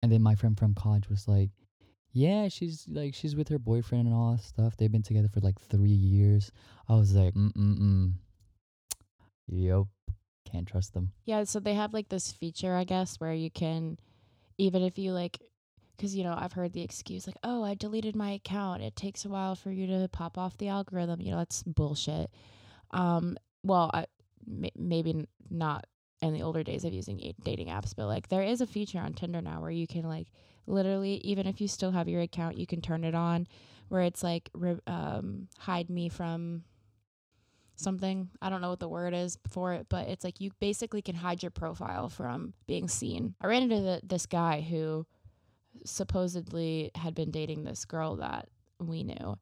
And 0.01 0.11
then 0.11 0.21
my 0.21 0.35
friend 0.35 0.57
from 0.57 0.73
college 0.73 1.09
was 1.09 1.27
like, 1.27 1.49
yeah, 2.11 2.47
she's 2.47 2.85
like 2.89 3.13
she's 3.13 3.35
with 3.35 3.49
her 3.49 3.59
boyfriend 3.59 4.07
and 4.07 4.15
all 4.15 4.31
that 4.31 4.43
stuff. 4.43 4.75
They've 4.77 4.91
been 4.91 5.03
together 5.03 5.27
for 5.27 5.41
like 5.41 5.59
three 5.59 5.89
years. 5.89 6.51
I 6.87 6.95
was 6.95 7.13
like, 7.13 7.33
mm 7.33 7.51
mm 7.53 7.79
mm. 7.79 8.13
Yup, 9.51 9.87
can't 10.51 10.67
trust 10.67 10.93
them. 10.93 11.11
Yeah, 11.25 11.43
so 11.43 11.59
they 11.59 11.75
have 11.75 11.93
like 11.93 12.09
this 12.09 12.31
feature, 12.31 12.75
I 12.75 12.83
guess, 12.83 13.19
where 13.19 13.33
you 13.33 13.49
can, 13.49 13.97
even 14.57 14.83
if 14.83 14.97
you 14.97 15.13
like, 15.13 15.39
because 15.95 16.15
you 16.15 16.23
know 16.23 16.35
I've 16.37 16.53
heard 16.53 16.73
the 16.73 16.81
excuse 16.81 17.27
like, 17.27 17.37
"Oh, 17.43 17.63
I 17.63 17.73
deleted 17.73 18.15
my 18.15 18.31
account. 18.31 18.81
It 18.81 18.95
takes 18.95 19.25
a 19.25 19.29
while 19.29 19.55
for 19.55 19.71
you 19.71 19.87
to 19.87 20.07
pop 20.11 20.37
off 20.37 20.57
the 20.57 20.69
algorithm." 20.69 21.21
You 21.21 21.31
know, 21.31 21.37
that's 21.37 21.63
bullshit. 21.63 22.31
Um, 22.91 23.37
well, 23.63 23.91
I 23.93 24.05
may, 24.45 24.71
maybe 24.75 25.27
not 25.49 25.85
in 26.21 26.33
the 26.33 26.41
older 26.41 26.63
days 26.63 26.83
of 26.83 26.93
using 26.93 27.33
dating 27.43 27.67
apps, 27.67 27.93
but 27.95 28.07
like 28.07 28.27
there 28.29 28.43
is 28.43 28.61
a 28.61 28.67
feature 28.67 28.99
on 28.99 29.13
Tinder 29.13 29.41
now 29.41 29.61
where 29.61 29.71
you 29.71 29.87
can 29.87 30.03
like 30.03 30.27
literally, 30.67 31.15
even 31.23 31.47
if 31.47 31.59
you 31.59 31.67
still 31.67 31.91
have 31.91 32.07
your 32.07 32.21
account, 32.21 32.57
you 32.57 32.67
can 32.67 32.81
turn 32.81 33.03
it 33.03 33.15
on, 33.15 33.47
where 33.89 34.01
it's 34.01 34.23
like 34.23 34.49
um, 34.87 35.47
hide 35.57 35.89
me 35.89 36.09
from 36.09 36.63
something. 37.79 38.29
I 38.41 38.49
don't 38.49 38.61
know 38.61 38.69
what 38.69 38.79
the 38.79 38.89
word 38.89 39.13
is 39.13 39.37
for 39.47 39.73
it, 39.73 39.87
but 39.89 40.07
it's 40.07 40.23
like 40.23 40.39
you 40.39 40.51
basically 40.59 41.01
can 41.01 41.15
hide 41.15 41.41
your 41.41 41.51
profile 41.51 42.09
from 42.09 42.53
being 42.67 42.87
seen. 42.87 43.35
I 43.41 43.47
ran 43.47 43.63
into 43.63 43.81
the, 43.81 44.01
this 44.03 44.25
guy 44.25 44.61
who 44.61 45.05
supposedly 45.85 46.91
had 46.95 47.15
been 47.15 47.31
dating 47.31 47.63
this 47.63 47.85
girl 47.85 48.17
that 48.17 48.49
we 48.79 49.03
knew. 49.03 49.37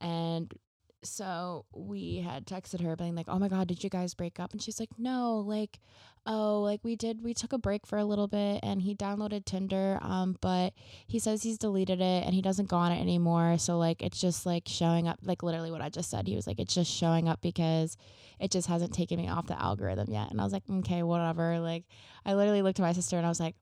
And 0.00 0.52
so 1.02 1.64
we 1.72 2.18
had 2.18 2.46
texted 2.46 2.82
her 2.82 2.96
being 2.96 3.14
like, 3.14 3.28
"Oh 3.28 3.38
my 3.38 3.48
god, 3.48 3.68
did 3.68 3.84
you 3.84 3.90
guys 3.90 4.14
break 4.14 4.40
up?" 4.40 4.52
And 4.52 4.62
she's 4.62 4.80
like, 4.80 4.90
"No, 4.98 5.38
like 5.38 5.80
oh, 6.26 6.60
like 6.60 6.80
we 6.84 6.94
did 6.94 7.22
we 7.24 7.32
took 7.32 7.52
a 7.52 7.58
break 7.58 7.86
for 7.86 7.98
a 7.98 8.04
little 8.04 8.28
bit 8.28 8.60
and 8.62 8.82
he 8.82 8.94
downloaded 8.94 9.46
Tinder 9.46 9.98
um 10.02 10.36
but 10.42 10.74
he 11.06 11.18
says 11.18 11.42
he's 11.42 11.56
deleted 11.56 12.02
it 12.02 12.24
and 12.24 12.34
he 12.34 12.42
doesn't 12.42 12.68
go 12.68 12.76
on 12.76 12.92
it 12.92 13.00
anymore. 13.00 13.56
So 13.58 13.78
like 13.78 14.02
it's 14.02 14.20
just 14.20 14.44
like 14.44 14.64
showing 14.66 15.08
up 15.08 15.18
like 15.22 15.42
literally 15.42 15.70
what 15.70 15.80
I 15.80 15.88
just 15.88 16.10
said. 16.10 16.28
He 16.28 16.36
was 16.36 16.46
like 16.46 16.60
it's 16.60 16.74
just 16.74 16.92
showing 16.92 17.28
up 17.28 17.40
because 17.40 17.96
it 18.38 18.50
just 18.50 18.68
hasn't 18.68 18.92
taken 18.92 19.18
me 19.18 19.28
off 19.28 19.46
the 19.46 19.60
algorithm 19.60 20.10
yet. 20.12 20.30
And 20.30 20.40
I 20.40 20.44
was 20.44 20.52
like, 20.52 20.64
"Okay, 20.70 21.02
whatever." 21.02 21.58
Like 21.60 21.84
I 22.26 22.34
literally 22.34 22.62
looked 22.62 22.78
at 22.78 22.82
my 22.82 22.92
sister 22.92 23.16
and 23.16 23.26
I 23.26 23.30
was 23.30 23.40
like, 23.40 23.56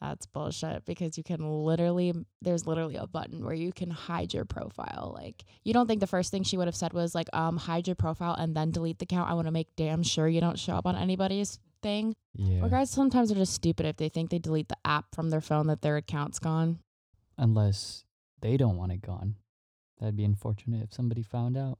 that's 0.00 0.26
bullshit 0.26 0.84
because 0.86 1.18
you 1.18 1.24
can 1.24 1.64
literally 1.64 2.14
there's 2.40 2.66
literally 2.66 2.96
a 2.96 3.06
button 3.06 3.44
where 3.44 3.54
you 3.54 3.72
can 3.72 3.90
hide 3.90 4.32
your 4.32 4.44
profile. 4.44 5.12
Like 5.14 5.44
you 5.62 5.72
don't 5.72 5.86
think 5.86 6.00
the 6.00 6.06
first 6.06 6.30
thing 6.30 6.42
she 6.42 6.56
would 6.56 6.68
have 6.68 6.76
said 6.76 6.92
was 6.92 7.14
like 7.14 7.28
um 7.32 7.56
hide 7.56 7.86
your 7.86 7.96
profile 7.96 8.34
and 8.34 8.56
then 8.56 8.70
delete 8.70 8.98
the 8.98 9.04
account. 9.04 9.30
I 9.30 9.34
want 9.34 9.46
to 9.46 9.52
make 9.52 9.68
damn 9.76 10.02
sure 10.02 10.26
you 10.26 10.40
don't 10.40 10.58
show 10.58 10.74
up 10.74 10.86
on 10.86 10.96
anybody's 10.96 11.58
thing. 11.82 12.14
Yeah. 12.34 12.62
Or 12.62 12.68
guys 12.68 12.90
sometimes 12.90 13.30
are 13.30 13.36
just 13.36 13.52
stupid 13.52 13.86
if 13.86 13.96
they 13.96 14.08
think 14.08 14.30
they 14.30 14.38
delete 14.38 14.68
the 14.68 14.78
app 14.84 15.14
from 15.14 15.30
their 15.30 15.40
phone 15.40 15.66
that 15.66 15.82
their 15.82 15.96
account's 15.96 16.38
gone. 16.38 16.78
Unless 17.36 18.04
they 18.40 18.56
don't 18.56 18.76
want 18.76 18.92
it 18.92 19.02
gone. 19.02 19.36
That'd 19.98 20.16
be 20.16 20.24
unfortunate 20.24 20.82
if 20.82 20.94
somebody 20.94 21.22
found 21.22 21.56
out. 21.58 21.78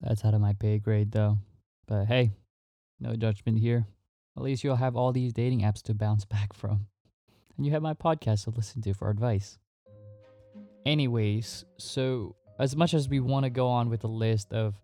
That's 0.00 0.24
out 0.24 0.34
of 0.34 0.40
my 0.40 0.54
pay 0.54 0.78
grade 0.78 1.12
though. 1.12 1.38
But 1.86 2.06
hey, 2.06 2.32
no 2.98 3.14
judgment 3.14 3.58
here. 3.58 3.86
At 4.36 4.42
least 4.42 4.64
you'll 4.64 4.76
have 4.76 4.96
all 4.96 5.12
these 5.12 5.32
dating 5.32 5.60
apps 5.60 5.82
to 5.82 5.94
bounce 5.94 6.24
back 6.24 6.52
from. 6.52 6.86
And 7.56 7.64
you 7.64 7.72
have 7.72 7.82
my 7.82 7.94
podcast 7.94 8.44
to 8.44 8.50
listen 8.50 8.82
to 8.82 8.94
for 8.94 9.10
advice. 9.10 9.58
Anyways, 10.86 11.64
so 11.78 12.36
as 12.58 12.76
much 12.76 12.94
as 12.94 13.08
we 13.08 13.20
want 13.20 13.44
to 13.44 13.50
go 13.50 13.68
on 13.68 13.88
with 13.88 14.04
a 14.04 14.08
list 14.08 14.52
of 14.52 14.74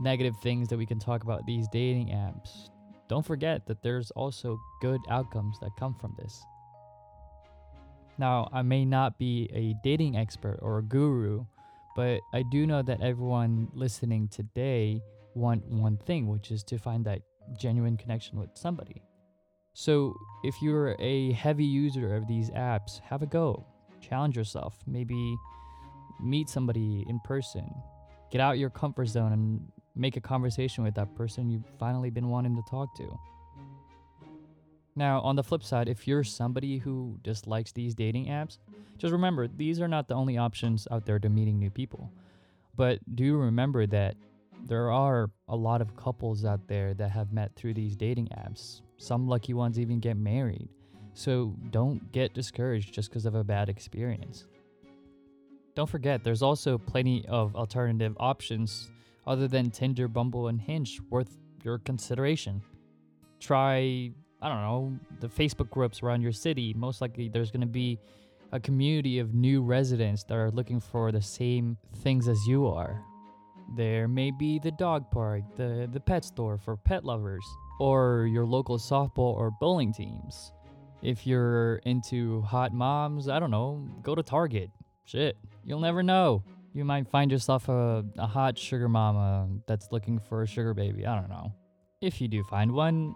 negative 0.00 0.34
things 0.42 0.68
that 0.68 0.78
we 0.78 0.86
can 0.86 0.98
talk 0.98 1.22
about 1.22 1.46
these 1.46 1.68
dating 1.68 2.08
apps, 2.08 2.68
don't 3.08 3.24
forget 3.24 3.66
that 3.66 3.82
there's 3.82 4.10
also 4.12 4.58
good 4.80 5.00
outcomes 5.10 5.58
that 5.60 5.70
come 5.78 5.94
from 5.94 6.14
this. 6.18 6.42
Now, 8.16 8.48
I 8.52 8.62
may 8.62 8.84
not 8.84 9.18
be 9.18 9.50
a 9.52 9.74
dating 9.82 10.16
expert 10.16 10.58
or 10.62 10.78
a 10.78 10.82
guru, 10.82 11.44
but 11.96 12.20
I 12.32 12.42
do 12.50 12.66
know 12.66 12.82
that 12.82 13.00
everyone 13.00 13.68
listening 13.74 14.28
today 14.28 15.02
want 15.34 15.64
one 15.66 15.96
thing, 15.96 16.28
which 16.28 16.50
is 16.50 16.62
to 16.64 16.78
find 16.78 17.04
that 17.04 17.20
genuine 17.58 17.96
connection 17.96 18.38
with 18.38 18.50
somebody. 18.54 19.02
So, 19.74 20.16
if 20.44 20.62
you're 20.62 20.94
a 21.00 21.32
heavy 21.32 21.64
user 21.64 22.14
of 22.14 22.28
these 22.28 22.48
apps, 22.50 23.00
have 23.00 23.22
a 23.22 23.26
go. 23.26 23.66
Challenge 24.00 24.36
yourself. 24.36 24.78
Maybe 24.86 25.36
meet 26.20 26.48
somebody 26.48 27.04
in 27.08 27.18
person. 27.24 27.68
Get 28.30 28.40
out 28.40 28.58
your 28.58 28.70
comfort 28.70 29.06
zone 29.06 29.32
and 29.32 29.68
make 29.96 30.16
a 30.16 30.20
conversation 30.20 30.84
with 30.84 30.94
that 30.94 31.14
person 31.16 31.50
you've 31.50 31.66
finally 31.78 32.10
been 32.10 32.28
wanting 32.28 32.54
to 32.54 32.62
talk 32.70 32.94
to. 32.96 33.18
Now, 34.96 35.20
on 35.22 35.34
the 35.34 35.42
flip 35.42 35.64
side, 35.64 35.88
if 35.88 36.06
you're 36.06 36.22
somebody 36.22 36.78
who 36.78 37.18
dislikes 37.22 37.72
these 37.72 37.96
dating 37.96 38.26
apps, 38.26 38.58
just 38.96 39.10
remember 39.10 39.48
these 39.48 39.80
are 39.80 39.88
not 39.88 40.06
the 40.06 40.14
only 40.14 40.38
options 40.38 40.86
out 40.92 41.04
there 41.04 41.18
to 41.18 41.28
meeting 41.28 41.58
new 41.58 41.70
people. 41.70 42.12
But 42.76 43.00
do 43.16 43.36
remember 43.36 43.86
that 43.88 44.14
there 44.66 44.92
are 44.92 45.30
a 45.48 45.56
lot 45.56 45.80
of 45.80 45.96
couples 45.96 46.44
out 46.44 46.68
there 46.68 46.94
that 46.94 47.10
have 47.10 47.32
met 47.32 47.56
through 47.56 47.74
these 47.74 47.96
dating 47.96 48.28
apps. 48.28 48.82
Some 48.96 49.26
lucky 49.28 49.54
ones 49.54 49.78
even 49.78 50.00
get 50.00 50.16
married. 50.16 50.68
So 51.14 51.54
don't 51.70 52.10
get 52.12 52.34
discouraged 52.34 52.92
just 52.92 53.08
because 53.08 53.26
of 53.26 53.34
a 53.34 53.44
bad 53.44 53.68
experience. 53.68 54.46
Don't 55.74 55.88
forget, 55.88 56.22
there's 56.22 56.42
also 56.42 56.78
plenty 56.78 57.24
of 57.28 57.56
alternative 57.56 58.16
options 58.18 58.90
other 59.26 59.48
than 59.48 59.70
Tinder, 59.70 60.08
Bumble, 60.08 60.48
and 60.48 60.60
Hinge 60.60 61.00
worth 61.10 61.36
your 61.62 61.78
consideration. 61.78 62.62
Try, 63.40 64.12
I 64.40 64.48
don't 64.48 64.60
know, 64.60 64.98
the 65.20 65.28
Facebook 65.28 65.70
groups 65.70 66.02
around 66.02 66.20
your 66.20 66.32
city. 66.32 66.74
Most 66.76 67.00
likely, 67.00 67.28
there's 67.28 67.50
going 67.50 67.62
to 67.62 67.66
be 67.66 67.98
a 68.52 68.60
community 68.60 69.18
of 69.18 69.34
new 69.34 69.62
residents 69.62 70.22
that 70.24 70.34
are 70.34 70.50
looking 70.50 70.78
for 70.78 71.10
the 71.10 71.22
same 71.22 71.76
things 71.96 72.28
as 72.28 72.38
you 72.46 72.66
are. 72.66 73.02
There 73.76 74.06
may 74.06 74.30
be 74.30 74.58
the 74.58 74.70
dog 74.70 75.10
park, 75.10 75.42
the, 75.56 75.88
the 75.90 76.00
pet 76.00 76.24
store 76.24 76.58
for 76.58 76.76
pet 76.76 77.04
lovers, 77.04 77.44
or 77.78 78.26
your 78.30 78.44
local 78.44 78.78
softball 78.78 79.34
or 79.34 79.50
bowling 79.60 79.92
teams. 79.92 80.52
If 81.02 81.26
you're 81.26 81.76
into 81.84 82.40
hot 82.42 82.72
moms, 82.72 83.28
I 83.28 83.38
don't 83.38 83.50
know, 83.50 83.86
go 84.02 84.14
to 84.14 84.22
Target. 84.22 84.70
Shit, 85.04 85.36
you'll 85.64 85.80
never 85.80 86.02
know. 86.02 86.42
You 86.72 86.84
might 86.84 87.08
find 87.08 87.30
yourself 87.30 87.68
a, 87.68 88.04
a 88.18 88.26
hot 88.26 88.58
sugar 88.58 88.88
mama 88.88 89.48
that's 89.68 89.88
looking 89.92 90.18
for 90.18 90.42
a 90.42 90.46
sugar 90.46 90.74
baby. 90.74 91.06
I 91.06 91.14
don't 91.20 91.28
know. 91.28 91.52
If 92.00 92.20
you 92.20 92.28
do 92.28 92.42
find 92.44 92.72
one, 92.72 93.14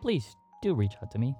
please 0.00 0.24
do 0.62 0.74
reach 0.74 0.94
out 1.02 1.10
to 1.12 1.18
me. 1.18 1.34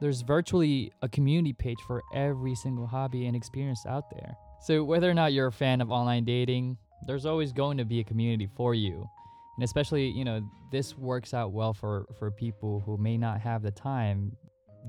There's 0.00 0.22
virtually 0.22 0.92
a 1.02 1.08
community 1.08 1.52
page 1.52 1.78
for 1.86 2.02
every 2.14 2.54
single 2.54 2.86
hobby 2.86 3.26
and 3.26 3.34
experience 3.34 3.84
out 3.86 4.10
there. 4.10 4.36
So, 4.60 4.84
whether 4.84 5.10
or 5.10 5.14
not 5.14 5.32
you're 5.32 5.46
a 5.46 5.52
fan 5.52 5.80
of 5.80 5.90
online 5.90 6.24
dating, 6.24 6.76
there's 7.06 7.26
always 7.26 7.52
going 7.52 7.78
to 7.78 7.84
be 7.84 8.00
a 8.00 8.04
community 8.04 8.48
for 8.56 8.74
you. 8.74 9.08
And 9.56 9.64
especially, 9.64 10.08
you 10.08 10.24
know, 10.24 10.40
this 10.70 10.96
works 10.96 11.32
out 11.32 11.52
well 11.52 11.72
for, 11.72 12.06
for 12.18 12.30
people 12.30 12.82
who 12.84 12.96
may 12.98 13.16
not 13.16 13.40
have 13.40 13.62
the 13.62 13.70
time 13.70 14.36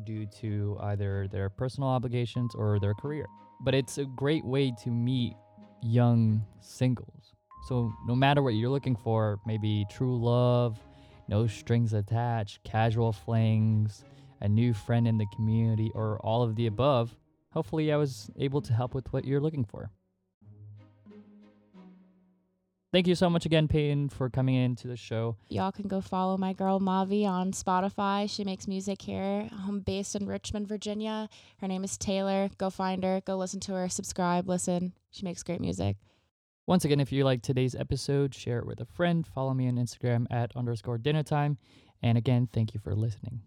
due 0.03 0.26
to 0.41 0.78
either 0.82 1.28
their 1.32 1.49
personal 1.49 1.89
obligations 1.89 2.53
or 2.55 2.80
their 2.80 2.93
career. 2.93 3.26
But 3.61 3.74
it's 3.74 3.97
a 3.97 4.05
great 4.05 4.45
way 4.45 4.74
to 4.84 4.89
meet 4.89 5.34
young 5.82 6.43
singles. 6.59 7.34
So, 7.68 7.91
no 8.05 8.15
matter 8.15 8.41
what 8.43 8.53
you're 8.53 8.70
looking 8.70 8.95
for, 8.95 9.39
maybe 9.45 9.86
true 9.89 10.18
love, 10.18 10.78
no 11.28 11.47
strings 11.47 11.93
attached, 11.93 12.63
casual 12.63 13.11
flings, 13.11 14.03
a 14.41 14.47
new 14.47 14.74
friend 14.74 15.07
in 15.07 15.18
the 15.18 15.26
community, 15.36 15.91
or 15.95 16.20
all 16.20 16.43
of 16.43 16.55
the 16.55 16.68
above, 16.68 17.15
hopefully 17.51 17.91
I 17.91 17.97
was 17.97 18.30
able 18.38 18.61
to 18.61 18.74
help 18.74 18.93
with 18.93 19.11
what 19.11 19.26
you're 19.26 19.41
looking 19.41 19.65
for. 19.65 19.91
Thank 22.97 23.05
you 23.05 23.13
so 23.13 23.29
much 23.29 23.45
again, 23.45 23.67
Peyton, 23.67 24.09
for 24.09 24.27
coming 24.27 24.55
into 24.55 24.87
the 24.87 24.95
show. 24.95 25.37
Y'all 25.49 25.71
can 25.71 25.87
go 25.87 26.01
follow 26.01 26.35
my 26.35 26.51
girl 26.51 26.79
Mavi 26.79 27.27
on 27.27 27.51
Spotify. 27.51 28.27
She 28.27 28.43
makes 28.43 28.67
music 28.67 29.03
here. 29.03 29.47
I'm 29.67 29.81
based 29.81 30.15
in 30.15 30.25
Richmond, 30.25 30.67
Virginia. 30.67 31.29
Her 31.59 31.67
name 31.67 31.83
is 31.83 31.95
Taylor. 31.95 32.49
Go 32.57 32.71
find 32.71 33.03
her. 33.03 33.21
Go 33.23 33.37
listen 33.37 33.59
to 33.59 33.73
her. 33.73 33.87
Subscribe. 33.87 34.49
Listen. 34.49 34.93
She 35.11 35.25
makes 35.25 35.43
great 35.43 35.61
music. 35.61 35.97
Once 36.65 36.85
again, 36.85 36.99
if 36.99 37.11
you 37.11 37.23
like 37.23 37.43
today's 37.43 37.75
episode, 37.75 38.33
share 38.33 38.57
it 38.57 38.65
with 38.65 38.81
a 38.81 38.85
friend. 38.85 39.27
Follow 39.27 39.53
me 39.53 39.67
on 39.67 39.75
Instagram 39.75 40.25
at 40.31 40.55
underscore 40.55 40.97
dinner 40.97 41.21
time. 41.21 41.59
And 42.01 42.17
again, 42.17 42.49
thank 42.51 42.73
you 42.73 42.79
for 42.79 42.95
listening. 42.95 43.41